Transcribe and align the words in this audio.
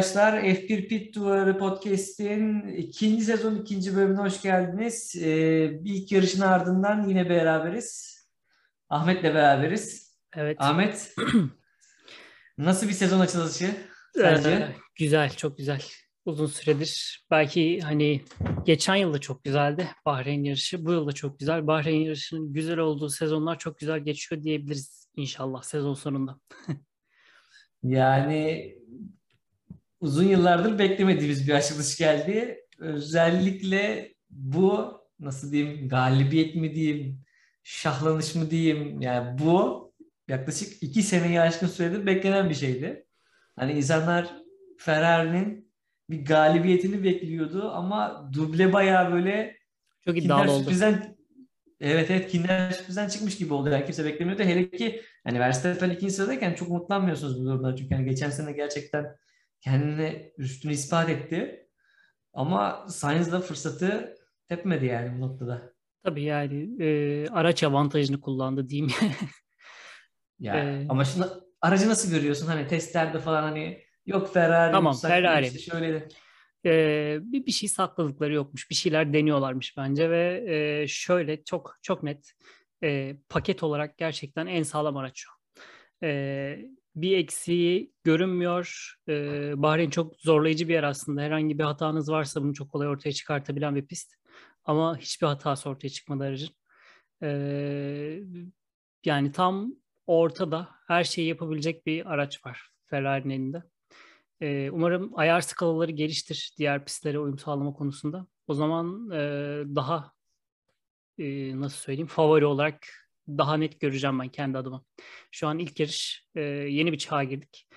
Arkadaşlar. 0.00 0.42
F1 0.42 0.88
Pit 0.88 1.14
Duvarı 1.14 1.58
Podcast'in 1.58 2.68
ikinci 2.68 3.24
sezon 3.24 3.56
ikinci 3.56 3.96
bölümüne 3.96 4.20
hoş 4.20 4.42
geldiniz. 4.42 5.16
Ee, 5.16 5.80
ilk 5.84 6.12
yarışın 6.12 6.40
ardından 6.40 7.08
yine 7.08 7.30
beraberiz. 7.30 8.20
Ahmet'le 8.88 9.24
beraberiz. 9.24 10.16
Evet. 10.36 10.56
Ahmet, 10.60 11.14
nasıl 12.58 12.88
bir 12.88 12.92
sezon 12.92 13.20
açılışı 13.20 13.70
sence? 14.14 14.50
Ee, 14.50 14.74
güzel, 14.94 15.30
çok 15.30 15.58
güzel. 15.58 15.82
Uzun 16.24 16.46
süredir. 16.46 17.24
Belki 17.30 17.80
hani 17.80 18.24
geçen 18.64 18.96
yıl 18.96 19.12
da 19.12 19.18
çok 19.20 19.44
güzeldi 19.44 19.88
Bahreyn 20.06 20.44
yarışı. 20.44 20.84
Bu 20.86 20.92
yıl 20.92 21.06
da 21.06 21.12
çok 21.12 21.38
güzel. 21.38 21.66
Bahreyn 21.66 22.00
yarışının 22.00 22.52
güzel 22.52 22.78
olduğu 22.78 23.08
sezonlar 23.08 23.58
çok 23.58 23.78
güzel 23.78 24.00
geçiyor 24.00 24.42
diyebiliriz 24.42 25.08
inşallah 25.16 25.62
sezon 25.62 25.94
sonunda. 25.94 26.38
Yani 27.82 28.74
uzun 30.00 30.24
yıllardır 30.24 30.78
beklemediğimiz 30.78 31.48
bir 31.48 31.54
açılış 31.54 31.96
geldi. 31.98 32.60
Özellikle 32.78 34.12
bu 34.30 35.00
nasıl 35.20 35.52
diyeyim 35.52 35.88
galibiyet 35.88 36.54
mi 36.54 36.74
diyeyim, 36.74 37.22
şahlanış 37.62 38.34
mı 38.34 38.50
diyeyim 38.50 39.00
yani 39.00 39.38
bu 39.38 39.90
yaklaşık 40.28 40.82
iki 40.82 41.02
seneyi 41.02 41.40
aşkın 41.40 41.66
süredir 41.66 42.06
beklenen 42.06 42.50
bir 42.50 42.54
şeydi. 42.54 43.06
Hani 43.56 43.72
insanlar 43.72 44.30
Ferrari'nin 44.78 45.72
bir 46.10 46.24
galibiyetini 46.24 47.04
bekliyordu 47.04 47.70
ama 47.70 48.30
duble 48.32 48.72
bayağı 48.72 49.12
böyle 49.12 49.56
Çok 50.04 50.18
iddialı 50.18 50.50
oldu. 50.50 50.62
sürprizden 50.62 51.16
evet 51.80 52.10
evet 52.10 52.30
Kinder 52.30 52.70
sürprizden 52.70 53.08
çıkmış 53.08 53.36
gibi 53.36 53.54
oldu. 53.54 53.70
Yani 53.70 53.84
kimse 53.84 54.04
beklemiyordu. 54.04 54.42
Hele 54.42 54.70
ki 54.70 55.02
hani 55.24 55.40
Verstappen 55.40 55.90
ikinci 55.90 56.14
sıradayken 56.14 56.54
çok 56.54 56.68
umutlanmıyorsunuz 56.68 57.40
bu 57.40 57.44
durumdan. 57.44 57.76
Çünkü 57.76 57.94
hani 57.94 58.04
geçen 58.08 58.30
sene 58.30 58.52
gerçekten 58.52 59.06
kendine 59.60 60.32
üstünü 60.38 60.72
ispat 60.72 61.08
etti. 61.10 61.66
Ama 62.32 62.86
Sainz 62.88 63.32
da 63.32 63.40
fırsatı 63.40 64.14
tepmedi 64.48 64.86
yani 64.86 65.16
bu 65.18 65.20
noktada. 65.20 65.72
Tabii 66.04 66.22
yani 66.22 66.82
e, 66.84 67.26
araç 67.28 67.62
avantajını 67.62 68.20
kullandı 68.20 68.68
diyeyim. 68.68 68.90
Ya 70.40 70.56
Ee, 70.64 70.86
ama 70.88 71.04
şimdi 71.04 71.26
aracı 71.60 71.88
nasıl 71.88 72.10
görüyorsun? 72.10 72.46
Hani 72.46 72.66
testlerde 72.66 73.18
falan 73.18 73.42
hani 73.42 73.82
yok 74.06 74.32
Ferrari, 74.32 74.72
Tamam, 74.72 74.96
Ferrari. 74.96 75.46
işte 75.46 75.58
şöyle 75.58 76.08
Ee, 76.66 77.18
bir, 77.22 77.46
bir 77.46 77.52
şey 77.52 77.68
sakladıkları 77.68 78.34
yokmuş. 78.34 78.70
Bir 78.70 78.74
şeyler 78.74 79.12
deniyorlarmış 79.12 79.76
bence 79.76 80.10
ve 80.10 80.44
e, 80.82 80.88
şöyle 80.88 81.44
çok 81.44 81.76
çok 81.82 82.02
net 82.02 82.32
e, 82.84 83.16
paket 83.28 83.62
olarak 83.62 83.98
gerçekten 83.98 84.46
en 84.46 84.62
sağlam 84.62 84.96
araç 84.96 85.12
şu. 85.18 85.30
an. 85.30 85.36
Ee, 86.02 86.58
bir 86.94 87.18
eksiği 87.18 87.92
görünmüyor. 88.04 88.94
Ee, 89.08 89.52
Bahreyn 89.56 89.90
çok 89.90 90.16
zorlayıcı 90.16 90.68
bir 90.68 90.74
yer 90.74 90.82
aslında. 90.82 91.20
Herhangi 91.20 91.58
bir 91.58 91.64
hatanız 91.64 92.10
varsa 92.10 92.42
bunu 92.42 92.54
çok 92.54 92.72
kolay 92.72 92.88
ortaya 92.88 93.12
çıkartabilen 93.12 93.76
bir 93.76 93.86
pist. 93.86 94.14
Ama 94.64 94.98
hiçbir 94.98 95.26
hatası 95.26 95.70
ortaya 95.70 95.88
çıkmadı 95.88 96.24
aracın. 96.24 96.50
Ee, 97.22 98.20
yani 99.04 99.32
tam 99.32 99.74
ortada 100.06 100.68
her 100.86 101.04
şeyi 101.04 101.28
yapabilecek 101.28 101.86
bir 101.86 102.12
araç 102.12 102.46
var 102.46 102.70
Ferrari'nin 102.86 103.34
elinde. 103.34 103.62
Ee, 104.40 104.70
umarım 104.70 105.18
ayar 105.18 105.40
skalaları 105.40 105.92
geliştir 105.92 106.54
diğer 106.58 106.84
pistlere 106.84 107.18
uyum 107.18 107.38
sağlama 107.38 107.72
konusunda. 107.72 108.26
O 108.46 108.54
zaman 108.54 109.10
e, 109.10 109.18
daha 109.76 110.12
e, 111.18 111.60
nasıl 111.60 111.76
söyleyeyim 111.76 112.06
favori 112.06 112.46
olarak 112.46 112.86
daha 113.38 113.56
net 113.56 113.80
göreceğim 113.80 114.18
ben 114.18 114.28
kendi 114.28 114.58
adıma. 114.58 114.84
Şu 115.30 115.48
an 115.48 115.58
ilk 115.58 115.80
yarış 115.80 116.26
e, 116.34 116.40
yeni 116.40 116.92
bir 116.92 116.98
çağa 116.98 117.24
girdik. 117.24 117.68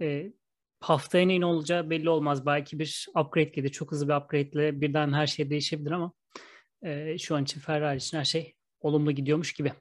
E, 0.00 0.32
haftaya 0.80 1.26
ne 1.26 1.46
olacağı 1.46 1.90
belli 1.90 2.10
olmaz. 2.10 2.46
Belki 2.46 2.78
bir 2.78 3.06
upgrade 3.16 3.44
gelir. 3.44 3.68
Çok 3.68 3.92
hızlı 3.92 4.08
bir 4.08 4.14
upgrade 4.14 4.50
ile 4.50 4.80
birden 4.80 5.12
her 5.12 5.26
şey 5.26 5.50
değişebilir 5.50 5.90
ama 5.90 6.12
e, 6.82 7.18
şu 7.18 7.36
an 7.36 7.42
için 7.42 7.60
Ferrari 7.60 7.96
için 7.96 8.18
her 8.18 8.24
şey 8.24 8.54
olumlu 8.80 9.12
gidiyormuş 9.12 9.52
gibi. 9.52 9.72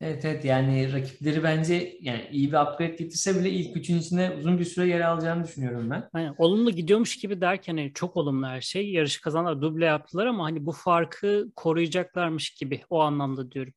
Evet 0.00 0.24
evet 0.24 0.44
yani 0.44 0.92
rakipleri 0.92 1.42
bence 1.42 1.98
yani 2.00 2.28
iyi 2.32 2.52
bir 2.52 2.56
upgrade 2.56 2.96
getirse 2.96 3.40
bile 3.40 3.50
ilk 3.50 3.76
üçün 3.76 3.98
içinde 3.98 4.36
uzun 4.38 4.58
bir 4.58 4.64
süre 4.64 4.88
yer 4.88 5.00
alacağını 5.00 5.44
düşünüyorum 5.44 5.90
ben. 5.90 6.08
Aynen. 6.12 6.34
Olumlu 6.38 6.70
gidiyormuş 6.70 7.16
gibi 7.18 7.40
derken 7.40 7.76
hani 7.76 7.92
çok 7.94 8.16
olumlu 8.16 8.46
her 8.46 8.60
şey. 8.60 8.90
Yarışı 8.92 9.20
kazanlar 9.20 9.62
duble 9.62 9.84
yaptılar 9.84 10.26
ama 10.26 10.44
hani 10.44 10.66
bu 10.66 10.72
farkı 10.72 11.46
koruyacaklarmış 11.56 12.50
gibi 12.50 12.80
o 12.90 13.00
anlamda 13.00 13.50
diyorum. 13.52 13.72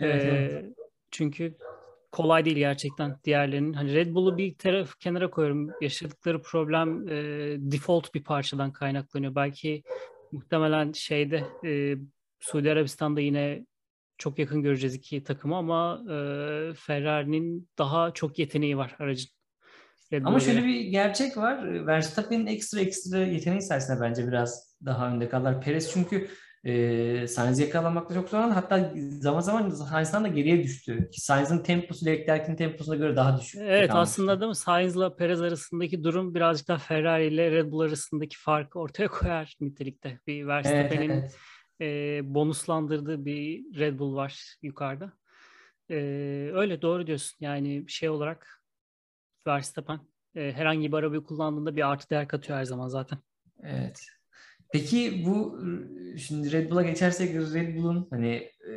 Evet, 0.00 0.24
evet. 0.24 0.64
Çünkü 1.10 1.54
kolay 2.12 2.44
değil 2.44 2.56
gerçekten 2.56 3.16
diğerlerinin. 3.24 3.72
Hani 3.72 3.94
Red 3.94 4.14
Bull'u 4.14 4.38
bir 4.38 4.54
taraf 4.54 4.98
kenara 5.00 5.30
koyuyorum. 5.30 5.70
Yaşadıkları 5.80 6.42
problem 6.42 7.08
e, 7.08 7.14
default 7.58 8.14
bir 8.14 8.24
parçadan 8.24 8.72
kaynaklanıyor. 8.72 9.34
Belki 9.34 9.82
muhtemelen 10.32 10.92
şeyde 10.92 11.44
e, 11.64 11.96
Suudi 12.40 12.70
Arabistan'da 12.70 13.20
yine 13.20 13.66
çok 14.18 14.38
yakın 14.38 14.62
göreceğiz 14.62 14.94
iki 14.94 15.24
takımı 15.24 15.56
ama 15.56 16.02
e, 16.04 16.14
Ferrari'nin 16.74 17.68
daha 17.78 18.10
çok 18.10 18.38
yeteneği 18.38 18.76
var 18.76 18.96
aracın. 18.98 19.30
Red 20.12 20.24
Ama 20.24 20.40
şöyle 20.40 20.64
bir 20.64 20.80
gerçek 20.80 21.36
var. 21.36 21.86
Verstappen'in 21.86 22.46
ekstra 22.46 22.80
ekstra 22.80 23.18
yeteneği 23.18 23.62
sayesinde 23.62 24.00
bence 24.00 24.26
biraz 24.26 24.76
daha 24.84 25.08
önde 25.08 25.28
kalırlar. 25.28 25.60
Perez 25.60 25.92
çünkü 25.92 26.28
e, 26.64 27.26
Sainz'i 27.26 27.62
yakalamakta 27.62 28.14
çok 28.14 28.28
zorlandı. 28.28 28.54
Hatta 28.54 28.94
zaman 29.20 29.40
zaman 29.40 29.70
Sainz'dan 29.70 30.24
da 30.24 30.28
geriye 30.28 30.62
düştü. 30.62 31.08
Sainz'in 31.12 31.58
temposu 31.58 32.06
Leclerc'in 32.06 32.56
temposuna 32.56 32.96
göre 32.96 33.16
daha 33.16 33.40
düşük. 33.40 33.60
Evet 33.64 33.90
aslında 33.94 34.40
değil 34.40 34.48
mi? 34.48 34.56
Sainz'la 34.56 35.16
Perez 35.16 35.42
arasındaki 35.42 36.04
durum 36.04 36.34
birazcık 36.34 36.68
daha 36.68 36.78
Ferrari 36.78 37.26
ile 37.26 37.50
Red 37.50 37.70
Bull 37.70 37.80
arasındaki 37.80 38.38
farkı 38.38 38.78
ortaya 38.78 39.08
koyar 39.08 39.56
nitelikte. 39.60 40.20
Bir 40.26 40.40
Evet, 40.40 40.46
Verstappen'in 40.46 41.10
evet. 41.10 41.36
e, 41.80 42.20
bonuslandırdığı 42.34 43.24
bir 43.24 43.64
Red 43.78 43.98
Bull 43.98 44.14
var 44.14 44.56
yukarıda. 44.62 45.12
E, 45.90 45.94
öyle 46.54 46.82
doğru 46.82 47.06
diyorsun. 47.06 47.36
Yani 47.40 47.84
şey 47.88 48.08
olarak 48.08 48.62
Verstappen 49.46 50.00
e, 50.34 50.52
herhangi 50.52 50.92
bir 50.92 50.96
arabayı 50.96 51.22
kullandığında 51.22 51.76
bir 51.76 51.90
artı 51.90 52.10
değer 52.10 52.28
katıyor 52.28 52.58
her 52.58 52.64
zaman 52.64 52.88
zaten. 52.88 53.18
Evet. 53.62 54.06
Peki 54.72 55.22
bu 55.26 55.60
şimdi 56.18 56.52
Red 56.52 56.70
Bull'a 56.70 56.82
geçersek 56.82 57.34
Red 57.54 57.76
Bull'un 57.76 58.08
hani 58.10 58.28
e, 58.36 58.72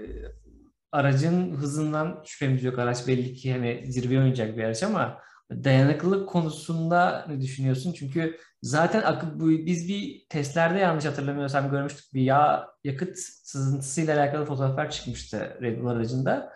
aracın 0.91 1.51
hızından 1.55 2.23
şüphemiz 2.25 2.63
yok. 2.63 2.79
Araç 2.79 3.07
belli 3.07 3.33
ki 3.33 3.51
hani 3.51 3.83
zirveye 3.87 4.19
oynayacak 4.19 4.57
bir 4.57 4.63
araç 4.63 4.83
ama 4.83 5.19
dayanıklılık 5.51 6.29
konusunda 6.29 7.25
ne 7.29 7.41
düşünüyorsun? 7.41 7.93
Çünkü 7.93 8.37
zaten 8.61 9.01
akı- 9.01 9.39
bu, 9.39 9.49
biz 9.49 9.87
bir 9.89 10.25
testlerde 10.29 10.79
yanlış 10.79 11.05
hatırlamıyorsam 11.05 11.71
görmüştük 11.71 12.13
bir 12.13 12.21
yağ 12.21 12.67
yakıt 12.83 13.17
sızıntısıyla 13.43 14.17
alakalı 14.17 14.45
fotoğraflar 14.45 14.91
çıkmıştı 14.91 15.57
Red 15.61 15.81
Bull 15.81 15.87
aracında. 15.87 16.53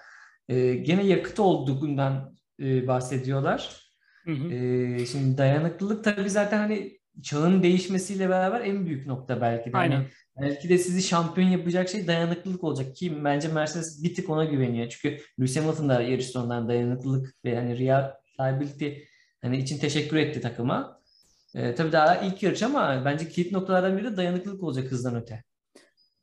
E, 0.49 0.73
gene 0.75 1.03
yakıt 1.07 1.39
olduğundan 1.39 2.37
e, 2.61 2.87
bahsediyorlar. 2.87 3.87
Hı 4.25 4.31
hı. 4.31 4.53
Ee, 4.53 5.05
şimdi 5.05 5.37
dayanıklılık 5.37 6.03
tabii 6.03 6.29
zaten 6.29 6.57
hani 6.57 6.96
çağın 7.23 7.63
değişmesiyle 7.63 8.29
beraber 8.29 8.61
en 8.61 8.85
büyük 8.85 9.07
nokta 9.07 9.41
belki 9.41 9.73
de. 9.73 9.77
Hani 9.77 9.93
Aynen. 9.93 10.05
belki 10.41 10.69
de 10.69 10.77
sizi 10.77 11.03
şampiyon 11.03 11.47
yapacak 11.47 11.89
şey 11.89 12.07
dayanıklılık 12.07 12.63
olacak 12.63 12.95
ki 12.95 13.23
bence 13.23 13.47
Mercedes 13.47 14.03
bir 14.03 14.15
tık 14.15 14.29
ona 14.29 14.45
güveniyor. 14.45 14.89
Çünkü 14.89 15.23
Lewis 15.39 15.57
Hamilton 15.57 15.89
da 15.89 16.01
yarış 16.01 16.25
sonundan 16.25 16.69
dayanıklılık 16.69 17.35
ve 17.45 17.55
hani 17.55 17.79
reliability 17.79 18.89
hani 19.41 19.57
için 19.57 19.77
teşekkür 19.77 20.17
etti 20.17 20.41
takıma. 20.41 21.01
Ee, 21.55 21.75
tabii 21.75 21.91
daha 21.91 22.15
ilk 22.15 22.43
yarış 22.43 22.63
ama 22.63 23.01
bence 23.05 23.29
kilit 23.29 23.51
noktalardan 23.51 23.97
biri 23.97 24.05
de 24.05 24.17
dayanıklılık 24.17 24.63
olacak 24.63 24.91
hızdan 24.91 25.15
öte. 25.15 25.43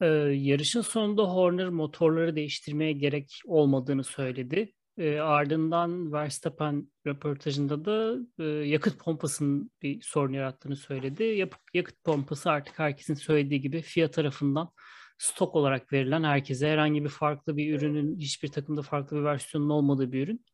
Ee, 0.00 0.06
yarışın 0.06 0.80
sonunda 0.80 1.22
Horner 1.22 1.68
motorları 1.68 2.36
değiştirmeye 2.36 2.92
gerek 2.92 3.40
olmadığını 3.46 4.04
söyledi. 4.04 4.72
Ee, 4.98 5.18
ardından 5.18 6.12
Verstappen 6.12 6.88
röportajında 7.06 7.84
da 7.84 8.16
e, 8.38 8.44
yakıt 8.44 8.98
pompasının 8.98 9.70
bir 9.82 10.00
sorun 10.02 10.32
yarattığını 10.32 10.76
söyledi. 10.76 11.22
Yap- 11.24 11.60
yakıt 11.74 12.04
pompası 12.04 12.50
artık 12.50 12.78
herkesin 12.78 13.14
söylediği 13.14 13.60
gibi 13.60 13.82
FIA 13.82 14.10
tarafından 14.10 14.70
stok 15.18 15.54
olarak 15.56 15.92
verilen 15.92 16.24
herkese 16.24 16.68
herhangi 16.68 17.04
bir 17.04 17.08
farklı 17.08 17.56
bir 17.56 17.74
ürünün 17.78 18.18
hiçbir 18.18 18.48
takımda 18.48 18.82
farklı 18.82 19.16
bir 19.16 19.22
versiyonun 19.24 19.70
olmadığı 19.70 20.12
bir 20.12 20.22
ürün. 20.28 20.44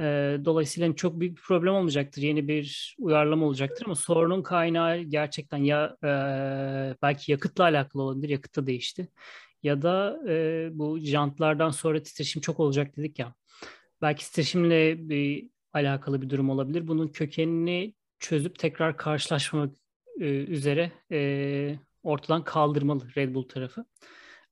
Ee, 0.00 0.38
dolayısıyla 0.44 0.88
hani 0.88 0.96
çok 0.96 1.20
büyük 1.20 1.36
bir 1.36 1.42
problem 1.42 1.74
olmayacaktır. 1.74 2.22
Yeni 2.22 2.48
bir 2.48 2.96
uyarlama 2.98 3.46
olacaktır 3.46 3.86
ama 3.86 3.94
sorunun 3.94 4.42
kaynağı 4.42 4.98
gerçekten 4.98 5.58
ya 5.58 5.96
e, 6.04 6.08
belki 7.02 7.32
yakıtla 7.32 7.64
alakalı 7.64 8.02
olabilir. 8.02 8.28
Yakıt 8.28 8.56
da 8.56 8.66
değişti. 8.66 9.08
Ya 9.62 9.82
da 9.82 10.18
e, 10.28 10.68
bu 10.72 10.98
jantlardan 10.98 11.70
sonra 11.70 12.02
titreşim 12.02 12.42
çok 12.42 12.60
olacak 12.60 12.96
dedik 12.96 13.18
ya. 13.18 13.34
Belki 14.02 14.24
titreşimle 14.24 15.08
bir 15.08 15.50
alakalı 15.72 16.22
bir 16.22 16.30
durum 16.30 16.50
olabilir. 16.50 16.88
Bunun 16.88 17.08
kökenini 17.08 17.94
çözüp 18.18 18.58
tekrar 18.58 18.96
karşılaşmak 18.96 19.70
e, 20.20 20.24
üzere 20.26 20.92
e, 21.12 21.78
ortadan 22.02 22.44
kaldırmalı 22.44 23.14
Red 23.16 23.34
Bull 23.34 23.48
tarafı. 23.48 23.84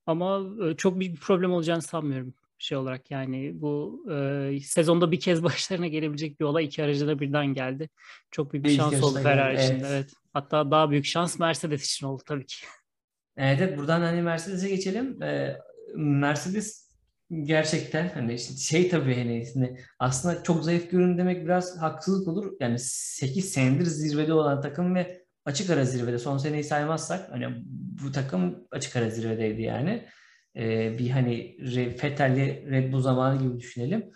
Ama 0.07 0.43
e, 0.69 0.77
çok 0.77 1.01
büyük 1.01 1.15
bir 1.15 1.21
problem 1.21 1.53
olacağını 1.53 1.83
sanmıyorum. 1.83 2.35
şey 2.59 2.79
olarak 2.79 3.11
yani 3.11 3.53
bu 3.55 4.05
e, 4.13 4.61
sezonda 4.63 5.13
bir 5.13 5.21
kez 5.21 5.43
başlarına 5.45 5.87
gelebilecek 5.87 6.41
bir 6.41 6.45
olay 6.45 6.65
iki 6.65 6.85
aracına 6.85 7.21
birden 7.21 7.47
geldi. 7.47 7.89
Çok 8.31 8.53
büyük 8.53 8.65
bir 8.65 8.71
İlk 8.71 8.77
şans 8.77 9.03
oldu 9.03 9.19
Ferrari 9.23 9.57
geldi, 9.57 9.65
için. 9.65 9.75
evet. 9.75 9.91
Evet. 9.93 10.13
Hatta 10.33 10.71
daha 10.71 10.91
büyük 10.91 11.05
şans 11.07 11.39
Mercedes 11.39 11.85
için 11.85 12.07
oldu 12.07 12.23
tabii 12.27 12.47
ki. 12.47 12.57
Evet, 13.37 13.59
evet 13.63 13.79
buradan 13.79 14.01
hani 14.01 14.23
Mercedes'e 14.23 14.69
geçelim. 14.69 15.23
Ee, 15.23 15.57
Mercedes 15.97 16.88
gerçekten 17.31 18.09
hani 18.09 18.39
şey 18.39 18.89
tabii 18.89 19.17
hani 19.17 19.77
aslında 19.99 20.43
çok 20.43 20.65
zayıf 20.65 20.91
görün 20.91 21.19
demek 21.19 21.45
biraz 21.45 21.79
haksızlık 21.79 22.29
olur. 22.29 22.53
Yani 22.61 22.79
8 22.79 23.53
senedir 23.53 23.85
zirvede 23.85 24.33
olan 24.33 24.61
takım 24.61 24.95
ve 24.95 25.23
açık 25.45 25.71
ara 25.71 25.85
zirvede 25.85 26.19
son 26.19 26.39
seneyi 26.39 26.65
saymazsak 26.65 27.33
hani 27.33 27.47
bu 28.03 28.13
takım 28.13 28.67
açık 28.71 28.97
ara 28.97 29.11
zirvedeydi 29.11 29.63
yani. 29.63 30.05
Ee, 30.57 30.99
bir 30.99 31.11
hani 31.11 31.57
Vettel'li 32.03 32.71
Red 32.71 32.93
Bull 32.93 33.01
zamanı 33.01 33.43
gibi 33.43 33.59
düşünelim. 33.61 34.11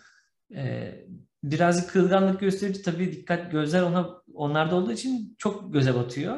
Ee, 0.55 1.05
birazcık 1.43 1.89
kırılganlık 1.89 2.39
gösterici 2.39 2.81
tabii 2.81 3.11
dikkat 3.11 3.51
gözler 3.51 3.81
ona 3.81 4.09
onlarda 4.33 4.75
olduğu 4.75 4.91
için 4.91 5.35
çok 5.37 5.73
göze 5.73 5.95
batıyor. 5.95 6.37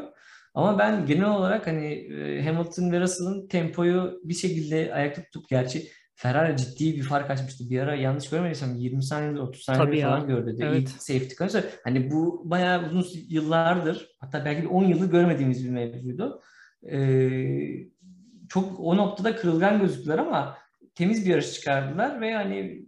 Ama 0.54 0.80
ben 0.80 1.06
genel 1.06 1.30
olarak 1.30 1.68
hani 1.68 2.10
Hamilton 2.46 2.92
ve 2.92 3.02
Russell'ın 3.02 3.48
tempoyu 3.48 4.22
bir 4.24 4.34
şekilde 4.34 4.94
ayakta 4.94 5.24
tutup 5.24 5.50
gerçi 5.50 5.92
Ferrari 6.16 6.58
ciddi 6.58 6.96
bir 6.96 7.04
fark 7.04 7.32
açmıştı. 7.32 7.70
Bir 7.70 7.80
ara 7.80 7.96
yanlış 7.96 8.30
görmediysem 8.30 8.76
20 8.76 9.04
saniye 9.04 9.42
30 9.42 9.62
saniye 9.64 9.86
Tabii 9.86 10.00
ya. 10.00 10.10
falan 10.10 10.28
gördü. 10.28 10.56
Evet. 10.60 10.82
İlk 10.82 10.90
safety 10.90 11.36
car'ı. 11.40 11.70
Hani 11.84 12.12
bu 12.12 12.42
bayağı 12.46 12.86
uzun 12.86 13.20
yıllardır 13.30 14.08
hatta 14.20 14.46
belki 14.46 14.64
de 14.64 14.68
10 14.68 14.84
yıldır 14.84 15.12
görmediğimiz 15.12 15.66
bir 15.66 15.70
mevzuydu. 15.70 16.42
Ee, 16.92 17.88
çok 18.50 18.80
o 18.80 18.98
noktada 18.98 19.36
kırılgan 19.36 19.80
gözüktüler 19.80 20.18
ama 20.18 20.58
temiz 20.96 21.26
bir 21.26 21.30
yarış 21.32 21.54
çıkardılar 21.54 22.22
ve 22.22 22.34
hani 22.34 22.86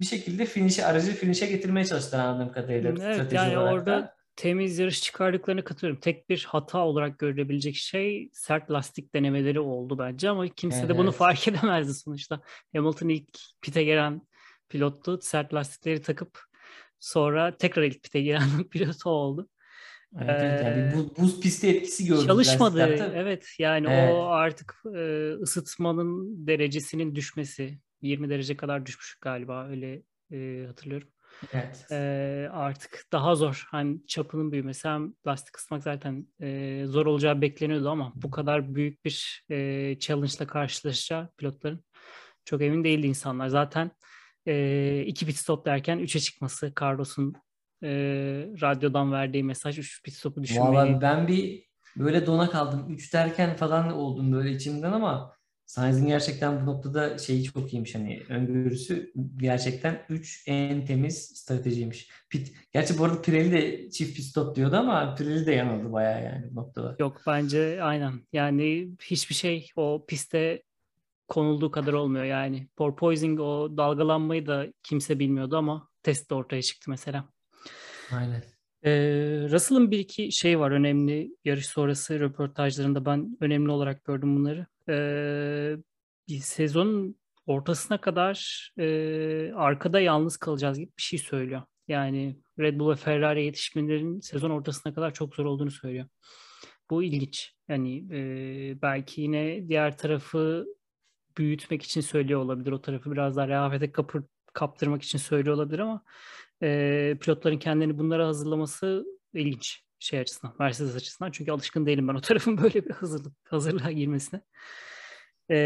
bir 0.00 0.06
şekilde 0.06 0.44
finish'e 0.44 0.86
aracı 0.86 1.12
finish'e 1.12 1.46
getirmeye 1.46 1.84
çalıştılar 1.86 2.24
anladığım 2.24 2.52
kadarıyla 2.52 2.90
Evet 2.90 3.14
strateji 3.14 3.36
yani 3.36 3.58
olarak 3.58 3.72
orada 3.74 3.92
da. 3.92 4.14
Temiz 4.42 4.78
yarış 4.78 5.02
çıkardıklarını 5.02 5.64
katılıyorum. 5.64 6.00
Tek 6.00 6.28
bir 6.28 6.44
hata 6.48 6.78
olarak 6.78 7.18
görülebilecek 7.18 7.74
şey 7.76 8.30
sert 8.32 8.70
lastik 8.70 9.14
denemeleri 9.14 9.60
oldu 9.60 9.98
bence 9.98 10.30
ama 10.30 10.48
kimse 10.48 10.88
de 10.88 10.98
bunu 10.98 11.08
Evet. 11.08 11.18
fark 11.18 11.48
edemezdi 11.48 11.94
sonuçta. 11.94 12.40
Hamilton 12.76 13.08
ilk 13.08 13.28
pite 13.60 13.84
gelen 13.84 14.22
pilottu. 14.68 15.18
Sert 15.22 15.54
lastikleri 15.54 16.02
takıp 16.02 16.40
sonra 17.00 17.56
tekrar 17.56 17.82
ilk 17.82 18.02
pite 18.02 18.20
gelen 18.22 18.64
pilot 18.70 19.06
oldu. 19.06 19.48
Evet, 20.20 20.40
evet. 20.42 20.62
Yani 20.64 20.94
buz, 20.96 21.16
buz 21.16 21.40
pisti 21.40 21.68
etkisi 21.68 22.06
gördük 22.06 22.26
Çalışmadı. 22.26 22.78
lastiklerde. 22.78 23.18
Evet 23.18 23.48
yani 23.58 23.86
Evet. 23.90 24.14
o 24.14 24.26
artık 24.26 24.82
e, 24.96 25.32
ısıtmanın 25.32 26.46
derecesinin 26.46 27.14
düşmesi 27.14 27.78
20 28.02 28.28
derece 28.30 28.56
kadar 28.56 28.86
düşmüş 28.86 29.14
galiba 29.20 29.68
öyle 29.68 30.02
e, 30.32 30.66
hatırlıyorum. 30.66 31.08
Evet. 31.52 31.86
E, 31.90 32.48
artık 32.52 33.04
daha 33.12 33.34
zor. 33.34 33.66
Hani 33.70 34.06
çapının 34.06 34.52
büyümesi 34.52 34.88
hem 34.88 35.14
lastik 35.26 35.56
ısıtmak 35.56 35.82
zaten 35.82 36.26
e, 36.40 36.82
zor 36.86 37.06
olacağı 37.06 37.40
bekleniyordu 37.40 37.90
ama 37.90 38.12
bu 38.14 38.30
kadar 38.30 38.74
büyük 38.74 39.04
bir 39.04 39.44
e, 39.50 39.98
challenge 39.98 40.32
ile 40.38 40.46
karşılaşacağı 40.46 41.28
pilotların 41.38 41.84
çok 42.44 42.62
emin 42.62 42.84
değildi 42.84 43.06
insanlar. 43.06 43.48
Zaten 43.48 43.90
e, 44.46 45.04
iki 45.06 45.26
pit 45.26 45.36
stop 45.36 45.66
derken 45.66 45.98
üçe 45.98 46.20
çıkması 46.20 46.72
Carlos'un 46.80 47.34
e, 47.82 47.90
radyodan 48.60 49.12
verdiği 49.12 49.44
mesaj 49.44 49.78
üç 49.78 50.02
pit 50.02 50.14
stopu 50.14 50.42
düşünmeyi 50.42 50.72
Vallahi 50.72 51.00
ben 51.00 51.28
bir 51.28 51.64
böyle 51.96 52.26
dona 52.26 52.50
kaldım. 52.50 52.86
3 52.90 53.14
derken 53.14 53.56
falan 53.56 53.92
oldum 53.92 54.32
böyle 54.32 54.50
içimden 54.50 54.92
ama 54.92 55.32
Sainz'in 55.66 56.06
gerçekten 56.06 56.62
bu 56.62 56.66
noktada 56.66 57.18
şeyi 57.18 57.44
çok 57.44 57.72
iyiymiş 57.72 57.94
hani 57.94 58.22
öngörüsü 58.28 59.12
gerçekten 59.36 60.04
3 60.08 60.44
en 60.46 60.84
temiz 60.84 61.18
stratejiymiş. 61.18 62.10
Pit, 62.30 62.52
gerçi 62.72 62.98
bu 62.98 63.04
arada 63.04 63.22
Pirelli 63.22 63.52
de 63.52 63.90
çift 63.90 64.16
pit 64.16 64.24
stop 64.24 64.56
diyordu 64.56 64.76
ama 64.76 65.14
Pirelli 65.14 65.46
de 65.46 65.52
yanıldı 65.52 65.92
bayağı 65.92 66.24
yani 66.24 66.46
bu 66.50 66.54
noktada. 66.54 66.96
Yok 66.98 67.20
bence 67.26 67.82
aynen. 67.82 68.12
Yani 68.32 68.88
hiçbir 69.02 69.34
şey 69.34 69.68
o 69.76 70.04
piste 70.08 70.62
konulduğu 71.28 71.70
kadar 71.70 71.92
olmuyor 71.92 72.24
yani. 72.24 72.68
Porpoising 72.76 73.40
o 73.40 73.76
dalgalanmayı 73.76 74.46
da 74.46 74.66
kimse 74.82 75.18
bilmiyordu 75.18 75.56
ama 75.56 75.88
testte 76.02 76.34
ortaya 76.34 76.62
çıktı 76.62 76.90
mesela. 76.90 77.28
Aynen. 78.12 78.42
Ee, 78.84 78.90
Russell'ın 79.50 79.90
bir 79.90 79.98
iki 79.98 80.32
şey 80.32 80.58
var 80.58 80.70
önemli 80.70 81.36
yarış 81.44 81.66
sonrası 81.66 82.20
röportajlarında 82.20 83.06
ben 83.06 83.36
önemli 83.40 83.70
olarak 83.70 84.04
gördüm 84.04 84.36
bunları. 84.36 84.66
Ee, 84.88 85.76
bir 86.28 86.38
sezonun 86.38 87.16
ortasına 87.46 88.00
kadar 88.00 88.68
e, 88.78 89.52
arkada 89.54 90.00
yalnız 90.00 90.36
kalacağız 90.36 90.78
gibi 90.78 90.92
bir 90.98 91.02
şey 91.02 91.18
söylüyor. 91.18 91.62
Yani 91.88 92.40
Red 92.58 92.78
Bull 92.78 92.90
ve 92.90 92.96
Ferrari 92.96 93.44
yetişmelerin 93.44 94.20
sezon 94.20 94.50
ortasına 94.50 94.94
kadar 94.94 95.14
çok 95.14 95.34
zor 95.34 95.44
olduğunu 95.44 95.70
söylüyor. 95.70 96.06
Bu 96.90 97.02
ilginç. 97.02 97.54
Yani 97.68 97.98
e, 98.12 98.82
belki 98.82 99.20
yine 99.20 99.68
diğer 99.68 99.98
tarafı 99.98 100.66
büyütmek 101.38 101.82
için 101.82 102.00
söylüyor 102.00 102.40
olabilir. 102.40 102.72
O 102.72 102.82
tarafı 102.82 103.12
biraz 103.12 103.36
daha 103.36 103.48
rehavete 103.48 103.92
kapır, 103.92 104.22
kaptırmak 104.52 105.02
için 105.02 105.18
söylüyor 105.18 105.56
olabilir 105.56 105.78
ama 105.78 106.04
e, 106.62 107.16
pilotların 107.20 107.58
kendini 107.58 107.98
bunlara 107.98 108.26
hazırlaması 108.26 109.04
ilginç 109.34 109.82
şey 110.02 110.20
açısından, 110.20 110.56
Mercedes 110.58 110.96
açısından. 110.96 111.30
Çünkü 111.30 111.52
alışkın 111.52 111.86
değilim 111.86 112.08
ben 112.08 112.14
o 112.14 112.20
tarafın 112.20 112.58
böyle 112.62 112.84
bir 112.84 112.90
hazırlık, 112.90 113.32
hazırlığa 113.44 113.92
girmesine. 113.92 114.40
E, 115.50 115.56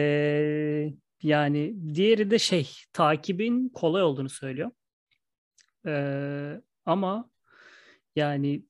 yani 1.23 1.77
diğeri 1.95 2.31
de 2.31 2.39
şey, 2.39 2.71
takibin 2.93 3.69
kolay 3.69 4.03
olduğunu 4.03 4.29
söylüyor. 4.29 4.71
E, 5.87 6.61
ama 6.85 7.31
yani 8.17 8.67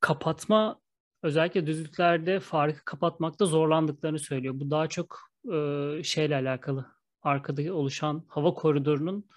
kapatma 0.00 0.80
özellikle 1.22 1.66
düzlüklerde 1.66 2.40
farkı 2.40 2.84
kapatmakta 2.84 3.46
zorlandıklarını 3.46 4.18
söylüyor. 4.18 4.54
Bu 4.56 4.70
daha 4.70 4.88
çok 4.88 5.20
e, 5.52 5.56
şeyle 6.02 6.36
alakalı. 6.36 6.86
Arkada 7.22 7.74
oluşan 7.74 8.24
hava 8.28 8.54
koridorunun 8.54 9.28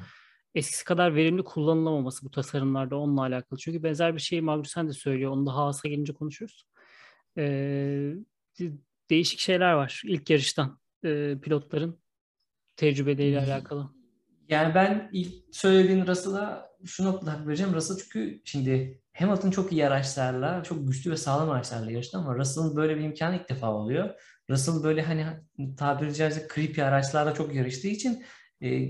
eskisi 0.56 0.86
kadar 0.86 1.16
verimli 1.16 1.44
kullanılamaması 1.44 2.26
bu 2.26 2.32
tasarımlarda 2.32 2.98
onunla 2.98 3.22
alakalı. 3.22 3.60
Çünkü 3.60 3.84
benzer 3.84 4.16
bir 4.16 4.22
şeyi 4.22 4.42
Magnussen 4.42 4.88
de 4.88 4.94
söylüyor. 4.94 5.32
Onu 5.32 5.46
da 5.46 5.56
Haas'a 5.56 5.88
gelince 5.88 6.14
konuşuruz. 6.14 6.66
E, 7.38 7.44
değişik 9.10 9.40
şeyler 9.40 9.74
var 9.74 10.02
ilk 10.06 10.30
yarıştan 10.30 10.80
e, 11.06 11.38
pilotların 11.42 12.00
tecrübeleriyle 12.76 13.40
alakalı. 13.40 13.90
Yani 14.50 14.76
ben 14.76 15.10
ilk 15.14 15.34
söylediğin 15.52 16.08
Russell'a 16.08 16.70
şu 16.86 17.04
noktada 17.04 17.34
hak 17.34 17.48
vereceğim. 17.48 17.74
Russell 17.74 17.98
çünkü 17.98 18.42
şimdi 18.46 19.02
Hamilton 19.14 19.52
çok 19.52 19.72
iyi 19.72 19.88
araçlarla, 19.88 20.64
çok 20.64 20.88
güçlü 20.88 21.12
ve 21.12 21.18
sağlam 21.18 21.50
araçlarla 21.50 21.92
yarıştı 21.92 22.18
ama 22.18 22.36
Russell'ın 22.36 22.76
böyle 22.76 22.98
bir 22.98 23.02
imkanı 23.02 23.36
ilk 23.36 23.50
defa 23.50 23.74
oluyor. 23.74 24.10
Russell 24.50 24.84
böyle 24.84 25.02
hani 25.02 25.26
tabiri 25.78 26.14
caizse 26.14 26.48
creepy 26.56 26.84
araçlarla 26.84 27.34
çok 27.34 27.56
yarıştığı 27.56 27.88
için 27.88 28.26
e, 28.62 28.90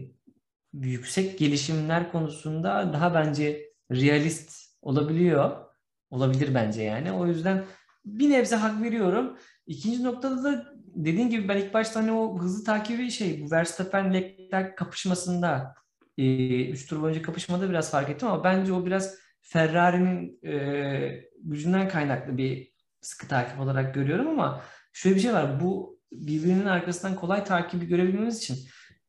yüksek 0.82 1.40
gelişimler 1.40 2.12
konusunda 2.12 2.94
daha 2.94 3.14
bence 3.14 3.72
realist 3.92 4.52
olabiliyor. 4.82 5.66
Olabilir 6.10 6.56
bence 6.56 6.82
yani. 6.82 7.12
O 7.12 7.28
yüzden 7.28 7.66
bir 8.06 8.30
nebze 8.30 8.56
hak 8.56 8.82
veriyorum. 8.82 9.38
İkinci 9.68 10.04
noktada 10.04 10.44
da 10.44 10.66
dediğin 10.96 11.30
gibi 11.30 11.48
ben 11.48 11.58
ilk 11.58 11.74
başta 11.74 12.00
hani 12.00 12.12
o 12.12 12.40
hızlı 12.40 12.64
takibi 12.64 13.12
şey 13.12 13.42
bu 13.42 13.52
Verstappen 13.52 14.14
Leclerc 14.14 14.76
kapışmasında 14.76 15.76
e, 16.18 16.70
üç 16.70 16.88
tur 16.88 17.02
boyunca 17.02 17.22
kapışmada 17.22 17.70
biraz 17.70 17.92
fark 17.92 18.10
ettim 18.10 18.28
ama 18.28 18.44
bence 18.44 18.74
o 18.74 18.86
biraz 18.86 19.16
Ferrari'nin 19.42 20.40
e, 20.44 21.24
gücünden 21.44 21.90
kaynaklı 21.90 22.38
bir 22.38 22.72
sıkı 23.02 23.28
takip 23.28 23.60
olarak 23.60 23.96
görüyorum 23.96 24.28
ama 24.28 24.62
şöyle 24.94 25.16
bir 25.16 25.22
şey 25.22 25.34
var. 25.34 25.60
Bu 25.62 26.00
birbirinin 26.12 26.66
arkasından 26.66 27.16
kolay 27.16 27.44
takibi 27.44 27.86
görebilmemiz 27.86 28.38
için 28.38 28.58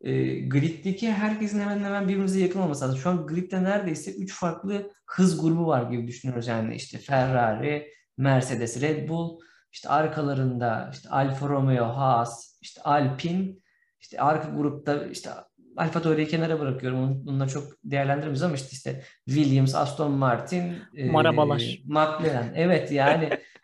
e, 0.06 0.40
griddeki 0.40 1.12
herkesin 1.12 1.60
hemen 1.60 1.84
hemen 1.84 2.08
birbirimize 2.08 2.40
yakın 2.40 2.60
olması 2.60 2.84
lazım. 2.84 2.98
Şu 2.98 3.10
an 3.10 3.26
gridde 3.26 3.64
neredeyse 3.64 4.14
3 4.14 4.34
farklı 4.34 4.90
hız 5.06 5.40
grubu 5.40 5.66
var 5.66 5.90
gibi 5.90 6.06
düşünüyoruz. 6.06 6.46
Yani 6.46 6.74
işte 6.74 6.98
Ferrari, 6.98 7.88
Mercedes, 8.18 8.82
Red 8.82 9.08
Bull, 9.08 9.40
işte 9.72 9.88
arkalarında 9.88 10.90
işte 10.92 11.08
Alfa 11.08 11.48
Romeo, 11.48 11.86
Haas, 11.86 12.58
işte 12.62 12.82
Alpine, 12.82 13.54
işte 14.00 14.20
arka 14.20 14.48
grupta 14.48 15.06
işte 15.06 15.30
Alfa 15.76 16.02
Tauri'yi 16.02 16.28
kenara 16.28 16.60
bırakıyorum. 16.60 17.26
Bununla 17.26 17.48
çok 17.48 17.72
değerlendirmiyoruz 17.84 18.42
ama 18.42 18.54
işte 18.54 18.68
işte 18.72 19.02
Williams, 19.24 19.74
Aston 19.74 20.12
Martin, 20.12 20.74
Marabalar. 21.10 21.60
E, 21.60 21.78
McLaren. 21.86 22.52
Evet 22.54 22.92
yani 22.92 23.30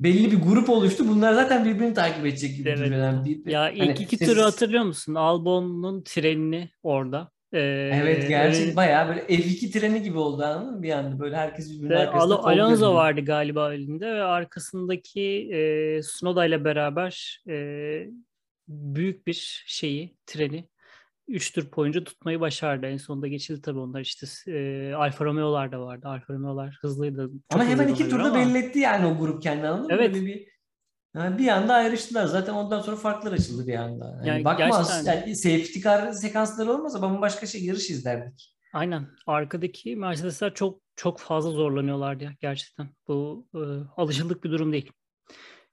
belli 0.00 0.32
bir 0.32 0.40
grup 0.42 0.70
oluştu. 0.70 1.08
Bunlar 1.08 1.32
zaten 1.32 1.64
birbirini 1.64 1.94
takip 1.94 2.26
edecek 2.26 2.56
gibi 2.56 2.68
Evet. 2.68 2.78
duruyor. 2.78 3.24
Bir, 3.24 3.50
Ya 3.50 3.70
ilk 3.70 3.80
hani 3.80 3.92
iki 3.92 4.16
siz- 4.16 4.28
turu 4.28 4.42
hatırlıyor 4.42 4.84
musun? 4.84 5.14
Albon'un 5.14 6.02
trenini 6.02 6.70
orada. 6.82 7.30
Ee, 7.52 7.90
Evet 7.94 8.28
gerçek 8.28 8.66
önü- 8.68 8.76
bayağı 8.76 9.08
böyle 9.08 9.20
F2 9.20 9.70
treni 9.70 10.02
gibi 10.02 10.18
oldu 10.18 10.42
anladın 10.42 10.74
mı? 10.76 10.82
Bir 10.82 10.90
anda 10.90 11.18
böyle 11.18 11.36
herkes 11.36 11.70
birbirinin 11.72 11.94
arkasında 11.94 12.38
Al- 12.38 12.44
Alonso 12.58 12.94
vardı 12.94 13.20
galiba 13.20 13.74
elinde 13.74 14.06
ve 14.14 14.22
arkasındaki 14.22 15.22
e, 15.52 16.00
Tsunoda 16.00 16.46
ile 16.46 16.64
beraber 16.64 17.42
e, 17.48 17.54
büyük 18.68 19.26
bir 19.26 19.64
şeyi, 19.66 20.16
treni 20.26 20.68
3 21.28 21.52
tur 21.52 21.72
boyunca 21.76 22.04
tutmayı 22.04 22.40
başardı. 22.40 22.86
En 22.86 22.96
sonunda 22.96 23.28
geçildi 23.28 23.62
tabii 23.62 23.78
onlar 23.78 24.00
işte 24.00 24.26
e, 24.52 24.92
Alfa 24.94 25.24
Romeo'lar 25.24 25.72
da 25.72 25.80
vardı. 25.80 26.08
Alfa 26.08 26.34
Romeo'lar 26.34 26.78
hızlıydı. 26.80 27.30
Ama 27.50 27.64
hemen 27.64 27.88
iki 27.88 28.08
turda 28.08 28.24
ama... 28.24 28.34
belli 28.34 28.58
etti 28.58 28.78
yani 28.78 29.06
o 29.06 29.18
grup 29.18 29.42
kendini 29.42 29.68
anladın 29.68 29.94
evet. 29.94 30.16
mı? 30.16 30.26
bir, 30.26 30.46
yani 31.14 31.38
bir 31.38 31.48
anda 31.48 31.74
ayrıştılar. 31.74 32.26
Zaten 32.26 32.52
ondan 32.54 32.80
sonra 32.80 32.96
farklar 32.96 33.32
açıldı 33.32 33.66
bir 33.66 33.74
anda. 33.74 34.04
Yani, 34.04 34.28
yani 34.28 34.44
bakmaz. 34.44 34.88
Gerçekten... 34.88 35.20
Yani 35.20 35.36
safety 35.36 35.80
car 35.80 36.12
sekansları 36.12 36.72
olmasa 36.72 37.02
bambaşka 37.02 37.46
şey 37.46 37.64
yarış 37.64 37.90
izlerdik. 37.90 38.54
Aynen. 38.72 39.06
Arkadaki 39.26 39.96
Mercedesler 39.96 40.54
çok 40.54 40.80
çok 40.96 41.20
fazla 41.20 41.50
zorlanıyorlardı 41.50 42.24
ya 42.24 42.34
gerçekten. 42.40 42.88
Bu 43.08 43.46
e, 43.54 43.62
alışıldık 43.96 44.44
bir 44.44 44.50
durum 44.50 44.72
değil. 44.72 44.92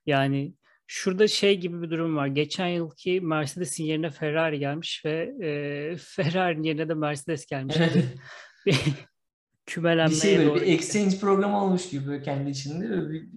Yani 0.06 0.54
şurada 0.92 1.28
şey 1.28 1.60
gibi 1.60 1.82
bir 1.82 1.90
durum 1.90 2.16
var. 2.16 2.26
Geçen 2.26 2.66
yılki 2.66 3.20
Mercedes'in 3.20 3.84
yerine 3.84 4.10
Ferrari 4.10 4.58
gelmiş 4.58 5.02
ve 5.04 5.34
e, 5.42 5.96
Ferrari'nin 6.00 6.62
yerine 6.62 6.88
de 6.88 6.94
Mercedes 6.94 7.46
gelmiş. 7.46 7.76
bir 8.66 8.76
kümelenmeye 9.66 10.16
bir 10.16 10.20
şey 10.20 10.38
böyle 10.38 10.50
doğru. 10.50 10.60
bir 10.60 10.66
exchange 10.66 11.18
programı 11.18 11.64
olmuş 11.64 11.90
gibi 11.90 12.22
kendi 12.22 12.50
içinde 12.50 13.10
bir 13.10 13.28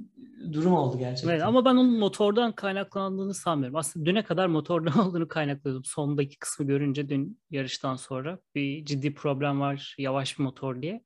durum 0.53 0.73
oldu 0.73 0.97
gerçekten. 0.97 1.29
Evet, 1.29 1.43
ama 1.43 1.65
ben 1.65 1.75
onun 1.75 1.99
motordan 1.99 2.51
kaynaklandığını 2.51 3.33
sanmıyorum. 3.33 3.75
Aslında 3.75 4.05
düne 4.05 4.23
kadar 4.23 4.47
motordan 4.47 4.99
olduğunu 5.07 5.27
kaynaklıyordum. 5.27 5.85
Sondaki 5.85 6.39
kısmı 6.39 6.67
görünce 6.67 7.09
dün 7.09 7.39
yarıştan 7.51 7.95
sonra 7.95 8.39
bir 8.55 8.85
ciddi 8.85 9.13
problem 9.13 9.59
var 9.59 9.95
yavaş 9.97 10.39
bir 10.39 10.43
motor 10.43 10.81
diye. 10.81 11.03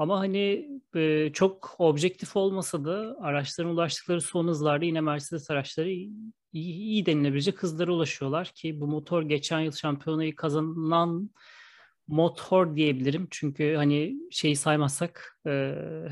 Ama 0.00 0.18
hani 0.18 0.68
e, 0.94 1.30
çok 1.32 1.74
objektif 1.78 2.36
olmasa 2.36 2.84
da 2.84 3.16
araçların 3.20 3.72
ulaştıkları 3.72 4.20
son 4.20 4.48
hızlarda 4.48 4.84
yine 4.84 5.00
Mercedes 5.00 5.50
araçları 5.50 5.90
iyi, 5.90 6.12
iyi 6.52 7.06
denilebilecek 7.06 7.62
hızlara 7.62 7.92
ulaşıyorlar 7.92 8.46
ki 8.46 8.80
bu 8.80 8.86
motor 8.86 9.22
geçen 9.22 9.60
yıl 9.60 9.72
şampiyonayı 9.72 10.36
kazanan 10.36 11.30
motor 12.08 12.76
diyebilirim. 12.76 13.28
Çünkü 13.30 13.74
hani 13.76 14.16
şeyi 14.30 14.56
saymazsak 14.56 15.38
e, 15.46 15.50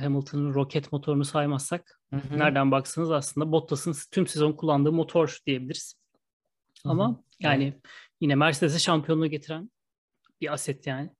Hamilton'ın 0.00 0.54
roket 0.54 0.92
motorunu 0.92 1.24
saymazsak 1.24 2.00
hı 2.10 2.16
hı. 2.16 2.38
nereden 2.38 2.70
baksanız 2.70 3.10
aslında 3.10 3.52
Bottas'ın 3.52 3.94
tüm 4.10 4.26
sezon 4.26 4.52
kullandığı 4.52 4.92
motor 4.92 5.38
diyebiliriz. 5.46 5.94
Hı 6.82 6.88
hı. 6.88 6.92
Ama 6.92 7.24
yani 7.40 7.64
evet. 7.64 7.82
yine 8.20 8.34
Mercedes'e 8.34 8.78
şampiyonluğu 8.78 9.26
getiren 9.26 9.70
bir 10.40 10.52
aset 10.52 10.86
yani. 10.86 11.10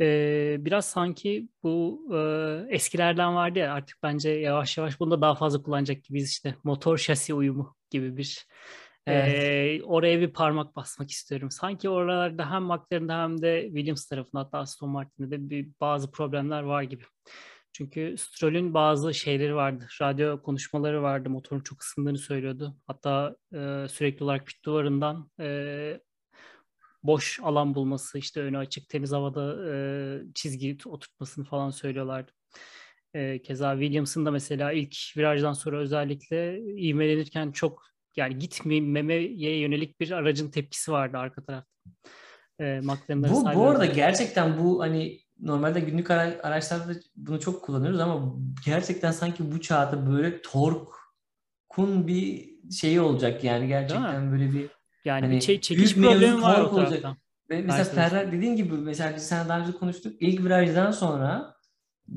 Ee, 0.00 0.56
biraz 0.60 0.86
sanki 0.88 1.48
bu 1.62 2.06
e, 2.14 2.74
eskilerden 2.74 3.34
vardı 3.34 3.58
ya 3.58 3.74
artık 3.74 3.98
bence 4.02 4.30
yavaş 4.30 4.78
yavaş 4.78 5.00
bunu 5.00 5.10
da 5.10 5.20
daha 5.20 5.34
fazla 5.34 5.62
kullanacak 5.62 6.04
gibiyiz 6.04 6.30
işte 6.30 6.54
motor 6.64 6.98
şasi 6.98 7.34
uyumu 7.34 7.76
gibi 7.90 8.16
bir 8.16 8.46
Evet. 9.06 9.34
Ee, 9.34 9.84
oraya 9.84 10.20
bir 10.20 10.32
parmak 10.32 10.76
basmak 10.76 11.10
istiyorum. 11.10 11.50
Sanki 11.50 11.88
oralarda 11.88 12.50
hem 12.50 12.62
McLaren'da 12.62 13.22
hem 13.22 13.42
de 13.42 13.62
Williams 13.66 14.06
tarafında 14.06 14.40
hatta 14.42 14.58
Aston 14.58 14.90
Martin'de 14.90 15.30
de 15.30 15.50
bir, 15.50 15.68
bazı 15.80 16.10
problemler 16.10 16.62
var 16.62 16.82
gibi. 16.82 17.04
Çünkü 17.72 18.14
Stroll'ün 18.18 18.74
bazı 18.74 19.14
şeyleri 19.14 19.54
vardı. 19.54 19.86
Radyo 20.02 20.42
konuşmaları 20.42 21.02
vardı. 21.02 21.30
Motorun 21.30 21.60
çok 21.60 21.82
ısındığını 21.82 22.18
söylüyordu. 22.18 22.76
Hatta 22.86 23.36
e, 23.54 23.86
sürekli 23.88 24.24
olarak 24.24 24.46
pit 24.46 24.64
duvarından 24.64 25.30
e, 25.40 26.00
boş 27.02 27.40
alan 27.42 27.74
bulması, 27.74 28.18
işte 28.18 28.40
önü 28.40 28.58
açık, 28.58 28.88
temiz 28.88 29.12
havada 29.12 29.72
e, 29.74 29.74
çizgi 30.34 30.78
oturtmasını 30.84 31.44
falan 31.44 31.70
söylüyorlardı. 31.70 32.32
E, 33.14 33.42
keza 33.42 33.72
Williams'ın 33.72 34.26
da 34.26 34.30
mesela 34.30 34.72
ilk 34.72 34.96
virajdan 35.16 35.52
sonra 35.52 35.78
özellikle 35.78 36.60
ivmelenirken 36.60 37.52
çok 37.52 37.82
yani 38.16 38.38
gitmemeye 38.38 39.58
yönelik 39.58 40.00
bir 40.00 40.10
aracın 40.10 40.50
tepkisi 40.50 40.92
vardı 40.92 41.18
arka 41.18 41.44
tarafta. 41.44 41.70
E, 42.60 42.80
bu, 43.08 43.44
bu 43.54 43.68
arada 43.68 43.86
gerçekten 43.86 44.58
bu 44.58 44.80
hani 44.80 45.20
normalde 45.40 45.80
günlük 45.80 46.10
ara, 46.10 46.40
araçlarda 46.42 46.92
bunu 47.16 47.40
çok 47.40 47.64
kullanıyoruz 47.64 48.00
ama 48.00 48.34
gerçekten 48.64 49.12
sanki 49.12 49.52
bu 49.52 49.60
çağda 49.60 50.12
böyle 50.12 50.42
torkun 50.42 52.06
bir 52.06 52.50
şeyi 52.70 53.00
olacak 53.00 53.44
yani 53.44 53.68
gerçekten 53.68 54.32
böyle 54.32 54.52
bir 54.52 54.79
yani 55.04 55.26
hani 55.26 55.36
bir 55.36 55.40
şey, 55.40 55.60
çekiş 55.60 55.94
problemi 55.94 56.42
var 56.42 56.60
o 56.60 56.68
olacak. 56.68 57.04
Ve 57.50 57.62
mesela 57.62 57.84
Ferrari 57.84 58.32
dediğin 58.32 58.56
gibi 58.56 58.74
mesela 58.74 59.16
biz 59.16 59.22
sen 59.22 59.48
daha 59.48 59.60
önce 59.60 59.72
konuştuk 59.72 60.12
ilk 60.20 60.44
virajdan 60.44 60.90
sonra 60.90 61.54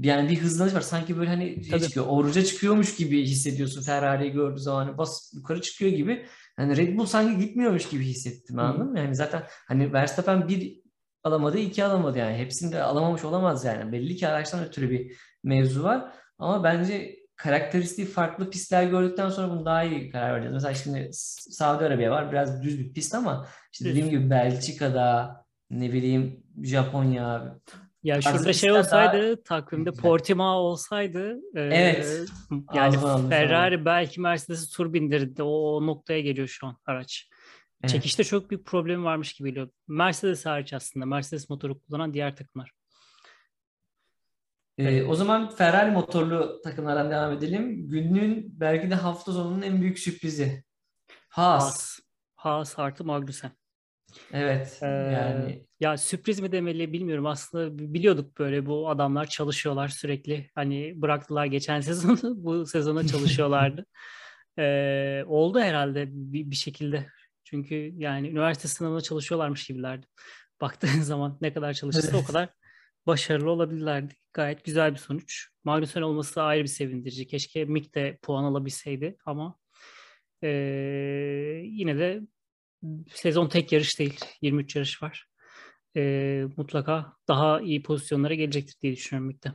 yani 0.02 0.30
bir 0.30 0.38
hızlanış 0.38 0.74
var. 0.74 0.82
Sanki 0.82 1.18
böyle 1.18 1.30
hani 1.30 1.66
şey 1.66 1.80
çıkıyor, 1.80 2.06
oruca 2.10 2.44
çıkıyormuş 2.44 2.96
gibi 2.96 3.24
hissediyorsun 3.24 3.82
Ferrari'yi 3.82 4.32
gördüğü 4.32 4.60
zaman. 4.60 4.86
Hani 4.86 4.98
bas 4.98 5.34
yukarı 5.36 5.62
çıkıyor 5.62 5.92
gibi. 5.92 6.26
Hani 6.56 6.78
Red 6.78 6.98
Bull 6.98 7.06
sanki 7.06 7.46
gitmiyormuş 7.46 7.90
gibi 7.90 8.04
hissettim 8.04 8.60
anladın 8.60 8.92
mı? 8.92 9.00
Yani 9.00 9.16
zaten 9.16 9.44
hani 9.68 9.94
Verstappen 9.94 10.48
bir 10.48 10.82
alamadı, 11.24 11.58
iki 11.58 11.84
alamadı 11.84 12.18
yani. 12.18 12.38
Hepsini 12.38 12.72
de 12.72 12.84
alamamış 12.84 13.24
olamaz 13.24 13.66
yani. 13.66 13.92
Belli 13.92 14.16
ki 14.16 14.28
araçtan 14.28 14.66
ötürü 14.66 14.90
bir 14.90 15.18
mevzu 15.44 15.84
var. 15.84 16.14
Ama 16.38 16.64
bence 16.64 17.23
karakteristiği 17.36 18.08
farklı 18.08 18.50
pistler 18.50 18.84
gördükten 18.84 19.30
sonra 19.30 19.50
bunu 19.50 19.66
daha 19.66 19.84
iyi 19.84 20.10
karar 20.10 20.34
vereceğiz. 20.34 20.54
Mesela 20.54 20.74
şimdi 20.74 21.10
Saudi 21.14 21.86
Arabiya 21.86 22.12
var. 22.12 22.32
Biraz 22.32 22.64
düz 22.64 22.80
bir 22.80 22.94
pist 22.94 23.16
ama 23.16 23.48
işte 23.72 23.86
dediğim 23.86 24.10
gibi 24.10 24.30
Belçika'da 24.30 25.38
ne 25.70 25.94
bileyim 25.94 26.44
Japonya 26.64 27.58
ya 28.04 28.22
şurada 28.22 28.54
şey 28.54 28.72
olsaydı 28.72 29.28
daha... 29.28 29.44
takvimde 29.44 29.92
Portimao 29.92 30.58
olsaydı 30.58 31.40
evet. 31.56 32.06
E, 32.52 32.56
yani 32.74 32.98
Ferrari 33.30 33.86
belki 33.86 34.22
Mercedes'i 34.22 34.72
tur 34.72 34.94
bindirdi. 34.94 35.44
O, 35.44 35.48
o 35.48 35.88
noktaya 35.88 36.22
geliyor 36.22 36.48
şu 36.48 36.68
an 36.68 36.78
araç. 36.86 37.30
Evet. 37.82 37.90
Çekişte 37.90 38.24
çok 38.24 38.50
büyük 38.50 38.66
problem 38.66 39.04
varmış 39.04 39.34
gibi 39.34 39.50
geliyor. 39.50 39.70
Mercedes 39.88 40.46
hariç 40.46 40.74
aslında. 40.74 41.06
Mercedes 41.06 41.50
motoru 41.50 41.80
kullanan 41.80 42.14
diğer 42.14 42.36
takımlar. 42.36 42.72
Ee, 44.78 45.04
o 45.04 45.16
zaman 45.16 45.50
Ferrari 45.50 45.92
motorlu 45.92 46.62
takımlardan 46.64 47.12
devam 47.12 47.32
edelim. 47.32 47.90
Günün 47.90 48.60
belki 48.60 48.90
de 48.90 48.96
hafta 48.96 49.32
sonunun 49.32 49.62
en 49.62 49.82
büyük 49.82 50.00
sürprizi. 50.00 50.64
Haas. 51.30 51.64
Haas, 51.64 52.00
Haas 52.36 52.80
artı 52.80 53.06
Magnussen. 53.06 53.52
Evet. 54.34 54.80
Ee, 54.82 54.86
yani 54.88 55.66
ya 55.80 55.98
sürpriz 55.98 56.40
mi 56.40 56.52
demeli 56.52 56.94
bilmiyorum. 56.94 57.26
Aslında 57.26 57.78
biliyorduk 57.94 58.40
böyle 58.40 58.66
bu 58.66 58.90
adamlar 58.90 59.26
çalışıyorlar 59.26 59.88
sürekli. 59.88 60.50
Hani 60.56 61.02
bıraktılar 61.02 61.46
geçen 61.46 61.80
sezonu 61.82 62.44
bu 62.44 62.66
sezona 62.66 63.08
çalışıyorlardı. 63.08 63.86
ee, 64.60 65.24
oldu 65.28 65.60
herhalde 65.60 66.06
bir, 66.10 66.52
bir 66.52 66.56
şekilde. 66.56 67.08
Çünkü 67.44 67.76
yani 67.98 68.30
üniversite 68.30 68.68
sınavına 68.68 69.02
çalışıyorlarmış 69.02 69.68
gibilerdi. 69.68 70.08
Baktığın 70.62 70.88
zaman 71.02 71.38
ne 71.42 71.54
kadar 71.54 71.74
çalışırsa 71.74 72.12
evet. 72.12 72.24
o 72.24 72.28
kadar 72.28 72.50
başarılı 73.08 73.52
olabilirlerdi. 73.52 74.14
Gayet 74.34 74.64
güzel 74.64 74.92
bir 74.92 75.00
sonuç. 75.00 75.50
Magnussen 75.64 76.02
olması 76.02 76.36
da 76.36 76.44
ayrı 76.44 76.64
bir 76.64 76.68
sevindirici. 76.68 77.28
Keşke 77.28 77.66
Mick 77.66 77.96
de 77.96 78.20
puan 78.22 78.44
alabilseydi 78.44 79.18
ama 79.26 79.60
ee, 80.44 81.62
yine 81.64 81.98
de 81.98 82.22
sezon 83.14 83.48
tek 83.48 83.72
yarış 83.72 84.00
değil. 84.00 84.20
23 84.42 84.76
yarış 84.76 85.04
var. 85.04 85.28
E, 85.98 86.44
mutlaka 86.58 87.14
daha 87.28 87.62
iyi 87.62 87.84
pozisyonlara 87.84 88.34
gelecektir 88.34 88.82
diye 88.82 88.94
düşünüyorum 88.94 89.28
Mik'te. 89.28 89.52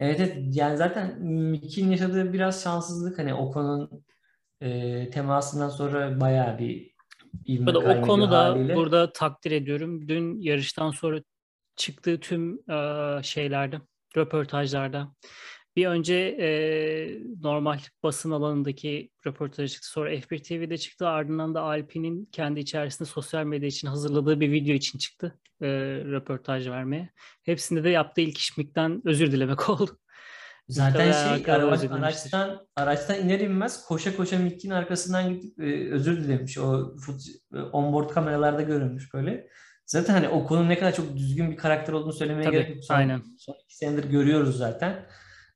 Evet, 0.00 0.20
evet 0.20 0.36
yani 0.52 0.76
zaten 0.76 1.22
Mick'in 1.22 1.90
yaşadığı 1.90 2.32
biraz 2.32 2.62
şanssızlık 2.62 3.18
hani 3.18 3.34
Ocon'un 3.34 4.04
e, 4.60 5.10
temasından 5.10 5.68
sonra 5.68 6.20
bayağı 6.20 6.58
bir 6.58 6.92
ivme 7.48 7.70
o 7.70 8.02
konuda 8.02 8.38
haliyle. 8.38 8.76
burada 8.76 9.12
takdir 9.12 9.50
ediyorum. 9.50 10.08
Dün 10.08 10.40
yarıştan 10.40 10.90
sonra 10.90 11.22
çıktığı 11.76 12.20
tüm 12.20 12.70
e, 12.70 13.22
şeylerde, 13.22 13.80
röportajlarda 14.16 15.12
bir 15.76 15.86
önce 15.86 16.14
e, 16.14 16.48
normal 17.40 17.78
basın 18.02 18.30
alanındaki 18.30 19.10
röportaj 19.26 19.72
çıktı. 19.72 19.88
Sonra 19.88 20.14
F1 20.14 20.42
TV'de 20.42 20.78
çıktı. 20.78 21.08
Ardından 21.08 21.54
da 21.54 21.60
Alpine'in 21.60 22.28
kendi 22.32 22.60
içerisinde 22.60 23.08
sosyal 23.08 23.44
medya 23.44 23.68
için 23.68 23.88
hazırladığı 23.88 24.40
bir 24.40 24.52
video 24.52 24.74
için 24.74 24.98
çıktı. 24.98 25.38
E, 25.62 25.68
röportaj 26.04 26.68
vermeye. 26.68 27.10
Hepsinde 27.42 27.84
de 27.84 27.90
yaptığı 27.90 28.20
ilk 28.20 28.38
işmikten 28.38 29.02
özür 29.04 29.32
dilemek 29.32 29.68
oldu. 29.70 29.98
Zaten 30.68 31.12
şey 31.12 31.54
araç, 31.54 31.84
araçtan 31.90 32.66
araçtan 32.76 33.20
iner 33.20 33.40
inmez 33.40 33.84
koşa 33.84 34.16
koşa 34.16 34.38
Mick'in 34.38 34.70
arkasından 34.70 35.34
gidip 35.34 35.60
e, 35.60 35.92
özür 35.92 36.24
dilemiş. 36.24 36.58
O 36.58 36.96
fut, 36.96 37.20
e, 37.54 37.58
onboard 37.58 38.10
kameralarda 38.10 38.62
görünmüş 38.62 39.14
böyle. 39.14 39.48
Zaten 39.92 40.14
hani 40.14 40.28
o 40.28 40.46
konu 40.46 40.68
ne 40.68 40.78
kadar 40.78 40.94
çok 40.94 41.16
düzgün 41.16 41.50
bir 41.50 41.56
karakter 41.56 41.92
olduğunu 41.92 42.12
söylemeye 42.12 42.44
Tabii, 42.44 42.56
gerek 42.56 42.70
yok. 42.70 42.84
Son, 42.84 42.94
aynen. 42.94 43.22
son 43.38 43.54
iki 43.64 43.76
senedir 43.76 44.10
görüyoruz 44.10 44.56
zaten. 44.56 45.06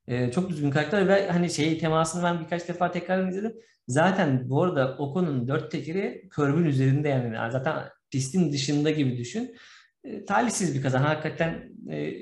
E, 0.06 0.30
çok 0.30 0.48
düzgün 0.48 0.70
karakter 0.70 1.08
ve 1.08 1.30
hani 1.30 1.50
şey 1.50 1.78
temasını 1.78 2.22
ben 2.22 2.40
birkaç 2.40 2.68
defa 2.68 2.92
tekrar 2.92 3.28
izledim. 3.28 3.52
Zaten 3.88 4.50
bu 4.50 4.62
arada 4.62 4.96
Ocon'un 4.98 5.48
dört 5.48 5.70
tekeri 5.70 6.28
körbün 6.30 6.64
üzerinde 6.64 7.08
yani. 7.08 7.52
Zaten 7.52 7.82
pistin 8.10 8.52
dışında 8.52 8.90
gibi 8.90 9.18
düşün. 9.18 9.56
E, 10.04 10.24
talihsiz 10.24 10.74
bir 10.74 10.82
kazan. 10.82 11.02
Hakikaten 11.02 11.72
e, 11.90 12.12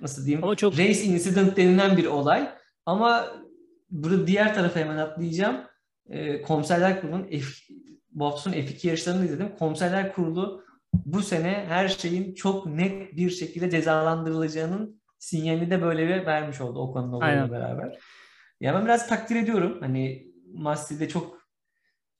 nasıl 0.00 0.26
diyeyim? 0.26 0.44
Ama 0.44 0.56
çok... 0.56 0.78
Race 0.78 1.02
incident 1.02 1.56
denilen 1.56 1.96
bir 1.96 2.06
olay. 2.06 2.50
Ama 2.86 3.26
burada 3.90 4.26
diğer 4.26 4.54
tarafa 4.54 4.80
hemen 4.80 4.96
atlayacağım. 4.96 5.56
E, 6.10 6.42
Komiserler 6.42 7.00
Kurulu'nun 7.00 7.24
F, 7.24 7.46
bu 8.10 8.26
hafta 8.26 8.40
sonu 8.40 8.54
F2 8.54 8.86
yarışlarını 8.86 9.24
izledim. 9.24 9.56
Komiserler 9.58 10.12
Kurulu 10.12 10.62
bu 10.92 11.22
sene 11.22 11.64
her 11.68 11.88
şeyin 11.88 12.34
çok 12.34 12.66
net 12.66 13.16
bir 13.16 13.30
şekilde 13.30 13.70
cezalandırılacağının 13.70 15.02
sinyalini 15.18 15.70
de 15.70 15.82
böyle 15.82 16.08
bir 16.08 16.26
vermiş 16.26 16.60
oldu 16.60 16.78
Okan'ın 16.78 17.12
olayıyla 17.12 17.50
beraber. 17.50 17.98
Ya 18.60 18.74
ben 18.74 18.84
biraz 18.84 19.08
takdir 19.08 19.36
ediyorum. 19.36 19.76
Hani 19.80 20.32
Masti'de 20.54 21.08
çok 21.08 21.48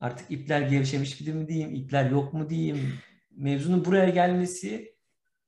artık 0.01 0.31
ipler 0.31 0.61
gevşemiş 0.61 1.19
gibi 1.19 1.33
mi 1.33 1.49
diyeyim, 1.49 1.75
ipler 1.75 2.11
yok 2.11 2.33
mu 2.33 2.51
diyeyim. 2.51 2.95
Mevzunun 3.31 3.85
buraya 3.85 4.09
gelmesi 4.09 4.95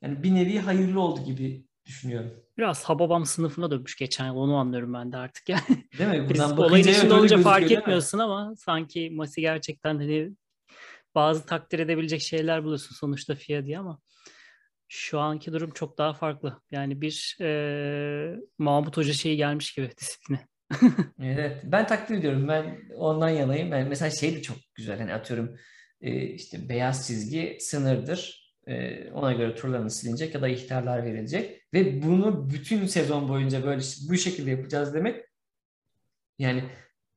yani 0.03 0.23
bir 0.23 0.35
nevi 0.35 0.59
hayırlı 0.59 1.01
oldu 1.01 1.25
gibi 1.25 1.67
düşünüyorum. 1.87 2.31
Biraz 2.59 2.85
Hababam 2.85 3.27
sınıfına 3.27 3.71
dönmüş 3.71 3.97
geçen 3.97 4.27
yıl 4.27 4.37
onu 4.37 4.57
anlıyorum 4.57 4.95
ben 4.95 5.13
de 5.13 5.17
artık 5.17 5.49
yani. 5.49 5.63
Değil 5.99 6.11
mi? 6.11 6.29
Buradan 6.29 6.51
Biz 6.51 6.59
olayın 6.59 6.89
içinde 6.89 7.15
olunca 7.15 7.39
fark 7.39 7.71
etmiyorsun 7.71 8.19
ama 8.19 8.55
sanki 8.57 9.11
Masi 9.11 9.41
gerçekten 9.41 9.99
hani 9.99 10.33
bazı 11.15 11.47
takdir 11.47 11.79
edebilecek 11.79 12.21
şeyler 12.21 12.65
buluyorsun 12.65 12.95
sonuçta 12.95 13.35
FIA 13.35 13.67
diye 13.67 13.79
ama 13.79 14.01
şu 14.89 15.21
anki 15.21 15.53
durum 15.53 15.71
çok 15.71 15.99
daha 15.99 16.15
farklı. 16.15 16.61
Yani 16.71 17.01
bir 17.01 17.37
e, 17.41 18.37
Mahmut 18.59 18.97
Hoca 18.97 19.13
şeyi 19.13 19.37
gelmiş 19.37 19.73
gibi 19.75 19.91
disipline. 20.01 20.47
evet. 21.23 21.61
Ben 21.65 21.87
takdir 21.87 22.15
ediyorum. 22.19 22.49
Ben 22.49 22.79
ondan 22.95 23.29
yanayım. 23.29 23.71
Ben 23.71 23.89
mesela 23.89 24.11
şey 24.11 24.37
de 24.37 24.43
çok 24.43 24.57
güzel. 24.75 24.99
Hani 24.99 25.15
atıyorum 25.15 25.57
e, 26.01 26.23
işte 26.23 26.69
beyaz 26.69 27.07
çizgi 27.07 27.57
sınırdır. 27.61 28.45
E, 28.67 29.11
ona 29.11 29.33
göre 29.33 29.55
turlarını 29.55 29.91
silinecek 29.91 30.35
ya 30.35 30.43
da 30.43 30.49
ihtarlar 30.49 31.05
verilecek. 31.05 31.63
Ve 31.75 32.03
bunu 32.03 32.51
bütün 32.51 32.87
sezon 32.87 33.29
boyunca 33.29 33.65
böyle 33.65 33.83
bu 34.09 34.17
şekilde 34.17 34.51
yapacağız 34.51 34.95
demek 34.95 35.25
yani 36.39 36.65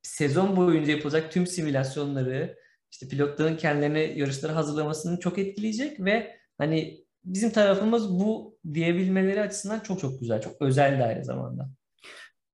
sezon 0.02 0.56
boyunca 0.56 0.92
yapılacak 0.92 1.32
tüm 1.32 1.48
simülasyonları 1.48 2.58
işte 2.92 3.08
pilotların 3.08 3.58
kendilerini 3.58 4.20
yarışlara 4.20 4.56
hazırlamasını 4.56 5.20
çok 5.20 5.38
etkileyecek 5.38 6.00
ve 6.00 6.38
hani 6.58 7.06
bizim 7.24 7.52
tarafımız 7.52 8.20
bu 8.20 8.58
diyebilmeleri 8.74 9.42
açısından 9.42 9.80
çok 9.80 10.00
çok 10.00 10.20
güzel. 10.20 10.42
Çok 10.42 10.62
özel 10.62 11.00
de 11.00 11.04
aynı 11.04 11.26
zamanda. 11.26 11.70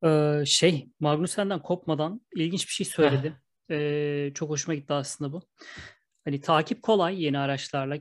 Ee, 0.05 0.45
şey 0.45 0.89
Magnussen'den 0.99 1.61
kopmadan 1.61 2.21
ilginç 2.35 2.67
bir 2.67 2.73
şey 2.73 2.85
söyledi. 2.85 3.33
Ee, 3.71 4.31
çok 4.33 4.49
hoşuma 4.49 4.75
gitti 4.75 4.93
aslında 4.93 5.31
bu. 5.33 5.41
Hani 6.25 6.41
takip 6.41 6.83
kolay 6.83 7.23
yeni 7.23 7.39
araçlarla. 7.39 7.97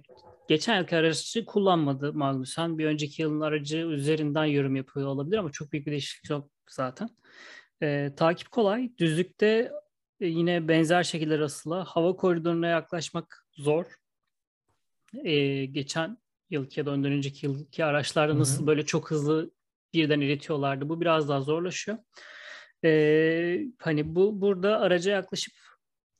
Geçen 0.49 0.79
yılki 0.79 0.97
aracı 0.97 1.45
kullanmadı 1.45 2.13
Magnussen. 2.13 2.79
Bir 2.79 2.87
önceki 2.87 3.23
yılın 3.23 3.41
aracı 3.41 3.79
üzerinden 3.79 4.45
yorum 4.45 4.77
yapıyor 4.77 5.07
olabilir 5.07 5.39
ama 5.39 5.51
çok 5.51 5.73
büyük 5.73 5.87
bir 5.87 5.91
değişiklik 5.91 6.31
yok 6.31 6.51
zaten. 6.71 7.09
Ee, 7.83 8.11
takip 8.17 8.51
kolay. 8.51 8.91
Düzlükte 8.99 9.73
yine 10.27 10.69
benzer 10.69 11.03
şekilde 11.03 11.39
Russell'a 11.39 11.85
hava 11.85 12.17
koridoruna 12.17 12.67
yaklaşmak 12.67 13.47
zor. 13.53 13.85
Ee, 15.25 15.65
geçen 15.65 16.19
yılki 16.51 16.81
ya 16.81 16.87
da 16.87 16.91
ondan 16.91 17.13
önceki 17.13 17.47
yılki 17.47 17.85
araçlarda 17.85 18.39
nasıl 18.39 18.59
Hı-hı. 18.59 18.67
böyle 18.67 18.87
çok 18.87 19.11
hızlı 19.11 19.51
birden 19.95 20.21
iletiyorlardı. 20.21 20.89
Bu 20.89 21.01
biraz 21.01 21.29
daha 21.29 21.41
zorlaşıyor. 21.41 21.99
Ee, 22.85 23.61
hani 23.79 24.15
bu 24.15 24.41
burada 24.41 24.81
araca 24.81 25.13
yaklaşıp 25.13 25.55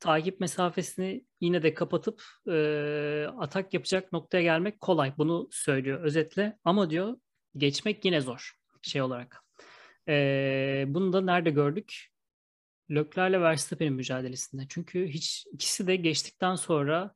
takip 0.01 0.41
mesafesini 0.41 1.25
yine 1.41 1.63
de 1.63 1.75
kapatıp 1.75 2.23
e, 2.49 3.27
atak 3.39 3.75
yapacak 3.75 4.13
noktaya 4.13 4.43
gelmek 4.43 4.81
kolay. 4.81 5.13
Bunu 5.19 5.49
söylüyor 5.51 6.01
özetle. 6.01 6.59
Ama 6.65 6.91
diyor 6.91 7.17
geçmek 7.57 8.05
yine 8.05 8.21
zor 8.21 8.53
şey 8.83 9.03
olarak. 9.03 9.45
E, 10.09 10.85
bunu 10.89 11.13
da 11.13 11.21
nerede 11.21 11.51
gördük? 11.51 12.12
Löklerle 12.95 13.41
Verstappen'in 13.41 13.93
mücadelesinde. 13.93 14.63
Çünkü 14.69 15.09
hiç 15.09 15.47
ikisi 15.53 15.87
de 15.87 15.97
geçtikten 15.97 16.55
sonra 16.55 17.15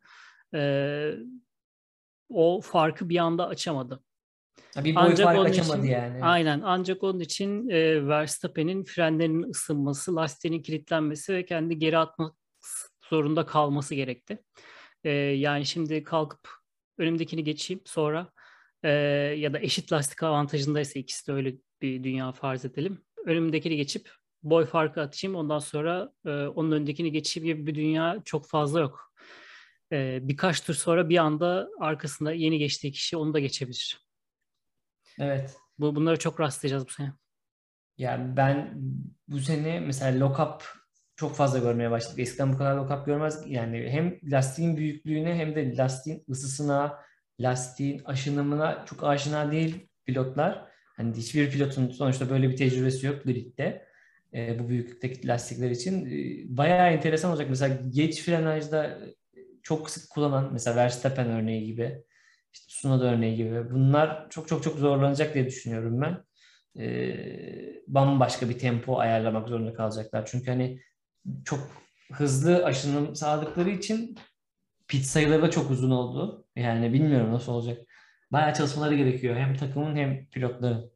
e, 0.54 1.10
o 2.28 2.60
farkı 2.60 3.08
bir 3.08 3.18
anda 3.18 3.48
açamadı. 3.48 4.02
Bir 4.76 4.94
boy 4.94 5.02
ancak 5.04 5.26
fark 5.26 5.48
açamadı 5.48 5.78
için, 5.78 5.92
yani. 5.92 6.24
Aynen. 6.24 6.60
Ancak 6.64 7.02
onun 7.02 7.20
için 7.20 7.68
e, 7.68 8.08
Verstappen'in 8.08 8.84
frenlerinin 8.84 9.50
ısınması, 9.50 10.16
lastiğinin 10.16 10.62
kilitlenmesi 10.62 11.34
ve 11.34 11.44
kendi 11.44 11.78
geri 11.78 11.98
atmak 11.98 12.34
zorunda 13.10 13.46
kalması 13.46 13.94
gerekti. 13.94 14.42
E, 15.04 15.10
yani 15.10 15.66
şimdi 15.66 16.04
kalkıp 16.04 16.48
önümdekini 16.98 17.44
geçeyim 17.44 17.82
sonra 17.84 18.32
e, 18.82 18.90
ya 19.38 19.52
da 19.52 19.60
eşit 19.60 19.92
lastik 19.92 20.22
avantajındaysa 20.22 20.98
ikisi 20.98 21.26
de 21.26 21.32
öyle 21.32 21.54
bir 21.82 22.04
dünya 22.04 22.32
farz 22.32 22.64
edelim. 22.64 23.04
Önümdekini 23.26 23.76
geçip 23.76 24.10
boy 24.50 24.66
farkı 24.66 25.00
atayım 25.00 25.36
ondan 25.36 25.58
sonra 25.58 26.12
e, 26.26 26.30
onun 26.30 26.72
öndekini 26.72 27.12
geçeyim 27.12 27.46
gibi 27.46 27.66
bir 27.66 27.74
dünya 27.74 28.22
çok 28.24 28.48
fazla 28.48 28.80
yok. 28.80 29.12
E, 29.92 30.18
birkaç 30.22 30.60
tur 30.60 30.74
sonra 30.74 31.08
bir 31.08 31.18
anda 31.18 31.68
arkasında 31.80 32.32
yeni 32.32 32.58
geçtiği 32.58 32.92
kişi 32.92 33.16
onu 33.16 33.34
da 33.34 33.38
geçebilir. 33.38 34.00
Evet. 35.18 35.56
Bu, 35.78 35.96
bunları 35.96 36.18
çok 36.18 36.40
rastlayacağız 36.40 36.86
bu 36.86 36.90
sene. 36.90 37.12
Yani 37.98 38.36
ben 38.36 38.74
bu 39.28 39.38
sene 39.38 39.80
mesela 39.80 40.26
lock-up 40.26 40.60
çok 41.16 41.36
fazla 41.36 41.58
görmeye 41.58 41.90
başladık. 41.90 42.18
Eskiden 42.18 42.52
bu 42.52 42.58
kadar 42.58 42.76
lock-up 42.76 43.06
görmez. 43.06 43.44
Yani 43.46 43.88
hem 43.90 44.18
lastiğin 44.22 44.76
büyüklüğüne 44.76 45.34
hem 45.34 45.54
de 45.54 45.76
lastiğin 45.76 46.24
ısısına, 46.30 46.98
lastiğin 47.40 48.02
aşınımına 48.04 48.84
çok 48.86 49.04
aşina 49.04 49.52
değil 49.52 49.88
pilotlar. 50.04 50.68
Hani 50.96 51.16
hiçbir 51.16 51.50
pilotun 51.50 51.90
sonuçta 51.90 52.30
böyle 52.30 52.48
bir 52.48 52.56
tecrübesi 52.56 53.06
yok 53.06 53.24
gridde. 53.24 53.85
E, 54.36 54.58
bu 54.58 54.68
büyüklükteki 54.68 55.28
lastikler 55.28 55.70
için. 55.70 56.06
E, 56.06 56.56
bayağı 56.56 56.90
enteresan 56.90 57.30
olacak. 57.30 57.50
Mesela 57.50 57.78
geç 57.90 58.22
frenajda 58.22 58.98
çok 59.62 59.90
sık 59.90 60.10
kullanan 60.10 60.52
mesela 60.52 60.76
Verstappen 60.76 61.26
örneği 61.30 61.66
gibi 61.66 62.02
işte 62.52 62.66
Tsunoda 62.68 63.04
örneği 63.14 63.36
gibi 63.36 63.70
bunlar 63.70 64.30
çok 64.30 64.48
çok 64.48 64.62
çok 64.62 64.78
zorlanacak 64.78 65.34
diye 65.34 65.46
düşünüyorum 65.46 66.00
ben. 66.00 66.24
E, 66.82 67.16
bambaşka 67.88 68.48
bir 68.48 68.58
tempo 68.58 68.98
ayarlamak 68.98 69.48
zorunda 69.48 69.74
kalacaklar. 69.74 70.26
Çünkü 70.26 70.50
hani 70.50 70.80
çok 71.44 71.70
hızlı 72.12 72.64
aşınım 72.64 73.16
sağladıkları 73.16 73.70
için 73.70 74.18
pit 74.88 75.04
sayıları 75.04 75.42
da 75.42 75.50
çok 75.50 75.70
uzun 75.70 75.90
oldu. 75.90 76.46
Yani 76.56 76.92
bilmiyorum 76.92 77.32
nasıl 77.32 77.52
olacak. 77.52 77.78
Bayağı 78.32 78.54
çalışmaları 78.54 78.94
gerekiyor. 78.94 79.36
Hem 79.36 79.56
takımın 79.56 79.96
hem 79.96 80.26
pilotların. 80.26 80.90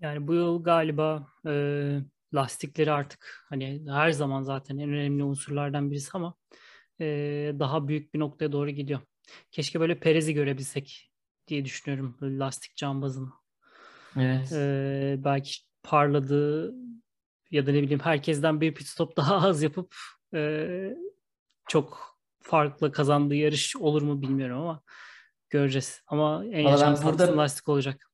Yani 0.00 0.26
bu 0.26 0.34
yıl 0.34 0.62
galiba 0.62 1.26
e, 1.46 1.52
lastikleri 2.34 2.92
artık 2.92 3.44
hani 3.48 3.82
her 3.88 4.10
zaman 4.10 4.42
zaten 4.42 4.78
en 4.78 4.88
önemli 4.88 5.24
unsurlardan 5.24 5.90
birisi 5.90 6.10
ama 6.12 6.34
e, 7.00 7.06
daha 7.58 7.88
büyük 7.88 8.14
bir 8.14 8.18
noktaya 8.18 8.52
doğru 8.52 8.70
gidiyor. 8.70 9.00
Keşke 9.50 9.80
böyle 9.80 10.00
Perez'i 10.00 10.34
görebilsek 10.34 11.10
diye 11.48 11.64
düşünüyorum 11.64 12.16
böyle 12.20 12.38
lastik 12.38 12.76
cambazını. 12.76 13.28
Evet. 14.16 14.52
E, 14.52 15.16
belki 15.24 15.52
parladığı 15.82 16.74
ya 17.50 17.66
da 17.66 17.72
ne 17.72 17.82
bileyim 17.82 18.00
herkesten 18.00 18.60
bir 18.60 18.74
pit 18.74 18.86
stop 18.86 19.16
daha 19.16 19.48
az 19.48 19.62
yapıp 19.62 19.94
e, 20.34 20.68
çok 21.68 22.18
farklı 22.40 22.92
kazandığı 22.92 23.34
yarış 23.34 23.76
olur 23.76 24.02
mu 24.02 24.22
bilmiyorum 24.22 24.60
ama 24.60 24.82
göreceğiz. 25.50 26.02
Ama 26.06 26.44
en 26.44 26.68
yaşamsal 26.68 27.08
burada 27.08 27.36
lastik 27.36 27.68
olacak. 27.68 28.10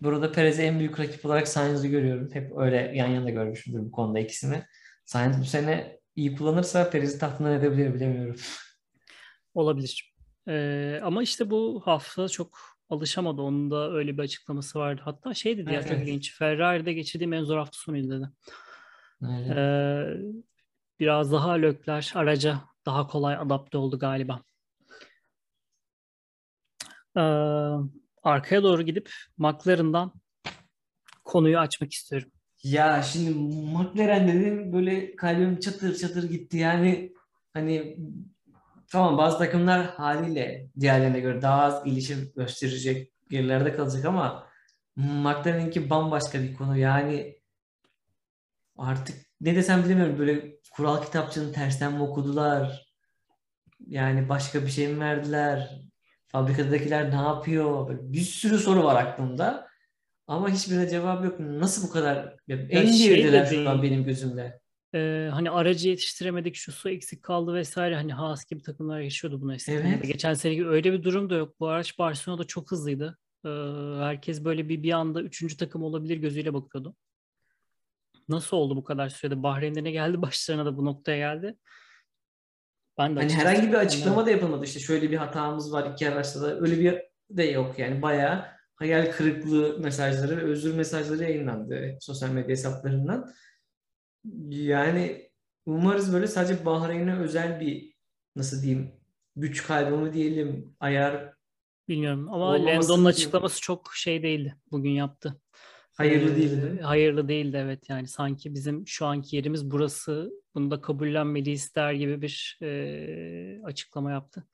Burada 0.00 0.32
Perez'i 0.32 0.62
en 0.62 0.78
büyük 0.78 1.00
rakip 1.00 1.26
olarak 1.26 1.48
Sainz'ı 1.48 1.88
görüyorum. 1.88 2.30
Hep 2.32 2.52
öyle 2.58 2.92
yan 2.94 3.08
yana 3.08 3.30
görmüşümdür 3.30 3.80
bu 3.80 3.90
konuda 3.90 4.18
ikisini. 4.18 4.62
Sainz 5.04 5.40
bu 5.40 5.44
sene 5.44 6.00
iyi 6.16 6.36
kullanırsa 6.36 6.90
Perez'i 6.90 7.18
tahtından 7.18 7.52
edebilir 7.52 7.94
bilemiyorum. 7.94 8.36
Olabilir. 9.54 10.14
Ee, 10.48 11.00
ama 11.02 11.22
işte 11.22 11.50
bu 11.50 11.82
hafta 11.84 12.28
çok 12.28 12.58
alışamadı. 12.88 13.42
Onun 13.42 13.70
da 13.70 13.92
öyle 13.92 14.18
bir 14.18 14.22
açıklaması 14.22 14.78
vardı. 14.78 15.00
Hatta 15.04 15.34
şey 15.34 15.58
dedi 15.58 15.70
evet, 15.70 15.74
ya 15.74 15.82
çok 15.82 15.98
evet. 15.98 16.08
ilginç. 16.08 16.38
Ferrari'de 16.38 16.92
geçirdiğim 16.92 17.32
en 17.32 17.42
zor 17.42 17.58
hafta 17.58 17.78
sonuydu 17.78 18.10
dedi. 18.10 18.28
Evet. 19.22 19.56
Ee, 19.56 20.16
biraz 21.00 21.32
daha 21.32 21.52
lökler 21.52 22.12
araca 22.14 22.60
daha 22.86 23.06
kolay 23.06 23.36
adapte 23.36 23.78
oldu 23.78 23.98
galiba. 23.98 24.42
Ee, 27.16 27.20
arkaya 28.24 28.62
doğru 28.62 28.82
gidip 28.82 29.10
McLaren'dan 29.38 30.12
konuyu 31.24 31.58
açmak 31.58 31.92
istiyorum. 31.92 32.30
Ya 32.62 33.02
şimdi 33.02 33.30
McLaren 33.74 34.28
dedim 34.28 34.72
böyle 34.72 35.16
kalbim 35.16 35.60
çatır 35.60 35.96
çatır 35.96 36.30
gitti. 36.30 36.56
Yani 36.56 37.12
hani 37.52 37.98
tamam 38.88 39.18
bazı 39.18 39.38
takımlar 39.38 39.86
haliyle 39.86 40.68
diğerlerine 40.80 41.20
göre 41.20 41.42
daha 41.42 41.62
az 41.62 41.84
gelişim 41.84 42.32
gösterecek 42.36 43.12
yerlerde 43.30 43.76
kalacak 43.76 44.04
ama 44.04 44.46
McLaren'inki 44.96 45.90
bambaşka 45.90 46.42
bir 46.42 46.54
konu. 46.54 46.78
Yani 46.78 47.38
artık 48.76 49.16
ne 49.40 49.56
desem 49.56 49.84
bilmiyorum 49.84 50.18
böyle 50.18 50.60
kural 50.72 51.02
kitapçığını 51.04 51.52
tersten 51.52 51.92
mi 51.92 52.02
okudular? 52.02 52.86
Yani 53.86 54.28
başka 54.28 54.62
bir 54.62 54.70
şey 54.70 54.88
mi 54.88 55.00
verdiler? 55.00 55.80
Fabrikadakiler 56.34 57.10
ne 57.10 57.14
yapıyor? 57.14 57.88
Böyle 57.88 58.12
bir 58.12 58.20
sürü 58.20 58.58
soru 58.58 58.84
var 58.84 59.02
aklımda. 59.02 59.68
Ama 60.26 60.48
hiçbirine 60.48 60.88
cevap 60.88 61.24
yok. 61.24 61.40
Nasıl 61.40 61.88
bu 61.88 61.92
kadar? 61.92 62.36
En 62.48 62.92
şey 62.92 63.46
şu 63.46 63.70
an 63.70 63.82
benim 63.82 64.04
gözümde. 64.04 64.60
e, 64.94 65.28
hani 65.32 65.50
aracı 65.50 65.88
yetiştiremedik, 65.88 66.54
şu 66.54 66.72
su 66.72 66.90
eksik 66.90 67.22
kaldı 67.22 67.54
vesaire. 67.54 67.96
Hani 67.96 68.12
Haas 68.12 68.44
gibi 68.44 68.62
takımlar 68.62 69.00
yaşıyordu 69.00 69.40
bunu 69.40 69.54
eskiden. 69.54 69.86
Evet. 69.86 70.06
Geçen 70.06 70.34
seneki 70.34 70.66
öyle 70.66 70.92
bir 70.92 71.02
durum 71.02 71.30
da 71.30 71.34
yok. 71.34 71.60
Bu 71.60 71.68
araç 71.68 71.98
Barcelona'da 71.98 72.44
çok 72.44 72.70
hızlıydı. 72.70 73.18
E, 73.44 73.48
herkes 73.98 74.44
böyle 74.44 74.68
bir 74.68 74.82
bir 74.82 74.92
anda 74.92 75.22
üçüncü 75.22 75.56
takım 75.56 75.82
olabilir 75.82 76.16
gözüyle 76.16 76.54
bakıyordu. 76.54 76.96
Nasıl 78.28 78.56
oldu 78.56 78.76
bu 78.76 78.84
kadar 78.84 79.08
sürede? 79.08 79.42
Bahreyn'de 79.42 79.84
ne 79.84 79.90
geldi? 79.90 80.22
Başlarına 80.22 80.66
da 80.66 80.76
bu 80.76 80.84
noktaya 80.84 81.16
geldi. 81.16 81.56
Ben 82.98 83.16
de 83.16 83.20
hani 83.20 83.32
herhangi 83.32 83.68
bir 83.68 83.74
açıklama 83.74 84.26
da 84.26 84.30
yapılmadı. 84.30 84.64
İşte 84.64 84.80
şöyle 84.80 85.10
bir 85.10 85.16
hatamız 85.16 85.72
var 85.72 85.90
iki 85.92 86.10
araçta 86.10 86.42
da. 86.42 86.60
Öyle 86.60 86.80
bir 86.80 87.02
de 87.30 87.42
yok 87.44 87.78
yani. 87.78 88.02
Bayağı 88.02 88.44
hayal 88.74 89.12
kırıklığı 89.12 89.78
mesajları 89.78 90.36
ve 90.36 90.40
özür 90.40 90.74
mesajları 90.74 91.22
yayınlandı 91.22 91.98
sosyal 92.00 92.30
medya 92.30 92.48
hesaplarından. 92.50 93.32
Yani 94.48 95.30
umarız 95.66 96.12
böyle 96.12 96.26
sadece 96.26 96.64
Bahreyn'e 96.66 97.18
özel 97.18 97.60
bir 97.60 97.94
nasıl 98.36 98.62
diyeyim 98.62 98.92
güç 99.36 99.66
kaybı 99.66 99.96
mı 99.96 100.12
diyelim 100.12 100.76
ayar 100.80 101.34
Bilmiyorum 101.88 102.28
ama 102.32 102.66
Landon'un 102.66 103.04
açıklaması 103.04 103.60
çok 103.60 103.94
şey 103.94 104.22
değildi 104.22 104.56
bugün 104.70 104.90
yaptı. 104.90 105.40
Hayırlı 105.92 106.32
ee, 106.32 106.36
değildi. 106.36 106.80
Hayırlı 106.82 107.28
değildi 107.28 107.56
evet 107.60 107.90
yani 107.90 108.08
sanki 108.08 108.54
bizim 108.54 108.86
şu 108.86 109.06
anki 109.06 109.36
yerimiz 109.36 109.70
burası 109.70 110.30
bunu 110.54 110.70
da 110.70 110.80
kabullenmeliyiz 110.80 111.74
der 111.74 111.92
gibi 111.92 112.22
bir 112.22 112.58
e, 112.62 113.60
açıklama 113.64 114.10
yaptı. 114.10 114.46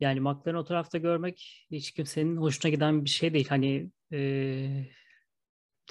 Yani 0.00 0.20
McLaren 0.20 0.58
o 0.58 0.64
tarafta 0.64 0.98
görmek 0.98 1.66
hiç 1.70 1.90
kimsenin 1.90 2.36
hoşuna 2.36 2.70
giden 2.70 3.04
bir 3.04 3.10
şey 3.10 3.34
değil. 3.34 3.48
Hani 3.48 3.90
e, 4.12 4.90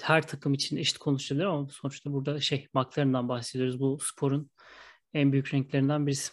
her 0.02 0.26
takım 0.26 0.54
için 0.54 0.76
eşit 0.76 0.98
konuşulur 0.98 1.44
ama 1.44 1.68
sonuçta 1.68 2.12
burada 2.12 2.40
şey 2.40 2.68
McLaren'dan 2.74 3.28
bahsediyoruz. 3.28 3.80
Bu 3.80 3.98
sporun 4.00 4.50
en 5.14 5.32
büyük 5.32 5.54
renklerinden 5.54 6.06
birisi. 6.06 6.32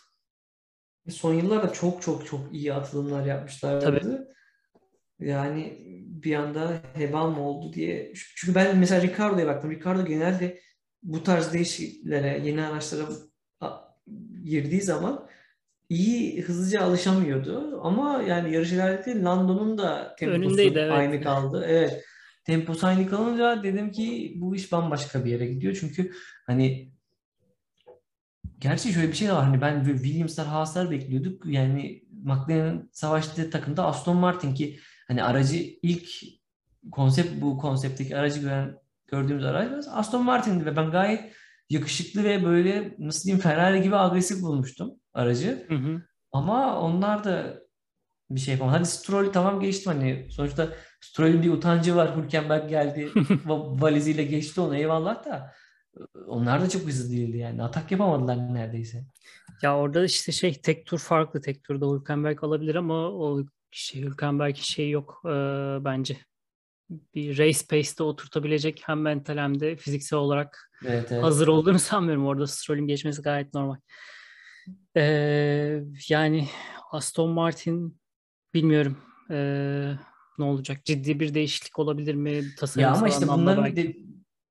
Son 1.09 1.33
yıllarda 1.33 1.73
çok 1.73 2.01
çok 2.01 2.25
çok 2.25 2.53
iyi 2.53 2.73
atılımlar 2.73 3.25
yapmışlar. 3.25 3.81
Tabii. 3.81 4.01
Yani 5.19 5.77
bir 6.07 6.35
anda 6.35 6.81
heba 6.93 7.29
mı 7.29 7.49
oldu 7.49 7.73
diye. 7.73 8.13
Çünkü 8.35 8.55
ben 8.55 8.77
mesela 8.77 9.01
Ricardo'ya 9.01 9.47
baktım. 9.47 9.71
Ricardo 9.71 10.05
genelde 10.05 10.59
bu 11.03 11.23
tarz 11.23 11.53
değişikliklere, 11.53 12.41
yeni 12.45 12.65
araçlara 12.65 13.05
girdiği 14.43 14.81
zaman 14.81 15.27
iyi 15.89 16.41
hızlıca 16.41 16.81
alışamıyordu. 16.81 17.81
Ama 17.83 18.21
yani 18.21 18.53
yarış 18.53 18.71
ilerledi. 18.71 19.23
Lando'nun 19.23 19.77
da 19.77 20.15
temposu 20.19 20.39
Önündeydi, 20.39 20.79
evet. 20.79 20.91
aynı 20.91 21.21
kaldı. 21.21 21.65
Evet. 21.67 22.03
Temposu 22.45 22.87
aynı 22.87 23.09
kalınca 23.09 23.63
dedim 23.63 23.91
ki 23.91 24.33
bu 24.35 24.55
iş 24.55 24.71
bambaşka 24.71 25.25
bir 25.25 25.31
yere 25.31 25.45
gidiyor. 25.45 25.77
Çünkü 25.79 26.11
hani 26.45 26.93
gerçi 28.59 28.93
şöyle 28.93 29.07
bir 29.07 29.13
şey 29.13 29.31
var. 29.31 29.43
Hani 29.43 29.61
ben 29.61 29.83
Williams'lar, 29.83 30.47
Haas'lar 30.47 30.91
bekliyorduk. 30.91 31.45
Yani 31.45 32.03
McLaren'ın 32.23 32.89
savaştığı 32.93 33.49
takımda 33.49 33.85
Aston 33.85 34.17
Martin 34.17 34.53
ki 34.53 34.79
hani 35.07 35.23
aracı 35.23 35.57
ilk 35.81 36.09
konsept 36.91 37.41
bu 37.41 37.57
konseptteki 37.57 38.17
aracı 38.17 38.39
gören 38.39 38.82
gördüğümüz 39.13 39.45
araç 39.45 39.85
Aston 39.91 40.25
Martin'di 40.25 40.65
ve 40.65 40.75
ben 40.75 40.91
gayet 40.91 41.33
yakışıklı 41.69 42.23
ve 42.23 42.45
böyle 42.45 42.95
nasıl 42.99 43.23
diyeyim 43.23 43.41
Ferrari 43.41 43.81
gibi 43.81 43.95
agresif 43.95 44.41
bulmuştum 44.41 44.91
aracı. 45.13 45.65
Hı 45.67 45.75
hı. 45.75 46.01
Ama 46.31 46.79
onlar 46.79 47.23
da 47.23 47.59
bir 48.29 48.39
şey 48.39 48.53
yapamadı. 48.53 48.77
Hadi 48.77 48.87
Stroll 48.87 49.31
tamam 49.31 49.59
geçtim 49.59 49.93
hani 49.93 50.27
sonuçta 50.31 50.69
Stroll'ün 51.01 51.41
bir 51.43 51.51
utancı 51.51 51.95
var. 51.95 52.17
Hülkenberg 52.17 52.69
geldi 52.69 53.11
valiziyle 53.45 54.23
geçti 54.23 54.61
onu 54.61 54.77
eyvallah 54.77 55.25
da 55.25 55.53
onlar 56.27 56.61
da 56.61 56.69
çok 56.69 56.81
hızlı 56.81 57.11
değildi 57.11 57.37
yani. 57.37 57.63
Atak 57.63 57.91
yapamadılar 57.91 58.53
neredeyse. 58.53 59.03
Ya 59.61 59.77
orada 59.77 60.05
işte 60.05 60.31
şey 60.31 60.53
tek 60.53 60.85
tur 60.85 60.99
farklı. 60.99 61.41
Tek 61.41 61.63
turda 61.63 61.85
Hülkenberg 61.85 62.43
alabilir 62.43 62.75
ama 62.75 63.09
o 63.09 63.43
şey 63.71 64.01
Hülkenberg'in 64.01 64.61
şeyi 64.61 64.91
yok 64.91 65.21
e, 65.25 65.29
bence. 65.85 66.17
Bir 66.89 67.37
race 67.37 67.59
pace'de 67.69 68.03
oturtabilecek 68.03 68.81
hem 68.85 69.01
mental 69.01 69.37
hem 69.37 69.59
de 69.59 69.75
fiziksel 69.75 70.19
olarak 70.19 70.71
evet, 70.85 71.11
evet. 71.11 71.23
hazır 71.23 71.47
olduğunu 71.47 71.79
sanmıyorum. 71.79 72.25
Orada 72.25 72.47
Stroll'ün 72.47 72.87
geçmesi 72.87 73.21
gayet 73.21 73.53
normal. 73.53 73.77
Ee, 74.97 75.83
yani 76.09 76.47
Aston 76.91 77.29
Martin 77.29 77.99
bilmiyorum 78.53 78.97
ee, 79.31 79.93
ne 80.39 80.45
olacak. 80.45 80.85
Ciddi 80.85 81.19
bir 81.19 81.33
değişiklik 81.33 81.79
olabilir 81.79 82.15
mi? 82.15 82.55
Tasarım 82.55 82.81
ya 82.81 82.91
ama 82.91 83.07
işte 83.07 83.27
bunların 83.27 83.75
de, 83.75 83.95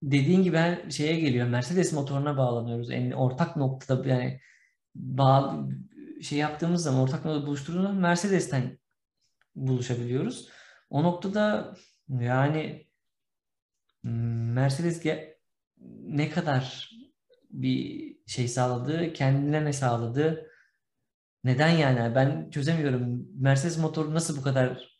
dediğin 0.03 0.43
gibi 0.43 0.57
her 0.57 0.91
şeye 0.91 1.21
geliyor. 1.21 1.49
Mercedes 1.49 1.93
motoruna 1.93 2.37
bağlanıyoruz. 2.37 2.91
En 2.91 3.11
ortak 3.11 3.57
noktada 3.57 4.09
yani 4.09 4.41
bağ, 4.95 5.67
şey 6.23 6.39
yaptığımız 6.39 6.83
zaman 6.83 7.01
ortak 7.01 7.25
noktada 7.25 7.47
buluşturduğumuzda 7.47 7.93
Mercedes'ten 7.93 8.79
buluşabiliyoruz. 9.55 10.49
O 10.91 11.03
noktada 11.03 11.75
yani 12.21 12.87
Mercedes 14.03 15.05
ne 16.03 16.31
kadar 16.31 16.91
bir 17.51 18.13
şey 18.27 18.49
sağladı, 18.49 19.13
kendine 19.13 19.65
ne 19.65 19.73
sağladı, 19.73 20.51
neden 21.45 21.69
yani? 21.69 22.15
Ben 22.15 22.51
çözemiyorum. 22.51 23.29
Mercedes 23.35 23.79
motoru 23.79 24.15
nasıl 24.15 24.37
bu 24.37 24.43
kadar 24.43 24.99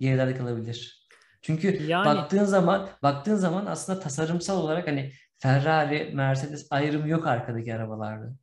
gerilerde 0.00 0.36
kalabilir? 0.36 1.08
Çünkü 1.42 1.82
yani... 1.82 2.06
baktığın 2.06 2.44
zaman 2.44 2.88
baktığın 3.02 3.36
zaman 3.36 3.66
aslında 3.66 4.00
tasarımsal 4.00 4.62
olarak 4.62 4.88
hani 4.88 5.12
Ferrari, 5.38 6.14
Mercedes 6.14 6.66
ayrımı 6.70 7.08
yok 7.08 7.26
arkadaki 7.26 7.74
arabalarda. 7.74 8.34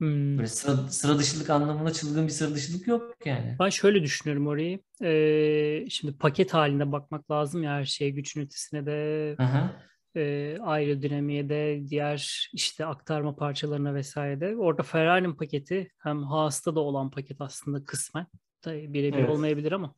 Hmm. 0.00 0.38
Böyle 0.38 0.48
sıra, 0.48 0.76
sıra 0.76 1.18
dışılık 1.18 1.50
anlamında 1.50 1.92
çılgın 1.92 2.26
bir 2.26 2.32
sıra 2.32 2.54
dışılık 2.54 2.86
yok 2.86 3.14
yani. 3.24 3.56
Ben 3.60 3.68
şöyle 3.68 4.02
düşünüyorum 4.02 4.46
orayı. 4.46 4.80
Ee, 5.02 5.90
şimdi 5.90 6.18
paket 6.18 6.54
halinde 6.54 6.92
bakmak 6.92 7.30
lazım 7.30 7.62
ya 7.62 7.70
her 7.72 7.84
şeye 7.84 8.10
güç 8.10 8.36
ünitesine 8.36 8.86
de 8.86 9.36
Aha. 9.38 9.82
e, 10.16 10.56
aerodinamiğe 10.62 11.48
de 11.48 11.82
diğer 11.88 12.48
işte 12.52 12.86
aktarma 12.86 13.36
parçalarına 13.36 13.94
vesaire 13.94 14.40
de. 14.40 14.56
Orada 14.56 14.82
Ferrari'nin 14.82 15.34
paketi 15.34 15.90
hem 15.98 16.22
Haas'ta 16.22 16.74
da 16.74 16.80
olan 16.80 17.10
paket 17.10 17.40
aslında 17.40 17.84
kısmen. 17.84 18.26
Tabii 18.62 18.92
birebir 18.92 19.18
evet. 19.18 19.30
olmayabilir 19.30 19.72
ama 19.72 19.94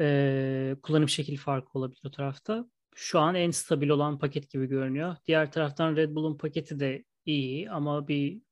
e, 0.00 0.76
kullanım 0.82 1.08
şekil 1.08 1.36
farkı 1.36 1.78
olabilir 1.78 2.02
o 2.06 2.10
tarafta. 2.10 2.66
Şu 2.94 3.18
an 3.18 3.34
en 3.34 3.50
stabil 3.50 3.88
olan 3.88 4.18
paket 4.18 4.50
gibi 4.50 4.66
görünüyor. 4.66 5.16
Diğer 5.26 5.52
taraftan 5.52 5.96
Red 5.96 6.14
Bull'un 6.14 6.38
paketi 6.38 6.80
de 6.80 7.04
iyi 7.26 7.70
ama 7.70 8.08
bir 8.08 8.47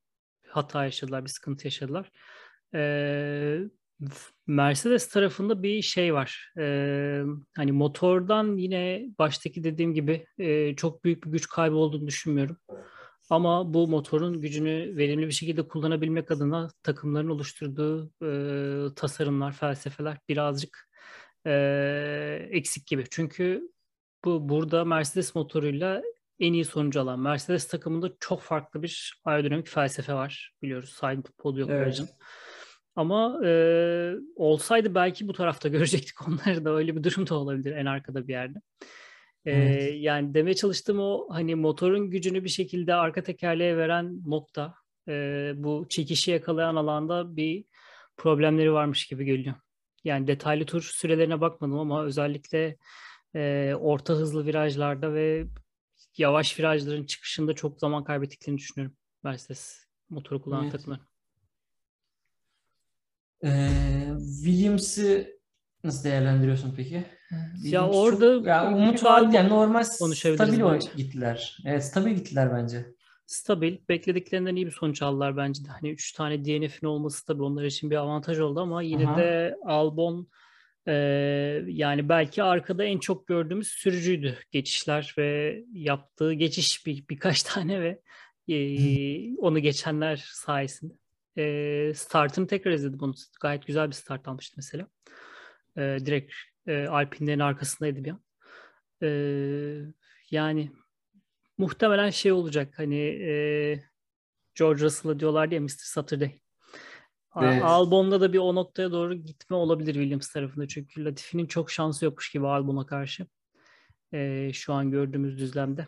hata 0.57 0.85
yaşadılar, 0.85 1.25
bir 1.25 1.31
sıkıntı 1.31 1.66
yaşadılar. 1.66 2.11
Ee, 2.75 3.61
Mercedes 4.47 5.09
tarafında 5.09 5.62
bir 5.62 5.83
şey 5.83 6.14
var. 6.14 6.53
Ee, 6.59 7.23
hani 7.57 7.73
motordan 7.73 8.57
yine 8.57 9.07
baştaki 9.19 9.64
dediğim 9.64 9.95
gibi 9.95 10.27
e, 10.38 10.77
çok 10.77 11.05
büyük 11.05 11.25
bir 11.25 11.31
güç 11.31 11.49
kaybı 11.49 11.77
olduğunu 11.77 12.07
düşünmüyorum. 12.07 12.57
Ama 13.31 13.75
bu 13.75 13.88
motorun 13.88 14.40
gücünü 14.40 14.97
verimli 14.97 15.27
bir 15.27 15.33
şekilde 15.33 15.69
kullanabilmek 15.69 16.31
adına 16.31 16.69
takımların 16.83 17.29
oluşturduğu 17.29 18.11
e, 18.23 18.95
tasarımlar, 18.95 19.53
felsefeler 19.53 20.19
birazcık 20.29 20.90
e, 21.47 22.49
eksik 22.51 22.87
gibi. 22.87 23.05
Çünkü 23.11 23.73
bu 24.25 24.49
burada 24.49 24.85
Mercedes 24.85 25.35
motoruyla 25.35 26.03
en 26.40 26.53
iyi 26.53 26.64
sonucu 26.64 27.01
alan 27.01 27.20
Mercedes 27.20 27.68
takımında 27.68 28.11
çok 28.20 28.40
farklı 28.40 28.83
bir 28.83 29.20
aerodinamik 29.25 29.68
felsefe 29.68 30.14
var 30.14 30.53
biliyoruz. 30.62 30.94
Side 31.01 31.22
podium 31.38 31.70
evet. 31.70 31.83
aracın. 31.83 32.09
Ama 32.96 33.40
e, 33.46 33.51
olsaydı 34.37 34.94
belki 34.94 35.29
bu 35.29 35.33
tarafta 35.33 35.68
görecektik 35.77 36.29
onları 36.29 36.64
da 36.64 36.70
öyle 36.70 36.96
bir 36.96 37.05
durum 37.05 37.29
da 37.29 37.35
olabilir 37.35 37.77
en 37.77 37.87
arkada 37.87 38.29
bir 38.29 38.33
yerde. 38.33 38.59
E, 39.44 39.53
evet. 39.53 39.94
Yani 39.96 40.35
demeye 40.35 40.55
çalıştığım 40.55 41.01
o 41.01 41.27
hani 41.31 41.55
motorun 41.55 42.11
gücünü 42.11 42.44
bir 42.44 42.49
şekilde 42.49 42.94
arka 42.94 43.22
tekerleğe 43.22 43.77
veren 43.77 44.20
nokta 44.27 44.75
e, 45.09 45.53
bu 45.57 45.87
çekişi 45.88 46.31
yakalayan 46.31 46.77
alanda 46.77 47.37
bir 47.37 47.64
problemleri 48.16 48.72
varmış 48.72 49.07
gibi 49.07 49.25
geliyor. 49.25 49.55
Yani 50.05 50.27
detaylı 50.27 50.66
tur 50.66 50.83
sürelerine 50.83 51.40
bakmadım 51.40 51.79
ama 51.79 52.05
özellikle 52.05 52.77
e, 53.35 53.75
orta 53.81 54.14
hızlı 54.14 54.46
virajlarda 54.46 55.14
ve 55.14 55.46
yavaş 56.18 56.59
virajların 56.59 57.05
çıkışında 57.05 57.52
çok 57.52 57.81
zaman 57.81 58.05
kaybettiklerini 58.05 58.59
düşünüyorum. 58.59 58.96
Mercedes 59.22 59.87
motoru 60.11 60.42
kullanan 60.42 60.62
evet. 60.62 60.72
takımlar. 60.72 61.00
Ee, 63.44 63.68
Williams'ı 64.44 65.37
nasıl 65.85 66.05
değerlendiriyorsun 66.05 66.74
peki? 66.76 67.05
Williams 67.55 67.72
ya 67.72 67.88
orada 67.88 68.37
çok, 68.38 68.46
ya 68.46 68.72
umut 68.74 69.05
vaat 69.05 69.35
yani 69.35 69.48
normal 69.48 69.83
stabil 69.83 70.61
bence. 70.61 70.88
gittiler. 70.96 71.59
Evet 71.64 71.85
stabil 71.85 72.11
gittiler 72.11 72.52
bence. 72.52 72.87
Stabil. 73.26 73.79
Beklediklerinden 73.88 74.57
iyi 74.57 74.66
bir 74.66 74.70
sonuç 74.70 75.02
aldılar 75.02 75.37
bence 75.37 75.64
de. 75.64 75.68
Hani 75.68 75.90
3 75.90 76.12
tane 76.12 76.44
DNF'in 76.44 76.87
olması 76.87 77.26
tabii 77.26 77.42
onlar 77.42 77.64
için 77.64 77.90
bir 77.90 77.96
avantaj 77.96 78.38
oldu 78.40 78.61
ama 78.61 78.83
yine 78.83 79.09
Aha. 79.09 79.18
de 79.18 79.57
Albon 79.64 80.29
Ee, 80.88 80.92
yani 81.66 82.09
belki 82.09 82.42
arkada 82.42 82.85
en 82.85 82.99
çok 82.99 83.27
gördüğümüz 83.27 83.68
sürücüydü 83.68 84.38
geçişler 84.51 85.14
ve 85.18 85.61
yaptığı 85.72 86.33
geçiş 86.33 86.87
bir, 86.87 87.09
birkaç 87.09 87.42
tane 87.42 87.81
ve 87.81 88.01
e, 88.49 89.37
onu 89.37 89.59
geçenler 89.59 90.25
sayesinde. 90.33 90.94
E, 91.38 91.94
startını 91.94 92.46
tekrar 92.46 92.72
izledim 92.72 93.01
bunu. 93.01 93.14
Gayet 93.40 93.66
güzel 93.66 93.88
bir 93.88 93.94
start 93.94 94.29
almıştı 94.29 94.55
mesela. 94.57 94.88
E, 95.77 95.99
direkt 96.07 96.33
e, 96.66 96.87
Alpine'lerin 96.87 97.40
arkasındaydı 97.40 98.05
bir 98.05 98.11
an. 98.11 98.22
E, 99.03 99.09
yani 100.31 100.70
muhtemelen 101.59 102.11
şey 102.11 102.33
olacak 102.33 102.75
hani 102.77 102.99
e, 102.99 103.85
George 104.55 104.85
Russell'a 104.85 105.20
diyorlar 105.20 105.49
ya 105.49 105.61
Mr. 105.61 105.68
Saturday. 105.68 106.40
Evet. 107.42 107.62
Albon'da 107.62 108.20
da 108.20 108.33
bir 108.33 108.38
o 108.38 108.55
noktaya 108.55 108.92
doğru 108.92 109.14
gitme 109.14 109.57
olabilir 109.57 109.94
Williams 109.94 110.29
tarafında. 110.29 110.68
Çünkü 110.68 111.05
Latifi'nin 111.05 111.46
çok 111.46 111.70
şansı 111.70 112.05
yokmuş 112.05 112.33
gibi 112.33 112.46
Albon'a 112.46 112.87
karşı. 112.87 113.27
E, 114.12 114.51
şu 114.53 114.72
an 114.72 114.90
gördüğümüz 114.90 115.38
düzlemde. 115.38 115.87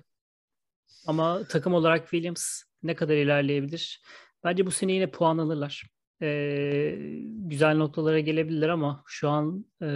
Ama 1.06 1.42
takım 1.48 1.74
olarak 1.74 2.02
Williams 2.02 2.62
ne 2.82 2.94
kadar 2.94 3.14
ilerleyebilir? 3.14 4.02
Bence 4.44 4.66
bu 4.66 4.70
sene 4.70 4.92
yine 4.92 5.10
puan 5.10 5.38
alırlar. 5.38 5.90
E, 6.22 6.98
güzel 7.26 7.76
noktalara 7.76 8.20
gelebilirler 8.20 8.68
ama 8.68 9.02
şu 9.06 9.28
an 9.28 9.64
e, 9.82 9.86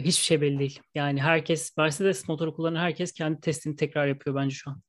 hiçbir 0.00 0.24
şey 0.24 0.40
belli 0.40 0.58
değil. 0.58 0.80
Yani 0.94 1.22
herkes, 1.22 1.76
Mercedes 1.76 2.28
motoru 2.28 2.54
kullanan 2.54 2.80
herkes 2.80 3.12
kendi 3.12 3.40
testini 3.40 3.76
tekrar 3.76 4.06
yapıyor 4.06 4.36
bence 4.36 4.54
şu 4.54 4.70
an. 4.70 4.82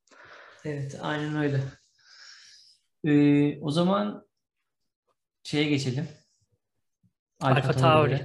Evet, 0.64 0.98
aynen 1.02 1.36
öyle. 1.36 1.60
Ee, 3.04 3.60
o 3.60 3.70
zaman 3.70 4.26
şeye 5.42 5.64
geçelim. 5.64 6.08
Alfa, 7.40 7.56
Alfa 7.56 7.72
Tauri. 7.72 8.20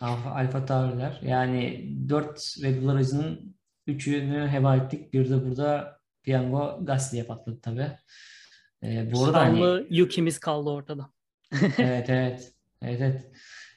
Alfa, 0.00 0.30
Alfa 0.30 0.64
Tauri'ler. 0.64 1.20
Yani 1.22 1.88
4 2.08 2.56
Red 2.62 2.82
Bull 2.82 2.88
aracının 2.88 3.56
üçünü 3.86 4.48
heba 4.48 4.76
ettik. 4.76 5.12
Bir 5.12 5.30
de 5.30 5.44
burada 5.44 5.98
Piango 6.22 6.78
Gasly'e 6.84 7.24
patladı 7.24 7.60
tabii. 7.60 7.90
Ee, 8.82 9.12
bu 9.12 9.24
arada 9.24 9.40
hani... 9.40 9.86
Yuki'miz 9.90 10.38
kaldı 10.38 10.70
ortada. 10.70 11.10
evet 11.78 12.10
evet. 12.10 12.52
Evet 12.82 13.00
evet. 13.00 13.30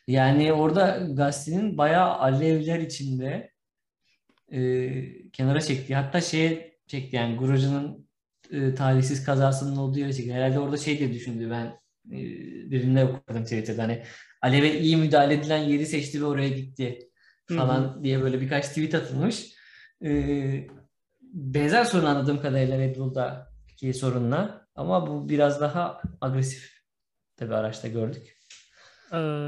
Yani 0.08 0.54
orada 0.54 1.08
Gasly'nin 1.14 1.78
bayağı 1.78 2.14
alevler 2.14 2.80
içinde 2.80 3.52
e, 4.52 5.32
kenara 5.32 5.62
çekti. 5.62 5.96
Hatta 5.96 6.22
şeye 6.22 6.78
çekti 6.88 7.16
yani 7.16 7.38
Grosje'nin 7.38 8.10
e, 8.52 8.74
talihsiz 8.74 9.26
kazasının 9.26 9.76
olduğu 9.76 10.00
yere 10.00 10.14
çekti. 10.14 10.34
Herhalde 10.34 10.60
orada 10.60 10.78
şey 10.78 11.00
diye 11.00 11.14
düşündü 11.14 11.50
ben 11.50 11.80
birinde 12.72 13.06
okudum 13.06 13.44
Twitter'da 13.44 13.84
hani 13.84 14.04
Alev'e 14.42 14.80
iyi 14.80 14.98
müdahale 14.98 15.34
edilen 15.34 15.58
yeri 15.58 15.86
seçti 15.86 16.22
ve 16.22 16.26
oraya 16.26 16.50
gitti 16.50 17.00
falan 17.48 17.82
Hı-hı. 17.82 18.04
diye 18.04 18.22
böyle 18.22 18.42
birkaç 18.42 18.68
tweet 18.68 18.96
atılmış. 18.96 19.54
E, 20.04 20.68
benzer 21.22 21.84
sorun 21.84 22.06
anladığım 22.06 22.42
kadarıyla 22.42 22.78
Red 22.78 22.96
Bull'daki 22.96 23.94
sorunla 23.94 24.68
ama 24.76 25.08
bu 25.08 25.30
biraz 25.30 25.62
daha 25.62 26.02
agresif 26.22 26.82
tabi 27.36 27.56
araçta 27.56 27.88
gördük. 27.88 28.38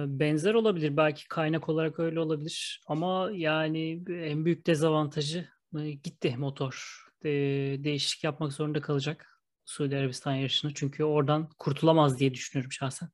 Benzer 0.08 0.54
olabilir. 0.54 0.98
Belki 0.98 1.28
kaynak 1.28 1.70
olarak 1.70 2.00
öyle 2.00 2.20
olabilir. 2.20 2.82
Ama 2.88 3.30
yani 3.34 4.04
en 4.10 4.46
büyük 4.46 4.68
dezavantajı 4.68 5.46
gitti 6.04 6.36
motor. 6.38 7.06
De, 7.24 7.30
değişiklik 7.84 8.24
yapmak 8.24 8.54
zorunda 8.54 8.82
kalacak 8.82 9.29
Suudi 9.70 9.98
Arabistan 9.98 10.34
yarışını. 10.34 10.74
Çünkü 10.74 11.04
oradan 11.04 11.50
kurtulamaz 11.60 12.20
diye 12.20 12.34
düşünüyorum 12.34 12.72
şahsen. 12.72 13.10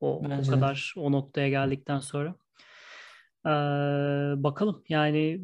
O, 0.00 0.16
o 0.16 0.50
kadar 0.50 0.94
o 0.96 1.12
noktaya 1.12 1.48
geldikten 1.48 1.98
sonra. 1.98 2.34
Ee, 3.46 3.50
bakalım 4.42 4.84
yani 4.88 5.40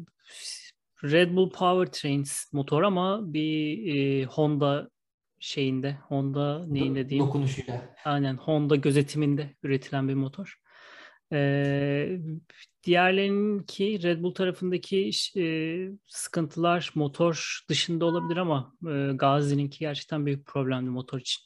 Red 1.03 1.35
Bull 1.35 1.49
Powertrains 1.49 2.53
motor 2.53 2.83
ama 2.83 3.33
bir 3.33 3.95
e, 3.95 4.25
Honda 4.25 4.89
şeyinde, 5.39 5.97
Honda 6.07 6.65
neyinde 6.67 7.09
diyeyim? 7.09 7.27
Dokunuşuyla. 7.27 7.95
Aynen 8.05 8.37
Honda 8.37 8.75
gözetiminde 8.75 9.55
üretilen 9.63 10.09
bir 10.09 10.13
motor. 10.13 10.59
Ee, 11.31 12.19
diğerlerininki 12.85 14.03
Red 14.03 14.23
Bull 14.23 14.33
tarafındaki 14.33 15.11
e, 15.37 15.45
sıkıntılar 16.07 16.91
motor 16.95 17.59
dışında 17.69 18.05
olabilir 18.05 18.37
ama 18.37 18.73
e, 18.87 19.11
Gazi'ninki 19.13 19.79
gerçekten 19.79 20.25
büyük 20.25 20.45
problemli 20.45 20.89
motor 20.89 21.19
için. 21.19 21.43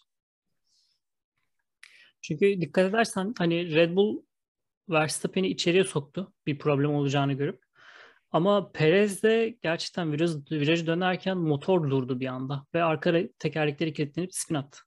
Çünkü 2.22 2.62
dikkat 2.62 2.90
edersen 2.90 3.34
hani 3.38 3.76
Red 3.76 3.96
Bull 3.96 4.22
Verstappen'i 4.90 5.48
içeriye 5.48 5.84
soktu 5.84 6.34
bir 6.48 6.58
problem 6.58 6.92
olacağını 6.92 7.34
görüp. 7.34 7.64
Ama 8.32 8.72
Perez 8.72 9.24
de 9.24 9.58
gerçekten 9.62 10.12
viraj, 10.12 10.32
virajı 10.52 10.88
dönerken 10.88 11.38
motor 11.38 11.90
durdu 11.90 12.20
bir 12.20 12.28
anda 12.28 12.66
ve 12.74 12.84
arka 12.84 13.24
tekerlekleri 13.40 13.94
kilitlenip 13.94 14.36
spin 14.36 14.56
attı. 14.56 14.80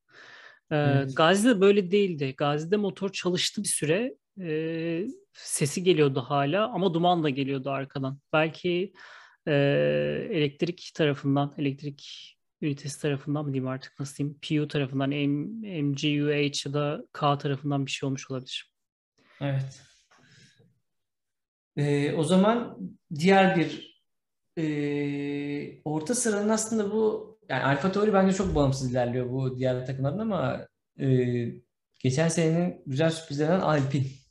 Ee, 0.71 0.77
evet. 0.77 1.17
Gazi'de 1.17 1.61
böyle 1.61 1.91
değildi. 1.91 2.35
Gazi'de 2.37 2.77
motor 2.77 3.09
çalıştı 3.12 3.62
bir 3.62 3.69
süre. 3.69 4.15
Ee, 4.40 5.07
sesi 5.33 5.83
geliyordu 5.83 6.21
hala 6.21 6.68
ama 6.68 6.95
duman 6.95 7.23
da 7.23 7.31
geliyordu 7.31 7.71
arkadan. 7.71 8.18
Belki 8.33 8.92
e, 9.47 9.53
elektrik 10.31 10.90
tarafından, 10.95 11.55
elektrik 11.59 12.29
ünitesi 12.62 13.03
tarafından 13.03 13.45
mı 13.45 13.53
diyeyim 13.53 13.68
artık 13.68 14.01
nasıl 14.01 14.16
diyeyim, 14.16 14.38
PU 14.42 14.68
tarafından, 14.68 15.11
M, 15.11 15.83
MGUH 15.83 16.66
ya 16.66 16.73
da 16.73 17.05
K 17.12 17.38
tarafından 17.38 17.87
bir 17.87 17.90
şey 17.90 18.07
olmuş 18.07 18.31
olabilir. 18.31 18.73
Evet. 19.40 19.83
E, 21.77 22.12
o 22.12 22.25
zaman 22.25 22.79
diğer 23.14 23.57
bir 23.57 24.03
e, 24.59 25.83
orta 25.85 26.14
sıranın 26.14 26.49
aslında 26.49 26.90
bu 26.90 27.33
yani 27.49 27.64
Alfa 27.64 27.92
Tauri 27.92 28.12
bence 28.12 28.37
çok 28.37 28.55
bağımsız 28.55 28.90
ilerliyor 28.90 29.31
bu 29.31 29.59
diğer 29.59 29.87
takımların 29.87 30.18
ama 30.18 30.68
e, 31.01 31.07
geçen 32.01 32.29
senenin 32.29 32.83
güzel 32.87 33.11
sürprizlerinden 33.11 33.61
Alpine. 33.61 34.22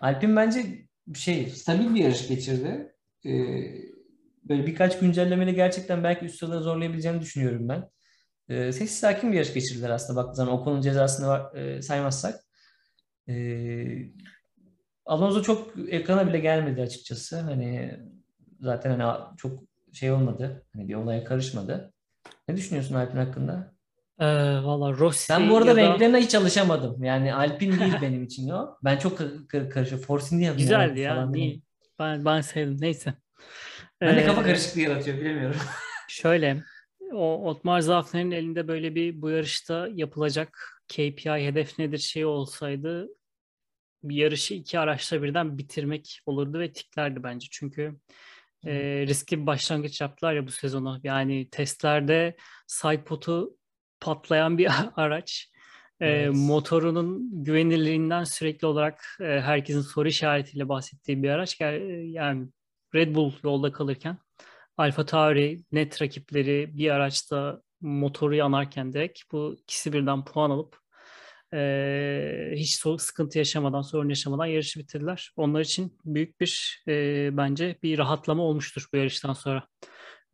Alpine 0.00 0.36
bence 0.36 0.86
şey 1.14 1.46
stabil 1.46 1.94
bir 1.94 2.00
yarış 2.00 2.28
geçirdi. 2.28 2.94
E, 3.26 3.30
böyle 4.44 4.66
birkaç 4.66 4.98
güncellemeyle 4.98 5.52
gerçekten 5.52 6.04
belki 6.04 6.24
üst 6.24 6.38
sıraları 6.38 6.62
zorlayabileceğini 6.62 7.20
düşünüyorum 7.20 7.68
ben. 7.68 7.90
E, 8.48 8.72
sessiz 8.72 8.98
sakin 8.98 9.32
bir 9.32 9.36
yarış 9.36 9.54
geçirdiler 9.54 9.90
aslında 9.90 10.22
baktığı 10.22 10.36
zaman 10.36 10.60
Ocon'un 10.60 10.80
cezasını 10.80 11.26
var, 11.28 11.54
e, 11.54 11.82
saymazsak. 11.82 12.40
E, 13.28 13.34
Alonso 15.06 15.42
çok 15.42 15.74
ekrana 15.88 16.28
bile 16.28 16.38
gelmedi 16.38 16.82
açıkçası. 16.82 17.40
Hani 17.40 18.00
zaten 18.60 19.00
hani 19.00 19.20
çok 19.36 19.64
şey 19.92 20.12
olmadı. 20.12 20.66
Hani 20.72 20.88
bir 20.88 20.94
olaya 20.94 21.24
karışmadı. 21.24 21.92
Ne 22.48 22.56
düşünüyorsun 22.56 22.94
Alpin 22.94 23.16
hakkında? 23.16 23.73
Ee, 24.18 24.26
Valla 24.62 24.98
Rossi 24.98 25.32
Ben 25.32 25.50
bu 25.50 25.56
arada 25.56 25.80
ya 25.80 25.90
renklerine 25.90 26.18
hiç 26.20 26.34
alışamadım. 26.34 27.04
Yani 27.04 27.34
Alpin 27.34 27.80
değil 27.80 27.94
benim 28.02 28.22
için 28.22 28.48
o. 28.48 28.78
Ben 28.84 28.98
çok 28.98 29.18
kar- 29.48 29.70
karışık. 29.70 30.04
Force 30.04 30.36
India 30.36 30.54
Güzeldi 30.54 31.00
ya. 31.00 31.14
Falan 31.14 31.34
değil. 31.34 31.62
Ben, 31.98 32.24
ben 32.24 32.40
sevdim. 32.40 32.76
Neyse. 32.80 33.14
Ben 34.00 34.16
de 34.16 34.26
kafa 34.26 34.42
ee, 34.42 34.44
karışıklığı 34.44 34.80
yaratıyor. 34.80 35.18
Bilemiyorum. 35.18 35.56
şöyle. 36.08 36.62
O 37.12 37.48
Otmar 37.48 37.80
Zafner'in 37.80 38.30
elinde 38.30 38.68
böyle 38.68 38.94
bir 38.94 39.22
bu 39.22 39.30
yarışta 39.30 39.88
yapılacak 39.92 40.80
KPI 40.88 41.30
hedef 41.30 41.78
nedir 41.78 41.98
şey 41.98 42.24
olsaydı 42.24 43.08
bir 44.02 44.16
yarışı 44.16 44.54
iki 44.54 44.78
araçla 44.78 45.22
birden 45.22 45.58
bitirmek 45.58 46.20
olurdu 46.26 46.58
ve 46.58 46.72
tiklerdi 46.72 47.22
bence. 47.22 47.46
Çünkü 47.50 47.96
e, 48.66 48.72
riskli 49.06 49.40
bir 49.40 49.46
başlangıç 49.46 50.00
yaptılar 50.00 50.34
ya 50.34 50.46
bu 50.46 50.50
sezonu. 50.50 51.00
Yani 51.02 51.48
testlerde 51.50 52.36
sidepod'u 52.66 53.56
patlayan 54.04 54.58
bir 54.58 54.70
araç. 54.96 55.50
Evet. 56.00 56.26
E, 56.26 56.30
motorunun 56.30 57.44
güvenilirliğinden 57.44 58.24
sürekli 58.24 58.66
olarak 58.66 59.04
e, 59.20 59.24
herkesin 59.24 59.80
soru 59.80 60.08
işaretiyle 60.08 60.68
bahsettiği 60.68 61.22
bir 61.22 61.28
araç. 61.28 61.60
Yani 61.60 62.48
Red 62.94 63.14
Bull 63.14 63.32
yolda 63.44 63.72
kalırken 63.72 64.18
Alfa 64.76 65.06
Tauri 65.06 65.64
net 65.72 66.02
rakipleri 66.02 66.70
bir 66.72 66.90
araçta 66.90 67.62
motoru 67.80 68.34
yanarken 68.34 68.92
direkt 68.92 69.20
bu 69.32 69.56
ikisi 69.62 69.92
birden 69.92 70.24
puan 70.24 70.50
alıp 70.50 70.78
e, 71.54 72.52
hiç 72.56 72.82
sıkıntı 72.98 73.38
yaşamadan, 73.38 73.82
sorun 73.82 74.08
yaşamadan 74.08 74.46
yarışı 74.46 74.80
bitirdiler. 74.80 75.32
Onlar 75.36 75.60
için 75.60 75.98
büyük 76.04 76.40
bir 76.40 76.82
e, 76.88 77.28
bence 77.32 77.78
bir 77.82 77.98
rahatlama 77.98 78.42
olmuştur 78.42 78.86
bu 78.92 78.96
yarıştan 78.96 79.32
sonra. 79.32 79.66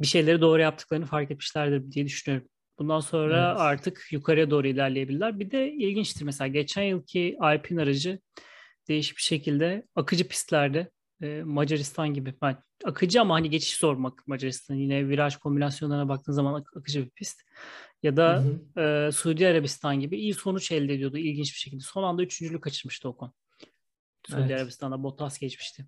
Bir 0.00 0.06
şeyleri 0.06 0.40
doğru 0.40 0.60
yaptıklarını 0.60 1.06
fark 1.06 1.30
etmişlerdir 1.30 1.92
diye 1.92 2.06
düşünüyorum. 2.06 2.48
Bundan 2.80 3.00
sonra 3.00 3.48
evet. 3.48 3.60
artık 3.60 4.08
yukarıya 4.10 4.50
doğru 4.50 4.66
ilerleyebilirler. 4.66 5.38
Bir 5.38 5.50
de 5.50 5.72
ilginçtir 5.72 6.24
mesela 6.24 6.48
geçen 6.48 6.82
yılki 6.82 7.36
Alpine 7.40 7.82
aracı 7.82 8.20
değişik 8.88 9.16
bir 9.16 9.22
şekilde 9.22 9.86
akıcı 9.94 10.28
pistlerde 10.28 10.90
e, 11.22 11.42
Macaristan 11.42 12.14
gibi 12.14 12.34
yani 12.42 12.56
akıcı 12.84 13.20
ama 13.20 13.34
hani 13.34 13.50
geçiş 13.50 13.76
zor 13.76 14.12
Macaristan 14.26 14.74
yine 14.74 15.08
viraj 15.08 15.36
kombinasyonlarına 15.36 16.08
baktığın 16.08 16.32
zaman 16.32 16.60
ak- 16.60 16.76
akıcı 16.76 17.04
bir 17.04 17.10
pist 17.10 17.40
ya 18.02 18.16
da 18.16 18.44
hı 18.74 18.80
hı. 18.80 19.08
E, 19.08 19.12
Suudi 19.12 19.48
Arabistan 19.48 20.00
gibi 20.00 20.18
iyi 20.18 20.34
sonuç 20.34 20.72
elde 20.72 20.94
ediyordu 20.94 21.18
ilginç 21.18 21.52
bir 21.52 21.58
şekilde. 21.58 21.82
Son 21.82 22.02
anda 22.02 22.22
üçüncülük 22.22 22.62
kaçırmıştı 22.62 23.08
Ocon. 23.08 23.32
Suudi 24.26 24.42
evet. 24.42 24.60
Arabistan'da 24.60 25.02
Bottas 25.02 25.38
geçmişti. 25.38 25.86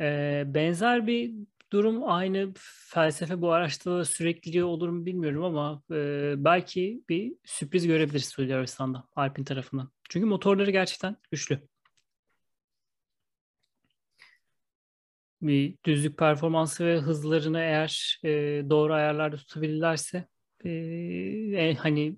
Ee, 0.00 0.44
benzer 0.46 1.06
bir 1.06 1.34
durum 1.72 2.02
aynı 2.10 2.52
felsefe 2.88 3.40
bu 3.42 3.52
araçta 3.52 3.98
da 3.98 4.04
sürekliliği 4.04 4.64
olur 4.64 4.88
mu 4.88 5.06
bilmiyorum 5.06 5.44
ama 5.44 5.82
e, 5.90 6.34
belki 6.36 7.04
bir 7.08 7.32
sürpriz 7.44 7.86
görebiliriz 7.86 8.28
Suudi 8.28 8.54
Arabistan'da 8.54 9.04
Alpine 9.16 9.44
tarafından. 9.44 9.90
Çünkü 10.10 10.26
motorları 10.26 10.70
gerçekten 10.70 11.16
güçlü. 11.30 11.68
Bir 15.42 15.78
düzlük 15.84 16.18
performansı 16.18 16.86
ve 16.86 16.98
hızlarını 16.98 17.58
eğer 17.60 18.20
e, 18.24 18.30
doğru 18.70 18.92
ayarlarda 18.94 19.36
tutabilirlerse 19.36 20.28
e, 20.64 20.70
e, 20.70 21.74
hani 21.74 22.16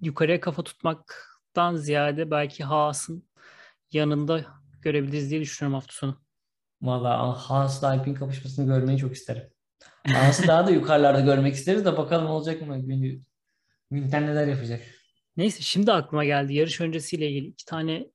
yukarıya 0.00 0.40
kafa 0.40 0.62
tutmaktan 0.62 1.76
ziyade 1.76 2.30
belki 2.30 2.64
Haas'ın 2.64 3.28
yanında 3.92 4.44
görebiliriz 4.82 5.30
diye 5.30 5.40
düşünüyorum 5.40 5.74
hafta 5.74 5.92
sonu. 5.92 6.29
Valla 6.82 7.32
Haas'la 7.32 7.88
Alpine 7.88 8.14
kapışmasını 8.14 8.66
görmeyi 8.66 8.98
çok 8.98 9.12
isterim. 9.12 9.42
Haas'ı 10.06 10.46
daha 10.46 10.66
da 10.66 10.70
yukarılarda 10.70 11.20
görmek 11.20 11.54
isteriz 11.54 11.84
de 11.84 11.96
bakalım 11.96 12.26
olacak 12.26 12.62
mı? 12.62 12.78
Gün, 12.78 13.24
Günten 13.90 14.26
neler 14.26 14.46
yapacak? 14.46 14.80
Neyse 15.36 15.62
şimdi 15.62 15.92
aklıma 15.92 16.24
geldi. 16.24 16.54
Yarış 16.54 16.80
öncesiyle 16.80 17.30
ilgili 17.30 17.46
iki 17.46 17.64
tane 17.64 18.06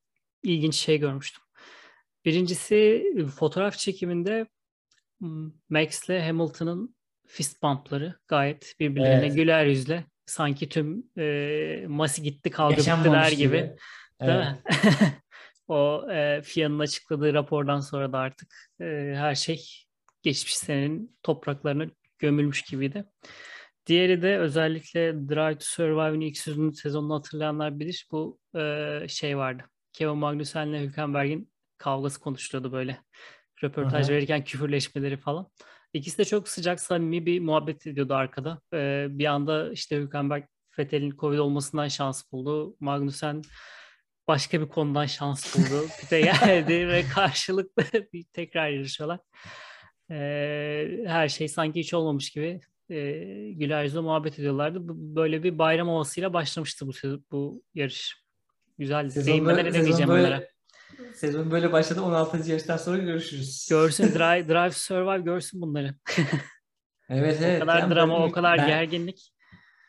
ilginç 0.42 0.74
şey 0.74 0.98
görmüştüm. 0.98 1.42
Birincisi 2.24 3.04
fotoğraf 3.36 3.78
çekiminde 3.78 4.46
Max 5.68 6.08
ile 6.08 6.26
Hamilton'ın 6.26 6.96
fist 7.26 7.62
bumpları 7.62 8.14
gayet 8.28 8.74
birbirlerine 8.80 9.26
evet. 9.26 9.36
güler 9.36 9.66
yüzle 9.66 10.04
sanki 10.26 10.68
tüm 10.68 11.04
e, 11.18 11.84
masi 11.88 12.22
gitti 12.22 12.50
kavga 12.50 12.76
bittiler 12.76 13.30
gibi. 13.30 13.38
gibi. 13.38 13.76
Değil 14.20 14.32
evet. 14.32 14.48
mi? 14.48 15.12
o 15.68 16.10
e, 16.10 16.42
FIA'nın 16.42 16.78
açıkladığı 16.78 17.34
rapordan 17.34 17.80
sonra 17.80 18.12
da 18.12 18.18
artık 18.18 18.54
e, 18.80 18.84
her 19.16 19.34
şey 19.34 19.86
geçmiş 20.22 20.56
senenin 20.56 21.16
topraklarına 21.22 21.86
gömülmüş 22.18 22.62
gibiydi. 22.62 23.04
Diğeri 23.86 24.22
de 24.22 24.38
özellikle 24.38 25.28
Drive 25.28 25.58
to 25.58 25.64
Survive'ın 25.64 26.20
ilk 26.20 26.38
sezonunu, 26.38 26.72
sezonunu 26.72 27.14
hatırlayanlar 27.14 27.78
bilir. 27.78 28.08
Bu 28.10 28.38
e, 28.56 29.00
şey 29.08 29.38
vardı. 29.38 29.62
Kevin 29.92 30.16
Magnussen 30.16 30.66
ile 30.66 30.80
Hülkenberg'in 30.80 31.50
kavgası 31.78 32.20
konuşuluyordu 32.20 32.72
böyle. 32.72 32.98
Röportaj 33.64 34.06
Aha. 34.06 34.16
verirken 34.16 34.44
küfürleşmeleri 34.44 35.16
falan. 35.16 35.48
İkisi 35.92 36.18
de 36.18 36.24
çok 36.24 36.48
sıcak 36.48 36.80
samimi 36.80 37.26
bir 37.26 37.40
muhabbet 37.40 37.86
ediyordu 37.86 38.14
arkada. 38.14 38.60
Ee, 38.72 39.06
bir 39.10 39.26
anda 39.26 39.72
işte 39.72 39.96
Hülkenberg 39.96 40.44
Fethel'in 40.70 41.16
Covid 41.16 41.38
olmasından 41.38 41.88
şans 41.88 42.32
buldu. 42.32 42.76
Magnussen 42.80 43.42
başka 44.28 44.60
bir 44.60 44.68
konudan 44.68 45.06
şans 45.06 45.56
buldu. 45.56 45.86
Bir 46.02 46.10
de 46.10 46.20
geldi 46.20 46.88
ve 46.88 47.04
karşılıklı 47.14 47.84
bir 48.12 48.24
tekrar 48.32 48.68
yarışıyorlar. 48.68 49.18
Ee, 50.10 51.04
her 51.06 51.28
şey 51.28 51.48
sanki 51.48 51.80
hiç 51.80 51.94
olmamış 51.94 52.30
gibi 52.30 52.60
e, 52.90 53.20
güler 53.52 53.84
yüzle 53.84 54.00
muhabbet 54.00 54.38
ediyorlardı. 54.38 54.78
Böyle 55.16 55.42
bir 55.42 55.58
bayram 55.58 55.88
havasıyla 55.88 56.32
başlamıştı 56.32 56.86
bu 56.86 56.92
bu 57.30 57.62
yarış. 57.74 58.26
Güzel. 58.78 59.14
Değinmeden 59.14 59.66
edemeyeceğim 59.66 60.08
böyle, 60.08 60.26
onlara. 60.26 60.48
Sezon 61.14 61.50
böyle 61.50 61.72
başladı. 61.72 62.02
16. 62.02 62.50
yarıştan 62.50 62.76
sonra 62.76 62.98
görüşürüz. 62.98 63.66
Görsün. 63.70 64.04
Drive, 64.14 64.48
Drive 64.48 64.72
Survive 64.72 65.22
görsün 65.22 65.60
bunları. 65.62 65.94
evet 67.08 67.38
evet. 67.42 67.62
O 67.62 67.66
kadar 67.66 67.78
yani 67.78 67.94
drama, 67.94 68.20
ben, 68.20 68.28
o 68.28 68.30
kadar 68.32 68.58
ben, 68.58 68.66
gerginlik. 68.66 69.32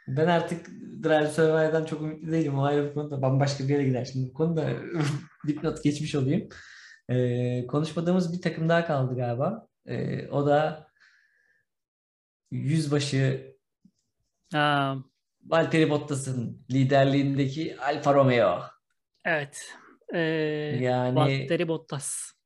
Ben 0.08 0.28
artık 0.28 0.68
Drive 1.04 1.28
Survive'dan 1.28 1.86
çok 1.86 2.02
ümitli 2.02 2.32
değilim. 2.32 2.60
O 2.60 2.64
ayrı 2.64 2.90
bir 2.90 2.94
konuda 2.94 3.22
bambaşka 3.22 3.64
bir 3.64 3.70
yere 3.70 3.84
gider. 3.84 4.06
Şimdi 4.06 4.30
bu 4.30 4.34
konuda 4.34 4.70
dipnot 5.48 5.84
geçmiş 5.84 6.16
olayım. 6.16 6.50
Ee, 7.10 7.68
konuşmadığımız 7.68 8.34
bir 8.34 8.42
takım 8.42 8.70
daha 8.70 8.86
kaldı 8.86 9.16
galiba. 9.16 9.68
Ee, 9.86 10.28
o 10.28 10.46
da 10.48 10.88
yüzbaşı 12.52 13.56
Aa. 14.54 14.96
Valtteri 15.46 15.90
Bottas'ın 15.90 16.66
liderliğindeki 16.72 17.78
Alfa 17.80 18.14
Romeo. 18.14 18.62
Evet. 19.26 19.74
Ee, 20.14 20.20
yani 20.82 21.16
Valtteri 21.16 21.68
Bottas. 21.68 22.37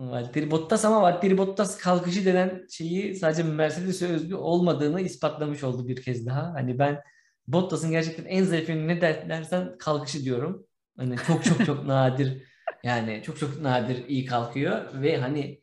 Valtteri 0.00 0.50
Bottas 0.50 0.84
ama 0.84 1.02
Valtteri 1.02 1.38
Bottas 1.38 1.78
kalkışı 1.78 2.24
denen 2.24 2.66
şeyi 2.70 3.14
sadece 3.14 3.42
Mercedes'e 3.42 4.06
özgü 4.06 4.34
olmadığını 4.34 5.00
ispatlamış 5.00 5.64
oldu 5.64 5.88
bir 5.88 6.02
kez 6.02 6.26
daha. 6.26 6.54
Hani 6.54 6.78
ben 6.78 7.00
Bottas'ın 7.48 7.90
gerçekten 7.90 8.24
en 8.24 8.44
zayıf 8.44 8.68
ne 8.68 9.00
dersen 9.00 9.78
kalkışı 9.78 10.24
diyorum. 10.24 10.66
Hani 10.96 11.16
çok 11.26 11.44
çok 11.44 11.66
çok 11.66 11.86
nadir 11.86 12.42
yani 12.84 13.22
çok 13.24 13.38
çok 13.38 13.60
nadir 13.60 14.08
iyi 14.08 14.24
kalkıyor 14.24 15.02
ve 15.02 15.20
hani 15.20 15.60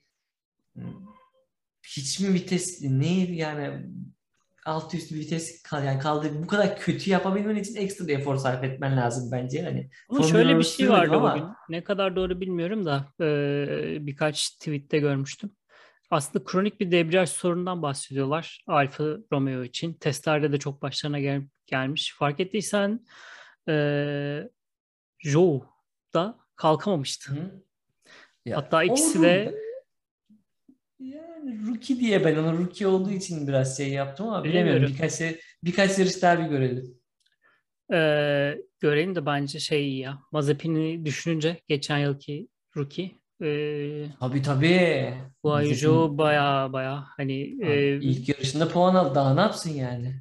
hiç 1.88 2.20
mi 2.20 2.34
vites 2.34 2.82
neydi 2.82 3.36
yani 3.36 3.86
alt 4.68 4.94
üst 4.94 5.12
vites 5.12 5.64
kal 5.64 5.86
yani 5.86 6.00
kaldı 6.00 6.32
bu 6.44 6.48
kadar 6.48 6.80
kötü 6.80 7.10
yapabilmen 7.10 7.56
için 7.56 7.76
ekstra 7.76 8.12
efor 8.12 8.36
sarf 8.36 8.64
etmen 8.64 8.98
lazım 8.98 9.32
bence 9.32 9.64
hani. 9.64 9.90
Ama 10.10 10.24
şöyle 10.24 10.58
bir 10.58 10.64
şey 10.64 10.90
vardı 10.90 11.16
ama... 11.16 11.36
bugün. 11.36 11.48
Ne 11.70 11.84
kadar 11.84 12.16
doğru 12.16 12.42
bilmiyorum 12.42 12.86
da 12.86 13.06
e, 13.22 13.98
birkaç 14.06 14.50
tweette 14.50 15.00
görmüştüm. 15.00 15.52
Aslında 16.12 16.46
kronik 16.46 16.80
bir 16.80 16.92
debriyaj 16.92 17.30
sorunundan 17.30 17.82
bahsediyorlar 17.82 18.64
Alfa 18.68 19.04
Romeo 19.32 19.64
için. 19.64 19.94
Testlerde 19.94 20.52
de 20.52 20.60
çok 20.60 20.82
başlarına 20.82 21.20
gel- 21.20 21.48
gelmiş. 21.66 22.16
Fark 22.18 22.40
ettiysen 22.40 23.06
e, 23.70 24.50
Joe 25.20 25.62
da 26.14 26.40
kalkamamıştı. 26.56 27.32
Hı. 27.32 27.64
Ya, 28.46 28.58
Hatta 28.58 28.84
ikisi 28.84 29.22
de 29.22 29.56
yani 31.00 31.27
rookie 31.68 32.00
diye 32.00 32.26
ben 32.26 32.36
onu 32.36 32.58
rookie 32.58 32.88
olduğu 32.88 33.12
için 33.12 33.48
biraz 33.48 33.78
şey 33.78 33.90
yaptım 33.90 34.28
ama 34.28 34.44
bilemiyorum. 34.44 34.88
Birkaç 34.94 35.22
birkaç 35.64 36.00
yarış 36.00 36.22
daha 36.22 36.40
bir 36.40 36.46
görelim. 36.46 36.98
Ee, 37.94 38.58
görelim 38.80 39.16
de 39.16 39.26
bence 39.26 39.60
şey 39.60 39.98
ya. 39.98 40.20
Mazepin'i 40.32 41.06
düşününce 41.06 41.60
geçen 41.68 41.98
yılki 41.98 42.48
rookie. 42.78 43.12
Ee, 43.44 44.06
tabii 44.20 44.42
tabii. 44.42 45.14
Bu 45.44 45.54
Ayujo 45.54 46.18
baya 46.18 46.74
baya 46.74 47.04
hani 47.18 47.56
Abi, 47.64 47.72
e, 47.72 47.96
ilk 47.96 48.30
yarışında 48.30 48.68
puan 48.68 48.96
aldı. 48.96 49.16
Daha 49.16 49.34
ne 49.34 49.42
yapsın 49.42 49.70
yani? 49.70 50.16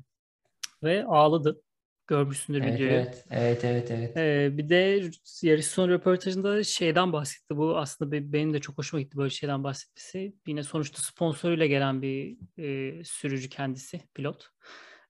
Ve 0.82 1.04
ağladı. 1.04 1.62
Görmüşsündür 2.06 2.60
evet, 2.60 2.74
videoyu. 2.74 2.92
Evet, 2.92 3.24
evet, 3.30 3.64
evet. 3.64 3.90
evet. 3.90 4.16
Ee, 4.16 4.58
bir 4.58 4.68
de 4.68 5.10
yarış 5.42 5.66
son 5.66 5.88
röportajında 5.88 6.64
şeyden 6.64 7.12
bahsetti. 7.12 7.56
Bu 7.56 7.78
aslında 7.78 8.32
benim 8.32 8.54
de 8.54 8.60
çok 8.60 8.78
hoşuma 8.78 9.00
gitti 9.00 9.16
böyle 9.16 9.30
şeyden 9.30 9.64
bahsetmesi. 9.64 10.34
Yine 10.46 10.62
sonuçta 10.62 11.02
sponsoruyla 11.02 11.66
gelen 11.66 12.02
bir 12.02 12.36
e, 12.58 13.04
sürücü 13.04 13.48
kendisi, 13.48 14.00
pilot. 14.14 14.48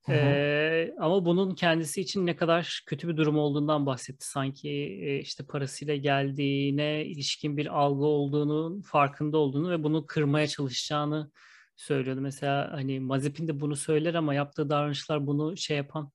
Ee, 0.09 0.93
ama 0.99 1.25
bunun 1.25 1.55
kendisi 1.55 2.01
için 2.01 2.25
ne 2.25 2.35
kadar 2.35 2.83
kötü 2.85 3.07
bir 3.07 3.17
durum 3.17 3.37
olduğundan 3.37 3.85
bahsetti. 3.85 4.27
Sanki 4.27 4.69
e, 5.01 5.19
işte 5.19 5.45
parasıyla 5.45 5.95
geldiğine 5.95 7.05
ilişkin 7.05 7.57
bir 7.57 7.79
algı 7.79 8.05
olduğunu, 8.05 8.81
farkında 8.85 9.37
olduğunu 9.37 9.69
ve 9.69 9.83
bunu 9.83 10.05
kırmaya 10.05 10.47
çalışacağını 10.47 11.31
söylüyordu. 11.75 12.21
Mesela 12.21 12.69
hani 12.71 12.99
Mazepin 12.99 13.47
de 13.47 13.59
bunu 13.59 13.75
söyler 13.75 14.13
ama 14.13 14.33
yaptığı 14.33 14.69
davranışlar 14.69 15.27
bunu 15.27 15.57
şey 15.57 15.77
yapan 15.77 16.11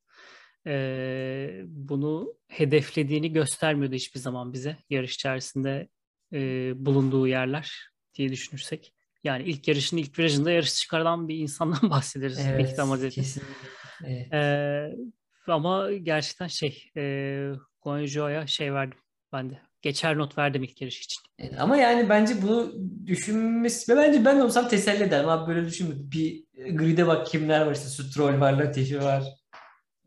e, 0.67 1.63
bunu 1.67 2.35
hedeflediğini 2.49 3.33
göstermiyordu 3.33 3.95
hiçbir 3.95 4.21
zaman 4.21 4.53
bize 4.53 4.77
yarış 4.91 5.15
içerisinde 5.15 5.89
e, 6.33 6.73
bulunduğu 6.77 7.29
yerler 7.29 7.89
diye 8.15 8.29
düşünürsek. 8.29 8.95
Yani 9.25 9.45
ilk 9.45 9.69
yarışın 9.69 9.97
ilk 9.97 10.19
virajında 10.19 10.51
yarış 10.51 10.75
çıkaran 10.75 11.29
bir 11.29 11.37
insandan 11.37 11.81
bahsederiz. 11.91 12.39
Evet, 12.47 12.77
kesinlikle. 13.15 13.69
Evet. 14.05 14.33
E, 14.33 15.53
ama 15.53 15.93
gerçekten 15.93 16.47
şey 16.47 16.91
e, 16.97 17.53
Guanjuo'ya 17.83 18.47
şey 18.47 18.75
verdim 18.75 18.99
ben 19.33 19.51
de. 19.51 19.59
Geçer 19.83 20.19
not 20.19 20.39
verdim 20.39 20.63
ilk 20.63 20.81
yarış 20.81 21.01
için. 21.01 21.23
Evet, 21.39 21.55
ama 21.59 21.77
yani 21.77 22.09
bence 22.09 22.43
bunu 22.43 22.73
düşünmesi 23.07 23.93
ve 23.93 23.97
bence 23.97 24.25
ben 24.25 24.39
de 24.39 24.43
olsam 24.43 24.69
teselli 24.69 25.03
ederim. 25.03 25.29
Abi 25.29 25.55
böyle 25.55 25.67
düşünme. 25.67 25.95
Bir 25.97 26.45
grid'e 26.55 27.07
bak 27.07 27.27
kimler 27.27 27.67
var 27.67 27.73
işte 27.73 27.89
Stroll 27.89 28.41
var, 28.41 28.53
Latifi 28.53 29.01
var. 29.01 29.25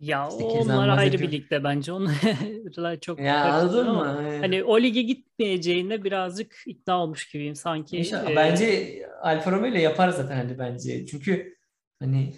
Ya 0.06 0.30
onlar 0.30 0.98
ayrı 0.98 1.20
bir 1.20 1.32
ligde 1.32 1.64
bence. 1.64 1.92
Onlar 1.92 3.00
çok 3.02 3.20
ya 3.20 3.54
anladın 3.54 3.92
mı? 3.92 4.38
Hani 4.42 4.64
o 4.64 4.82
lige 4.82 5.02
gitmeyeceğine 5.02 6.04
birazcık 6.04 6.64
ikna 6.66 6.98
olmuş 7.04 7.32
gibiyim 7.32 7.56
sanki. 7.56 7.98
İnşallah. 7.98 8.30
E... 8.30 8.36
Bence 8.36 9.00
Alfa 9.22 9.52
Romeo 9.52 9.72
ile 9.72 9.82
yapar 9.82 10.10
zaten 10.10 10.36
hani 10.36 10.60
bence. 10.60 11.06
Çünkü 11.06 11.58
hani 12.00 12.34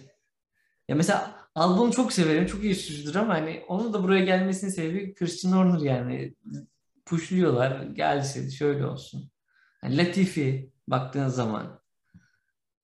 ya 0.87 0.95
mesela 0.95 1.35
Albon'u 1.55 1.91
çok 1.91 2.13
severim. 2.13 2.45
Çok 2.45 2.63
iyi 2.63 2.75
sürücüdür 2.75 3.15
ama 3.15 3.33
hani 3.33 3.63
onun 3.67 3.93
da 3.93 4.03
buraya 4.03 4.25
gelmesinin 4.25 4.71
sebebi 4.71 5.13
Christian 5.13 5.51
Horner 5.51 5.79
yani. 5.79 6.35
Pushluyorlar. 7.05 7.83
Gelsin 7.83 8.49
şöyle 8.49 8.85
olsun. 8.85 9.31
Yani 9.83 9.97
Latifi 9.97 10.71
baktığın 10.87 11.27
zaman. 11.27 11.79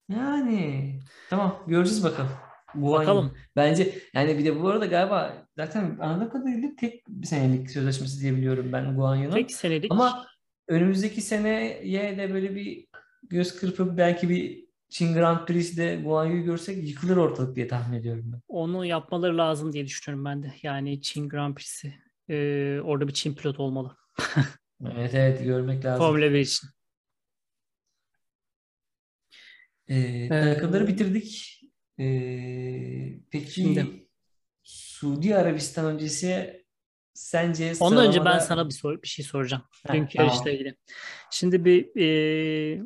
Yani 0.10 1.00
tamam 1.30 1.64
göreceğiz 1.68 2.04
bakalım. 2.04 2.32
Guanyu. 2.76 3.00
Bakalım. 3.00 3.38
Bence 3.56 3.94
yani 4.14 4.38
bir 4.38 4.46
de 4.46 4.62
bu 4.62 4.68
arada 4.68 4.86
galiba 4.86 5.48
zaten 5.58 5.98
anladığım 6.02 6.30
kadarıyla 6.30 6.70
tek 6.80 7.08
bir 7.08 7.28
senelik 7.28 7.72
sözleşmesi 7.72 8.22
diyebiliyorum 8.22 8.74
ben 8.74 8.96
Guanyu'nun. 8.96 9.36
Tek 9.36 9.52
senelik. 9.52 9.92
Ama 9.92 10.26
önümüzdeki 10.68 11.22
seneye 11.22 12.18
de 12.18 12.34
böyle 12.34 12.56
bir 12.56 12.88
göz 13.24 13.56
kırpıp 13.60 13.98
belki 13.98 14.30
bir 14.30 14.64
Çin 14.90 15.14
Grand 15.14 15.46
Prix'de 15.46 16.02
Guan 16.04 16.26
Yu'yu 16.26 16.44
görsek 16.44 16.90
yıkılır 16.90 17.18
ortalık 17.18 17.56
diye 17.56 17.68
tahmin 17.68 17.98
ediyorum 18.00 18.24
ben. 18.34 18.42
Onu 18.48 18.86
yapmaları 18.86 19.38
lazım 19.38 19.74
diye 19.74 19.86
düşünüyorum 19.86 20.26
ben 20.26 20.44
de. 20.44 20.54
Yani 20.64 21.02
Çin 21.02 21.30
Grand 21.30 21.56
Prix'si. 21.56 21.94
Ee, 22.30 22.80
orada 22.84 23.08
bir 23.08 23.14
Çin 23.14 23.34
pilot 23.36 23.60
olmalı. 23.60 23.98
evet 24.96 25.14
evet 25.14 25.44
görmek 25.44 25.86
lazım. 25.86 26.06
Formula 26.06 26.32
1 26.32 26.40
için. 26.40 26.70
Ee, 29.88 30.30
takımları 30.30 30.88
bitirdik. 30.88 31.60
Ee, 32.00 33.20
peki 33.32 33.52
Şimdi. 33.52 34.08
Suudi 34.64 35.36
Arabistan 35.36 35.86
öncesi 35.86 36.64
sence 37.14 37.66
Ondan 37.66 37.74
sıralamada... 37.74 38.08
önce 38.08 38.26
ben 38.26 38.40
sana 38.40 38.70
bir 38.70 38.74
sor 38.74 39.02
bir 39.02 39.08
şey 39.08 39.26
soracağım. 39.26 39.64
Heh, 39.88 39.94
Dünkü 39.94 40.18
tamam. 40.18 40.32
yarışla 40.34 40.52
ilgili. 40.52 40.76
Şimdi 41.32 41.66
bir 41.66 42.02
e, 42.02 42.82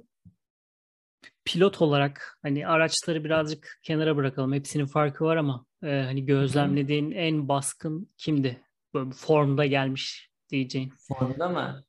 pilot 1.45 1.81
olarak 1.81 2.39
hani 2.41 2.67
araçları 2.67 3.23
birazcık 3.23 3.79
kenara 3.83 4.15
bırakalım. 4.15 4.53
Hepsinin 4.53 4.85
farkı 4.85 5.25
var 5.25 5.37
ama 5.37 5.65
e, 5.83 5.87
hani 5.87 6.25
gözlemlediğin 6.25 7.11
en 7.11 7.47
baskın 7.47 8.11
kimdi? 8.17 8.63
Böyle 8.93 9.11
formda 9.11 9.65
gelmiş 9.65 10.31
diyeceğin. 10.49 10.93
Formda 11.07 11.49
mı? 11.49 11.83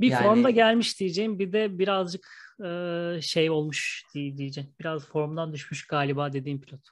Bir 0.00 0.10
yani... 0.10 0.22
formda 0.22 0.50
gelmiş 0.50 1.00
diyeceğim. 1.00 1.38
Bir 1.38 1.52
de 1.52 1.78
birazcık 1.78 2.56
e, 2.64 2.68
şey 3.22 3.50
olmuş 3.50 4.04
diyeceğim. 4.14 4.70
Biraz 4.80 5.06
formdan 5.06 5.52
düşmüş 5.52 5.86
galiba 5.86 6.32
dediğim 6.32 6.60
pilot. 6.60 6.88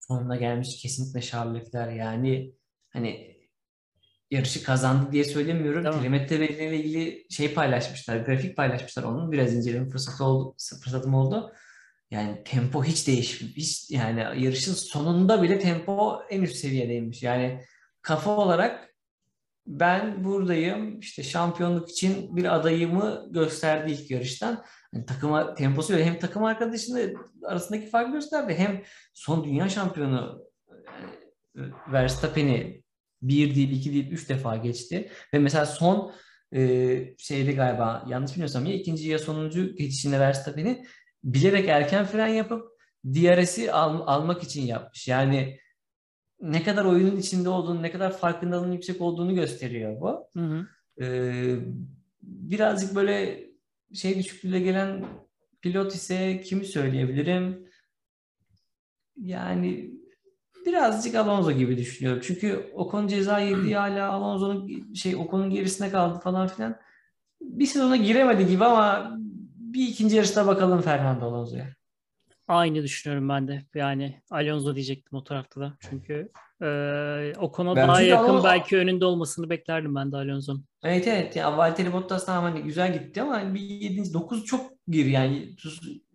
Formda 0.00 0.36
gelmiş 0.36 0.82
kesinlikle 0.82 1.20
Charles. 1.20 1.74
Yani 1.74 2.54
hani 2.88 3.36
yarışı 4.30 4.62
kazandı 4.62 5.12
diye 5.12 5.24
söylemiyorum. 5.24 5.82
Tamam. 5.82 5.98
Telemetre 6.00 6.40
verileriyle 6.40 6.84
ilgili 6.84 7.26
şey 7.30 7.54
paylaşmışlar, 7.54 8.16
grafik 8.16 8.56
paylaşmışlar 8.56 9.02
onun. 9.02 9.32
Biraz 9.32 9.54
inceleme 9.54 9.88
fırsatı 9.88 10.24
oldu, 10.24 10.56
fırsatım 10.82 11.14
oldu. 11.14 11.52
Yani 12.10 12.42
tempo 12.44 12.84
hiç 12.84 13.06
değişmiş. 13.06 13.56
Hiç, 13.56 13.90
yani 13.90 14.20
yarışın 14.20 14.74
sonunda 14.74 15.42
bile 15.42 15.58
tempo 15.58 16.22
en 16.30 16.42
üst 16.42 16.56
seviyedeymiş. 16.56 17.22
Yani 17.22 17.64
kafa 18.02 18.36
olarak 18.36 18.95
ben 19.66 20.24
buradayım 20.24 21.00
işte 21.00 21.22
şampiyonluk 21.22 21.90
için 21.90 22.36
bir 22.36 22.54
adayımı 22.54 23.26
gösterdi 23.30 23.92
ilk 23.92 24.10
yarıştan. 24.10 24.64
Yani 24.92 25.06
takıma 25.06 25.54
temposu 25.54 25.98
hem 25.98 26.18
takım 26.18 26.44
arkadaşının 26.44 27.16
arasındaki 27.44 27.86
fark 27.86 28.12
gösterdi 28.12 28.54
hem 28.58 28.82
son 29.14 29.44
dünya 29.44 29.68
şampiyonu 29.68 30.42
yani 31.54 31.72
Verstappen'i 31.92 32.82
bir 33.22 33.54
değil, 33.54 33.70
iki 33.70 33.92
değil, 33.92 34.10
üç 34.10 34.28
defa 34.28 34.56
geçti. 34.56 35.10
Ve 35.34 35.38
mesela 35.38 35.66
son 35.66 36.12
e, 36.54 37.14
şeyde 37.18 37.52
galiba 37.52 38.04
yanlış 38.08 38.32
bilmiyorsam 38.32 38.66
ya 38.66 38.74
ikinci 38.74 39.08
ya 39.08 39.18
sonuncu 39.18 39.76
geçişinde 39.76 40.20
Verstappen'i 40.20 40.84
bilerek 41.24 41.68
erken 41.68 42.04
fren 42.04 42.26
yapıp 42.26 42.68
DRS'i 43.04 43.72
al, 43.72 44.00
almak 44.06 44.42
için 44.42 44.62
yapmış. 44.62 45.08
Yani 45.08 45.58
ne 46.40 46.62
kadar 46.62 46.84
oyunun 46.84 47.16
içinde 47.16 47.48
olduğunu, 47.48 47.82
ne 47.82 47.90
kadar 47.90 48.18
farkındalığın 48.18 48.72
yüksek 48.72 49.00
olduğunu 49.00 49.34
gösteriyor 49.34 50.00
bu. 50.00 50.26
Hı 50.32 50.40
hı. 50.40 50.66
Ee, 51.04 51.56
birazcık 52.22 52.94
böyle 52.94 53.46
şey 53.94 54.18
düşüklüğüyle 54.18 54.60
gelen 54.60 55.04
pilot 55.60 55.94
ise 55.94 56.40
kimi 56.40 56.64
söyleyebilirim? 56.64 57.68
Yani 59.16 59.90
birazcık 60.66 61.14
Alonso 61.14 61.52
gibi 61.52 61.78
düşünüyorum. 61.78 62.22
Çünkü 62.24 62.70
Ocon 62.74 63.06
ceza 63.06 63.38
yedi 63.38 63.74
hala 63.74 64.08
Alonso'nun 64.12 64.94
şey 64.94 65.16
Ocon'un 65.16 65.50
gerisine 65.50 65.90
kaldı 65.90 66.18
falan 66.18 66.48
filan. 66.48 66.76
Bir 67.40 67.66
sezona 67.66 67.96
giremedi 67.96 68.46
gibi 68.46 68.64
ama 68.64 69.16
bir 69.56 69.88
ikinci 69.88 70.16
yarışta 70.16 70.46
bakalım 70.46 70.80
Fernando 70.80 71.26
Alonso'ya. 71.26 71.76
Aynı 72.48 72.82
düşünüyorum 72.82 73.28
ben 73.28 73.48
de. 73.48 73.64
Yani 73.74 74.20
Alonso 74.30 74.74
diyecektim 74.74 75.18
o 75.18 75.24
tarafta 75.24 75.60
da. 75.60 75.76
Çünkü 75.80 76.30
e, 76.62 76.66
Ocon'a 77.38 77.76
daha 77.76 78.00
yakın 78.00 78.24
Alonso... 78.24 78.44
belki 78.44 78.76
önünde 78.76 79.04
olmasını 79.04 79.50
beklerdim 79.50 79.94
ben 79.94 80.12
de 80.12 80.16
Alonso'nun. 80.16 80.64
Evet 80.82 81.06
evet. 81.08 81.36
Ya 81.36 81.58
Valtteri 81.58 81.92
Bottas 81.92 82.26
tamam 82.26 82.52
hani 82.52 82.62
güzel 82.62 82.92
gitti 82.92 83.22
ama 83.22 83.54
bir 83.54 83.60
7. 83.60 84.14
9 84.14 84.44
çok 84.44 84.72
gir 84.88 85.06
yani. 85.06 85.56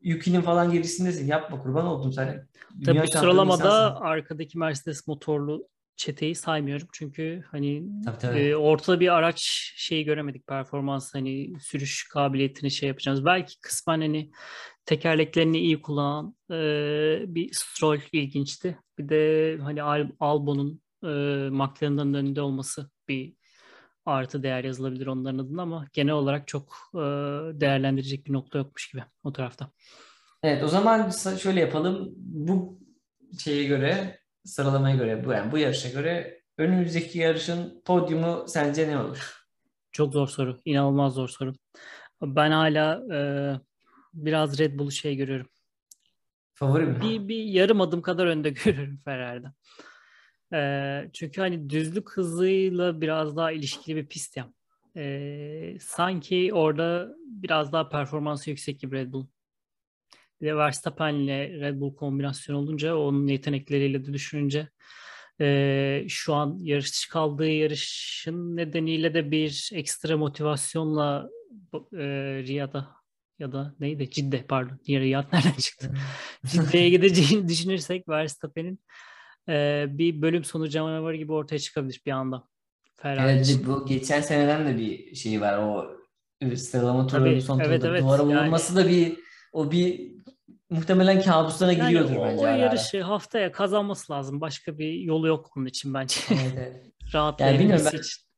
Yuki'nin 0.01 0.41
falan 0.41 0.71
gerisindesin. 0.71 1.27
Yapma 1.27 1.63
kurban 1.63 1.86
oldum 1.86 2.13
sen. 2.13 2.47
Tabii 2.86 3.01
bu 3.01 3.07
sıralamada 3.07 4.01
arkadaki 4.01 4.57
Mercedes 4.57 5.07
motorlu 5.07 5.67
çeteyi 5.95 6.36
saymıyorum. 6.36 6.88
Çünkü 6.91 7.43
hani 7.51 7.84
tabii, 8.05 8.17
tabii. 8.17 8.39
E, 8.39 8.55
ortada 8.55 8.99
bir 8.99 9.15
araç 9.15 9.41
şeyi 9.75 10.05
göremedik 10.05 10.47
performans 10.47 11.15
hani 11.15 11.53
sürüş 11.59 12.07
kabiliyetini 12.07 12.71
şey 12.71 12.89
yapacağız. 12.89 13.25
Belki 13.25 13.59
kısmen 13.59 14.01
hani 14.01 14.32
tekerleklerini 14.86 15.59
iyi 15.59 15.82
kullanan 15.82 16.36
e, 16.51 16.55
bir 17.36 17.49
Stroll 17.53 17.99
ilginçti. 18.11 18.79
Bir 18.97 19.09
de 19.09 19.57
hani 19.63 19.84
Al 19.84 20.09
Albon'un 20.19 20.82
e, 21.03 21.07
McLaren'ın 21.49 22.13
önünde 22.13 22.41
olması 22.41 22.89
bir 23.07 23.34
artı 24.05 24.43
değer 24.43 24.63
yazılabilir 24.63 25.07
onların 25.07 25.38
adına 25.38 25.61
ama 25.61 25.88
genel 25.93 26.13
olarak 26.13 26.47
çok 26.47 26.75
e, 26.93 26.99
değerlendirecek 27.61 28.27
bir 28.27 28.34
nokta 28.34 28.57
yokmuş 28.57 28.91
gibi 28.91 29.03
o 29.23 29.34
tarafta. 29.34 29.71
Evet 30.43 30.63
o 30.63 30.67
zaman 30.67 31.09
şöyle 31.38 31.59
yapalım. 31.59 32.09
Bu 32.17 32.79
şeye 33.39 33.63
göre 33.63 34.19
sıralamaya 34.45 34.95
göre 34.95 35.25
bu 35.25 35.32
yani 35.32 35.51
bu 35.51 35.57
yarışa 35.57 35.89
göre 35.89 36.41
önümüzdeki 36.57 37.19
yarışın 37.19 37.82
podyumu 37.86 38.45
sence 38.47 38.88
ne 38.88 38.97
olur? 38.97 39.47
Çok 39.91 40.13
zor 40.13 40.27
soru. 40.27 40.59
İnanılmaz 40.65 41.13
zor 41.13 41.27
soru. 41.27 41.53
Ben 42.21 42.51
hala 42.51 43.01
e, 43.13 43.19
biraz 44.14 44.59
Red 44.59 44.80
Bull'u 44.80 44.91
şey 44.91 45.16
görüyorum. 45.16 45.47
Favori 46.53 46.86
mi? 46.86 47.01
Bir, 47.01 47.28
bir 47.28 47.43
yarım 47.43 47.82
adım 47.82 48.01
kadar 48.01 48.26
önde 48.26 48.49
görüyorum 48.66 48.99
Ferrari'den. 49.05 49.53
E, 50.53 51.09
çünkü 51.14 51.41
hani 51.41 51.70
düzlük 51.70 52.12
hızıyla 52.12 53.01
biraz 53.01 53.38
daha 53.38 53.51
ilişkili 53.51 53.95
bir 53.95 54.05
pist 54.05 54.38
ya. 54.38 54.53
E, 54.97 55.78
sanki 55.80 56.53
orada 56.53 57.16
biraz 57.26 57.72
daha 57.72 57.89
performansı 57.89 58.49
yüksek 58.49 58.80
gibi 58.80 58.95
Red 58.95 59.14
Bull. 59.14 59.28
Bir 60.41 60.47
de 60.47 60.55
Verstappen 60.55 61.14
ile 61.14 61.49
Red 61.59 61.80
Bull 61.80 61.95
kombinasyon 61.95 62.55
olunca 62.55 62.95
onun 62.95 63.28
yetenekleriyle 63.28 64.05
de 64.05 64.14
düşününce 64.14 64.70
e, 65.41 66.05
şu 66.07 66.34
an 66.34 66.57
yarış 66.62 67.07
kaldığı 67.07 67.49
yarışın 67.49 68.57
nedeniyle 68.57 69.14
de 69.14 69.32
bir 69.32 69.70
ekstra 69.74 70.18
motivasyonla 70.18 71.30
e, 71.93 71.97
Riyad'a 72.47 73.01
ya 73.41 73.51
da 73.51 73.75
neydi? 73.79 74.09
Cidde 74.09 74.45
pardon. 74.47 74.79
Diğer 74.85 75.01
Riyad 75.01 75.25
nereden 75.33 75.51
çıktı? 75.51 75.93
Cidde'ye 76.45 76.89
gideceğini 76.97 77.47
düşünürsek 77.47 78.09
Verstappen'in 78.09 78.79
e, 79.49 79.85
bir 79.89 80.21
bölüm 80.21 80.43
sonu 80.43 80.69
canavarı 80.69 81.15
gibi 81.15 81.33
ortaya 81.33 81.59
çıkabilir 81.59 82.01
bir 82.05 82.11
anda. 82.11 82.43
Ferrari 82.95 83.31
evet, 83.31 83.59
bu 83.65 83.85
geçen 83.85 84.21
seneden 84.21 84.67
de 84.67 84.77
bir 84.77 85.15
şey 85.15 85.41
var. 85.41 85.57
O 85.57 85.97
sıralama 86.55 87.07
turları 87.07 87.41
son 87.41 87.59
evet, 87.59 87.85
evet. 87.85 88.01
duvara 88.01 88.25
vurulması 88.25 88.77
yani, 88.77 88.85
da 88.85 88.89
bir 88.89 89.17
o 89.53 89.71
bir 89.71 90.11
muhtemelen 90.69 91.21
kabuslara 91.21 91.71
yani 91.71 91.89
giriyordur 91.89 92.15
o, 92.15 92.23
bence. 92.23 92.43
O 92.43 92.45
yarışı 92.45 92.97
ara. 92.97 93.07
haftaya 93.07 93.51
kazanması 93.51 94.13
lazım. 94.13 94.41
Başka 94.41 94.77
bir 94.77 94.93
yolu 94.93 95.27
yok 95.27 95.51
onun 95.57 95.65
için 95.65 95.93
bence. 95.93 96.15
Evet, 96.29 96.53
evet. 96.57 96.85
Rahatlayabilmesi 97.13 97.85
yani 97.85 98.01
için. 98.01 98.30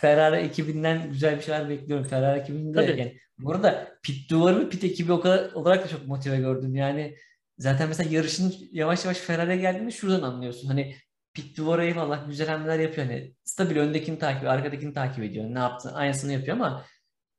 Ferrari 0.00 0.36
ekibinden 0.36 1.10
güzel 1.10 1.36
bir 1.36 1.42
şeyler 1.42 1.68
bekliyorum. 1.68 2.06
Ferrari 2.06 2.40
ekibinde 2.40 2.86
Tabii. 2.86 3.00
yani 3.00 3.18
bu 3.38 3.52
arada 3.52 3.98
pit 4.02 4.30
duvarı 4.30 4.70
pit 4.70 4.84
ekibi 4.84 5.12
o 5.12 5.20
kadar 5.20 5.52
olarak 5.52 5.84
da 5.84 5.88
çok 5.88 6.06
motive 6.06 6.36
gördüm. 6.36 6.76
Yani 6.76 7.16
zaten 7.58 7.88
mesela 7.88 8.10
yarışın 8.10 8.54
yavaş 8.72 9.04
yavaş 9.04 9.18
Ferrari'ye 9.18 9.56
geldiğinde 9.56 9.90
şuradan 9.90 10.22
anlıyorsun. 10.22 10.68
Hani 10.68 10.94
pit 11.34 11.56
duvarı 11.56 11.84
eyvallah 11.84 12.28
güzel 12.28 12.48
hamleler 12.48 12.78
yapıyor. 12.78 13.06
Hani 13.06 13.34
stabil 13.44 13.76
öndekini 13.76 14.18
takip, 14.18 14.48
arkadakini 14.48 14.92
takip 14.92 15.24
ediyor. 15.24 15.44
Ne 15.54 15.58
yaptı? 15.58 15.90
Aynısını 15.94 16.32
yapıyor 16.32 16.56
ama 16.56 16.84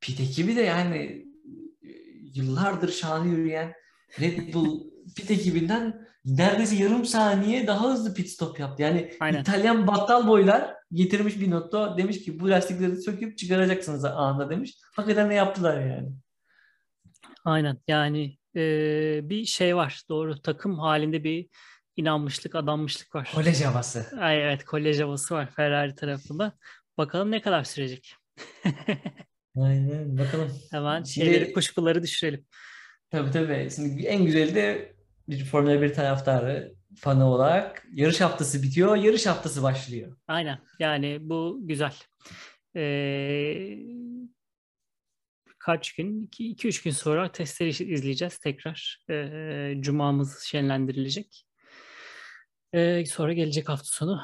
pit 0.01 0.20
ekibi 0.20 0.55
de 0.55 0.62
yani 0.62 1.26
yıllardır 2.34 2.91
şanı 2.91 3.28
yürüyen 3.28 3.74
Red 4.20 4.53
Bull 4.53 4.84
pit 5.16 5.32
ekibinden 5.32 6.07
neredeyse 6.26 6.76
yarım 6.76 7.05
saniye 7.05 7.68
daha 7.68 7.91
hızlı 7.91 8.14
pit 8.14 8.30
stop 8.30 8.60
yaptı. 8.60 8.84
Yani 8.84 9.14
Aynen. 9.20 9.41
İtalyan 9.41 9.88
battal 9.88 10.28
boylar 10.28 10.79
getirmiş 10.94 11.40
bir 11.40 11.52
nokta 11.52 11.98
demiş 11.98 12.24
ki 12.24 12.40
bu 12.40 12.50
lastikleri 12.50 13.02
söküp 13.02 13.38
çıkaracaksınız 13.38 14.06
anında 14.06 14.50
demiş. 14.50 14.78
Hakikaten 14.96 15.30
ne 15.30 15.36
yaptılar 15.36 15.82
yani. 15.82 16.10
Aynen 17.46 17.78
yani 17.88 18.38
e, 18.56 18.62
bir 19.30 19.46
şey 19.46 19.76
var 19.76 20.02
doğru 20.10 20.42
takım 20.42 20.80
halinde 20.80 21.24
bir 21.24 21.48
inanmışlık 21.96 22.56
adanmışlık 22.56 23.16
var. 23.16 23.32
Kolej 23.36 23.62
havası. 23.62 24.06
Ay, 24.20 24.44
evet 24.44 24.66
kolej 24.66 25.00
havası 25.00 25.36
var 25.36 25.50
Ferrari 25.56 25.96
tarafında. 25.96 26.54
Bakalım 26.98 27.32
ne 27.32 27.42
kadar 27.42 27.64
sürecek. 27.64 28.16
Aynen 29.58 30.18
bakalım. 30.18 30.52
Hemen 30.72 31.04
şeyleri 31.04 31.40
Şimdi, 31.40 31.54
kuşkuları 31.54 32.04
düşürelim. 32.04 32.46
Tabii 33.12 33.32
tabii. 33.32 33.70
Şimdi 33.76 34.04
en 34.04 34.26
güzeli 34.26 34.56
de 34.56 34.96
bir 35.30 35.46
Formula 35.46 35.82
1 35.82 35.94
taraftarı 35.94 36.79
fanı 36.96 37.26
olarak 37.26 37.88
yarış 37.94 38.22
haftası 38.22 38.64
bitiyor, 38.64 38.96
yarış 38.96 39.26
haftası 39.26 39.64
başlıyor. 39.64 40.18
Aynen. 40.28 40.60
Yani 40.80 41.18
bu 41.22 41.60
güzel. 41.62 41.94
Ee, 42.76 43.78
birkaç 45.48 45.94
gün, 45.94 46.30
2-3 46.32 46.84
gün 46.84 46.92
sonra 46.92 47.32
testleri 47.32 47.70
izleyeceğiz 47.70 48.38
tekrar. 48.38 49.06
E, 49.10 49.74
Cuma'mız 49.80 50.40
şenlendirilecek. 50.40 51.46
E, 52.74 53.06
sonra 53.06 53.34
gelecek 53.34 53.70
hafta 53.70 53.86
sonu 53.86 54.22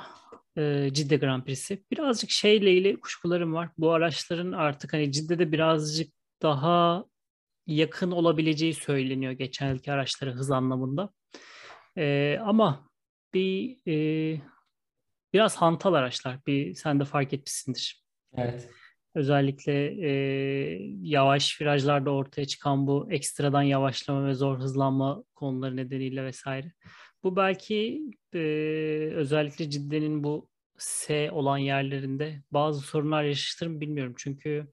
e, 0.57 0.89
Cidde 0.93 1.17
Grand 1.17 1.43
Prix'si. 1.43 1.83
Birazcık 1.91 2.29
şeyle 2.29 2.71
ilgili 2.71 2.99
kuşkularım 2.99 3.53
var. 3.53 3.69
Bu 3.77 3.91
araçların 3.91 4.51
artık 4.51 4.93
hani 4.93 5.11
Cidde'de 5.11 5.51
birazcık 5.51 6.13
daha 6.41 7.05
yakın 7.67 8.11
olabileceği 8.11 8.73
söyleniyor 8.73 9.31
geçen 9.31 9.69
yılki 9.69 9.91
araçlara 9.91 10.31
hız 10.31 10.51
anlamında. 10.51 11.09
E, 11.97 12.37
ama 12.41 12.89
bir 13.33 13.77
e, 13.87 14.41
biraz 15.33 15.55
hantal 15.55 15.93
araçlar. 15.93 16.39
Bir 16.47 16.73
sen 16.73 16.99
de 16.99 17.05
fark 17.05 17.33
etmişsindir. 17.33 18.03
Evet. 18.37 18.69
Özellikle 19.15 19.73
e, 20.01 20.11
yavaş 21.01 21.61
virajlarda 21.61 22.11
ortaya 22.11 22.45
çıkan 22.45 22.87
bu 22.87 23.07
ekstradan 23.11 23.61
yavaşlama 23.61 24.27
ve 24.27 24.33
zor 24.33 24.59
hızlanma 24.59 25.23
konuları 25.35 25.75
nedeniyle 25.75 26.23
vesaire. 26.23 26.71
Bu 27.23 27.35
belki 27.35 28.03
e, 28.33 28.39
özellikle 29.13 29.69
Cidde'nin 29.69 30.23
bu 30.23 30.49
S 30.77 31.31
olan 31.31 31.57
yerlerinde 31.57 32.41
bazı 32.51 32.81
sorunlar 32.81 33.23
yaşatır 33.23 33.67
mı 33.67 33.81
bilmiyorum. 33.81 34.13
Çünkü 34.17 34.67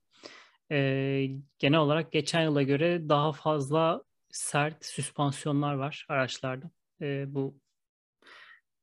e, 0.71 1.29
genel 1.59 1.79
olarak 1.79 2.13
geçen 2.13 2.43
yıla 2.43 2.63
göre 2.63 3.09
daha 3.09 3.33
fazla 3.33 4.03
sert 4.31 4.85
süspansiyonlar 4.85 5.75
var 5.75 6.07
araçlarda. 6.09 6.71
E, 7.03 7.35
bu 7.35 7.61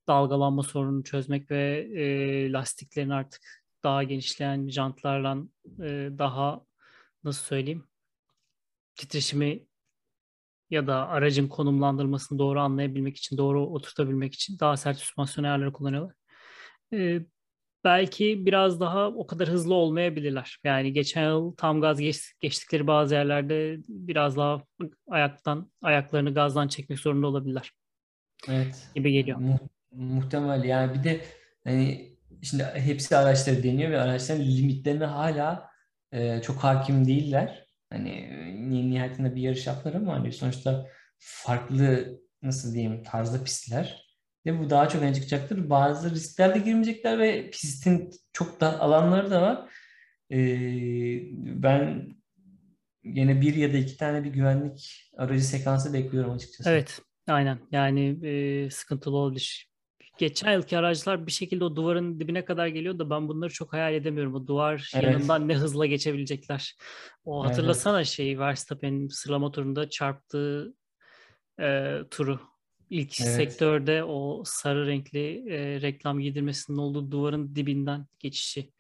dalgalanma 0.07 0.63
sorununu 0.63 1.03
çözmek 1.03 1.51
ve 1.51 1.87
e, 1.95 2.51
lastiklerin 2.51 3.09
artık 3.09 3.41
daha 3.83 4.03
genişleyen 4.03 4.67
jantlarla 4.69 5.37
e, 5.83 6.09
daha 6.17 6.65
nasıl 7.23 7.43
söyleyeyim 7.45 7.87
titreşimi 8.95 9.65
ya 10.69 10.87
da 10.87 11.07
aracın 11.07 11.47
konumlandırmasını 11.47 12.39
doğru 12.39 12.59
anlayabilmek 12.59 13.17
için, 13.17 13.37
doğru 13.37 13.65
oturtabilmek 13.67 14.33
için 14.33 14.59
daha 14.59 14.77
sert 14.77 14.97
süspansiyon 14.97 15.45
ayarları 15.45 15.73
kullanıyorlar. 15.73 16.15
Ee, 16.93 17.21
belki 17.83 18.45
biraz 18.45 18.79
daha 18.79 19.07
o 19.07 19.27
kadar 19.27 19.49
hızlı 19.49 19.73
olmayabilirler. 19.75 20.59
Yani 20.63 20.93
geçen 20.93 21.23
yıl 21.23 21.55
tam 21.55 21.81
gaz 21.81 21.99
geç, 21.99 22.33
geçtikleri 22.41 22.87
bazı 22.87 23.15
yerlerde 23.15 23.77
biraz 23.87 24.37
daha 24.37 24.63
ayaktan 25.09 25.71
ayaklarını 25.81 26.33
gazdan 26.33 26.67
çekmek 26.67 26.99
zorunda 26.99 27.27
olabilirler. 27.27 27.71
Evet. 28.47 28.89
Gibi 28.95 29.11
geliyor. 29.11 29.37
Mu- 29.37 29.69
muhtemel 29.91 30.63
yani 30.63 30.93
bir 30.93 31.03
de 31.03 31.21
hani 31.63 32.09
şimdi 32.41 32.63
hepsi 32.63 33.17
araçları 33.17 33.63
deniyor 33.63 33.91
ve 33.91 33.99
araçların 34.01 34.43
limitlerine 34.43 35.05
hala 35.05 35.69
e, 36.11 36.41
çok 36.41 36.57
hakim 36.57 37.07
değiller. 37.07 37.65
Hani 37.89 38.09
e, 38.09 38.89
nihayetinde 38.89 39.35
bir 39.35 39.41
yarış 39.41 39.67
yaptılar 39.67 39.93
ama 39.93 40.13
hani 40.13 40.31
sonuçta 40.31 40.87
farklı 41.17 42.19
nasıl 42.41 42.73
diyeyim 42.73 43.03
tarzda 43.03 43.43
pistler. 43.43 44.09
Ve 44.45 44.59
bu 44.59 44.69
daha 44.69 44.89
çok 44.89 45.01
öne 45.01 45.13
çıkacaktır. 45.13 45.69
Bazı 45.69 46.11
riskler 46.11 46.55
de 46.55 46.59
girmeyecekler 46.59 47.19
ve 47.19 47.49
pistin 47.49 48.11
çok 48.33 48.61
da 48.61 48.79
alanları 48.79 49.31
da 49.31 49.41
var. 49.41 49.69
Ee, 50.31 51.19
ben 51.63 52.07
yine 53.03 53.41
bir 53.41 53.55
ya 53.55 53.73
da 53.73 53.77
iki 53.77 53.97
tane 53.97 54.23
bir 54.23 54.29
güvenlik 54.29 55.11
aracı 55.17 55.43
sekansı 55.43 55.93
bekliyorum 55.93 56.31
açıkçası. 56.31 56.69
Evet, 56.69 57.01
aynen. 57.29 57.59
Yani 57.71 58.27
e, 58.27 58.69
sıkıntılı 58.69 59.17
olabilir. 59.17 59.69
Geçen 60.17 60.53
yılki 60.53 60.77
araçlar 60.77 61.27
bir 61.27 61.31
şekilde 61.31 61.63
o 61.63 61.75
duvarın 61.75 62.19
dibine 62.19 62.45
kadar 62.45 62.67
geliyor 62.67 62.99
da 62.99 63.09
ben 63.09 63.27
bunları 63.27 63.53
çok 63.53 63.73
hayal 63.73 63.93
edemiyorum. 63.93 64.35
O 64.35 64.47
duvar 64.47 64.91
Evet. 64.95 65.05
yanından 65.05 65.47
ne 65.47 65.55
hızla 65.55 65.85
geçebilecekler. 65.85 66.75
O 67.25 67.43
Evet. 67.43 67.51
hatırlasana 67.51 68.03
şeyi 68.03 68.39
Verstappen'in 68.39 69.07
sıralama 69.07 69.51
turunda 69.51 69.89
çarptığı 69.89 70.73
e, 71.61 71.97
turu. 72.11 72.39
İlk 72.89 73.21
Evet. 73.21 73.29
sektörde 73.29 74.03
o 74.03 74.43
sarı 74.45 74.87
renkli 74.87 75.51
e, 75.53 75.81
reklam 75.81 76.19
giydirmesinin 76.19 76.77
olduğu 76.77 77.11
duvarın 77.11 77.55
dibinden 77.55 78.05
geçişi 78.19 78.71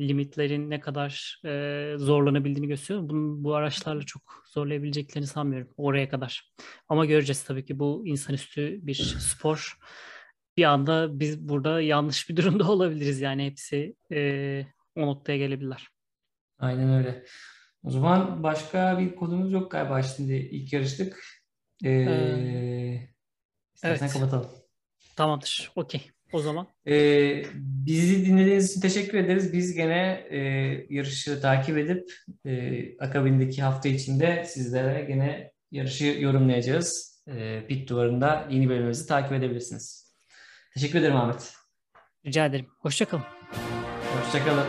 limitlerin 0.00 0.70
ne 0.70 0.80
kadar 0.80 1.40
e, 1.44 1.92
zorlanabildiğini 1.98 2.68
gösteriyor. 2.68 3.08
Bunun, 3.08 3.44
bu 3.44 3.54
araçlarla 3.54 4.02
çok 4.02 4.22
zorlayabileceklerini 4.46 5.26
sanmıyorum 5.26 5.68
oraya 5.76 6.08
kadar. 6.08 6.52
Ama 6.88 7.06
göreceğiz 7.06 7.44
tabii 7.44 7.64
ki 7.64 7.78
bu 7.78 8.02
insanüstü 8.06 8.86
bir 8.86 8.94
spor. 9.20 9.78
Bir 10.56 10.64
anda 10.64 11.20
biz 11.20 11.48
burada 11.48 11.80
yanlış 11.80 12.28
bir 12.28 12.36
durumda 12.36 12.70
olabiliriz. 12.70 13.20
Yani 13.20 13.46
hepsi 13.46 13.96
e, 14.12 14.62
o 14.96 15.06
noktaya 15.06 15.38
gelebilirler. 15.38 15.88
Aynen 16.58 16.98
öyle. 16.98 17.24
O 17.84 17.90
zaman 17.90 18.42
başka 18.42 18.98
bir 18.98 19.16
konumuz 19.16 19.52
yok 19.52 19.70
galiba 19.70 20.02
şimdi 20.02 20.32
ilk 20.34 20.72
yarıştık. 20.72 21.24
Ee, 21.84 23.08
istersen 23.74 24.04
evet. 24.04 24.12
kapatalım. 24.12 24.50
Tamamdır. 25.16 25.72
Okey. 25.76 26.10
O 26.32 26.40
zaman 26.40 26.66
Ee, 26.86 27.42
bizi 27.86 28.26
dinlediğiniz 28.26 28.70
için 28.70 28.80
teşekkür 28.80 29.18
ederiz. 29.18 29.52
Biz 29.52 29.74
gene 29.74 30.26
e, 30.30 30.38
yarışı 30.90 31.40
takip 31.40 31.78
edip 31.78 32.12
e, 32.46 32.82
akabindeki 32.98 33.62
hafta 33.62 33.88
içinde 33.88 34.44
sizlere 34.44 35.04
gene 35.04 35.52
yarışı 35.70 36.04
yorumlayacağız. 36.04 37.16
E, 37.28 37.66
pit 37.68 37.88
duvarında 37.88 38.46
yeni 38.50 38.68
bölümümüzü 38.68 39.06
takip 39.06 39.32
edebilirsiniz. 39.32 40.14
Teşekkür 40.74 40.98
ederim 40.98 41.16
Ahmet. 41.16 41.52
rica 42.26 42.46
ederim. 42.46 42.66
Hoşçakalın. 42.78 43.24
Hoşçakalın. 44.24 44.66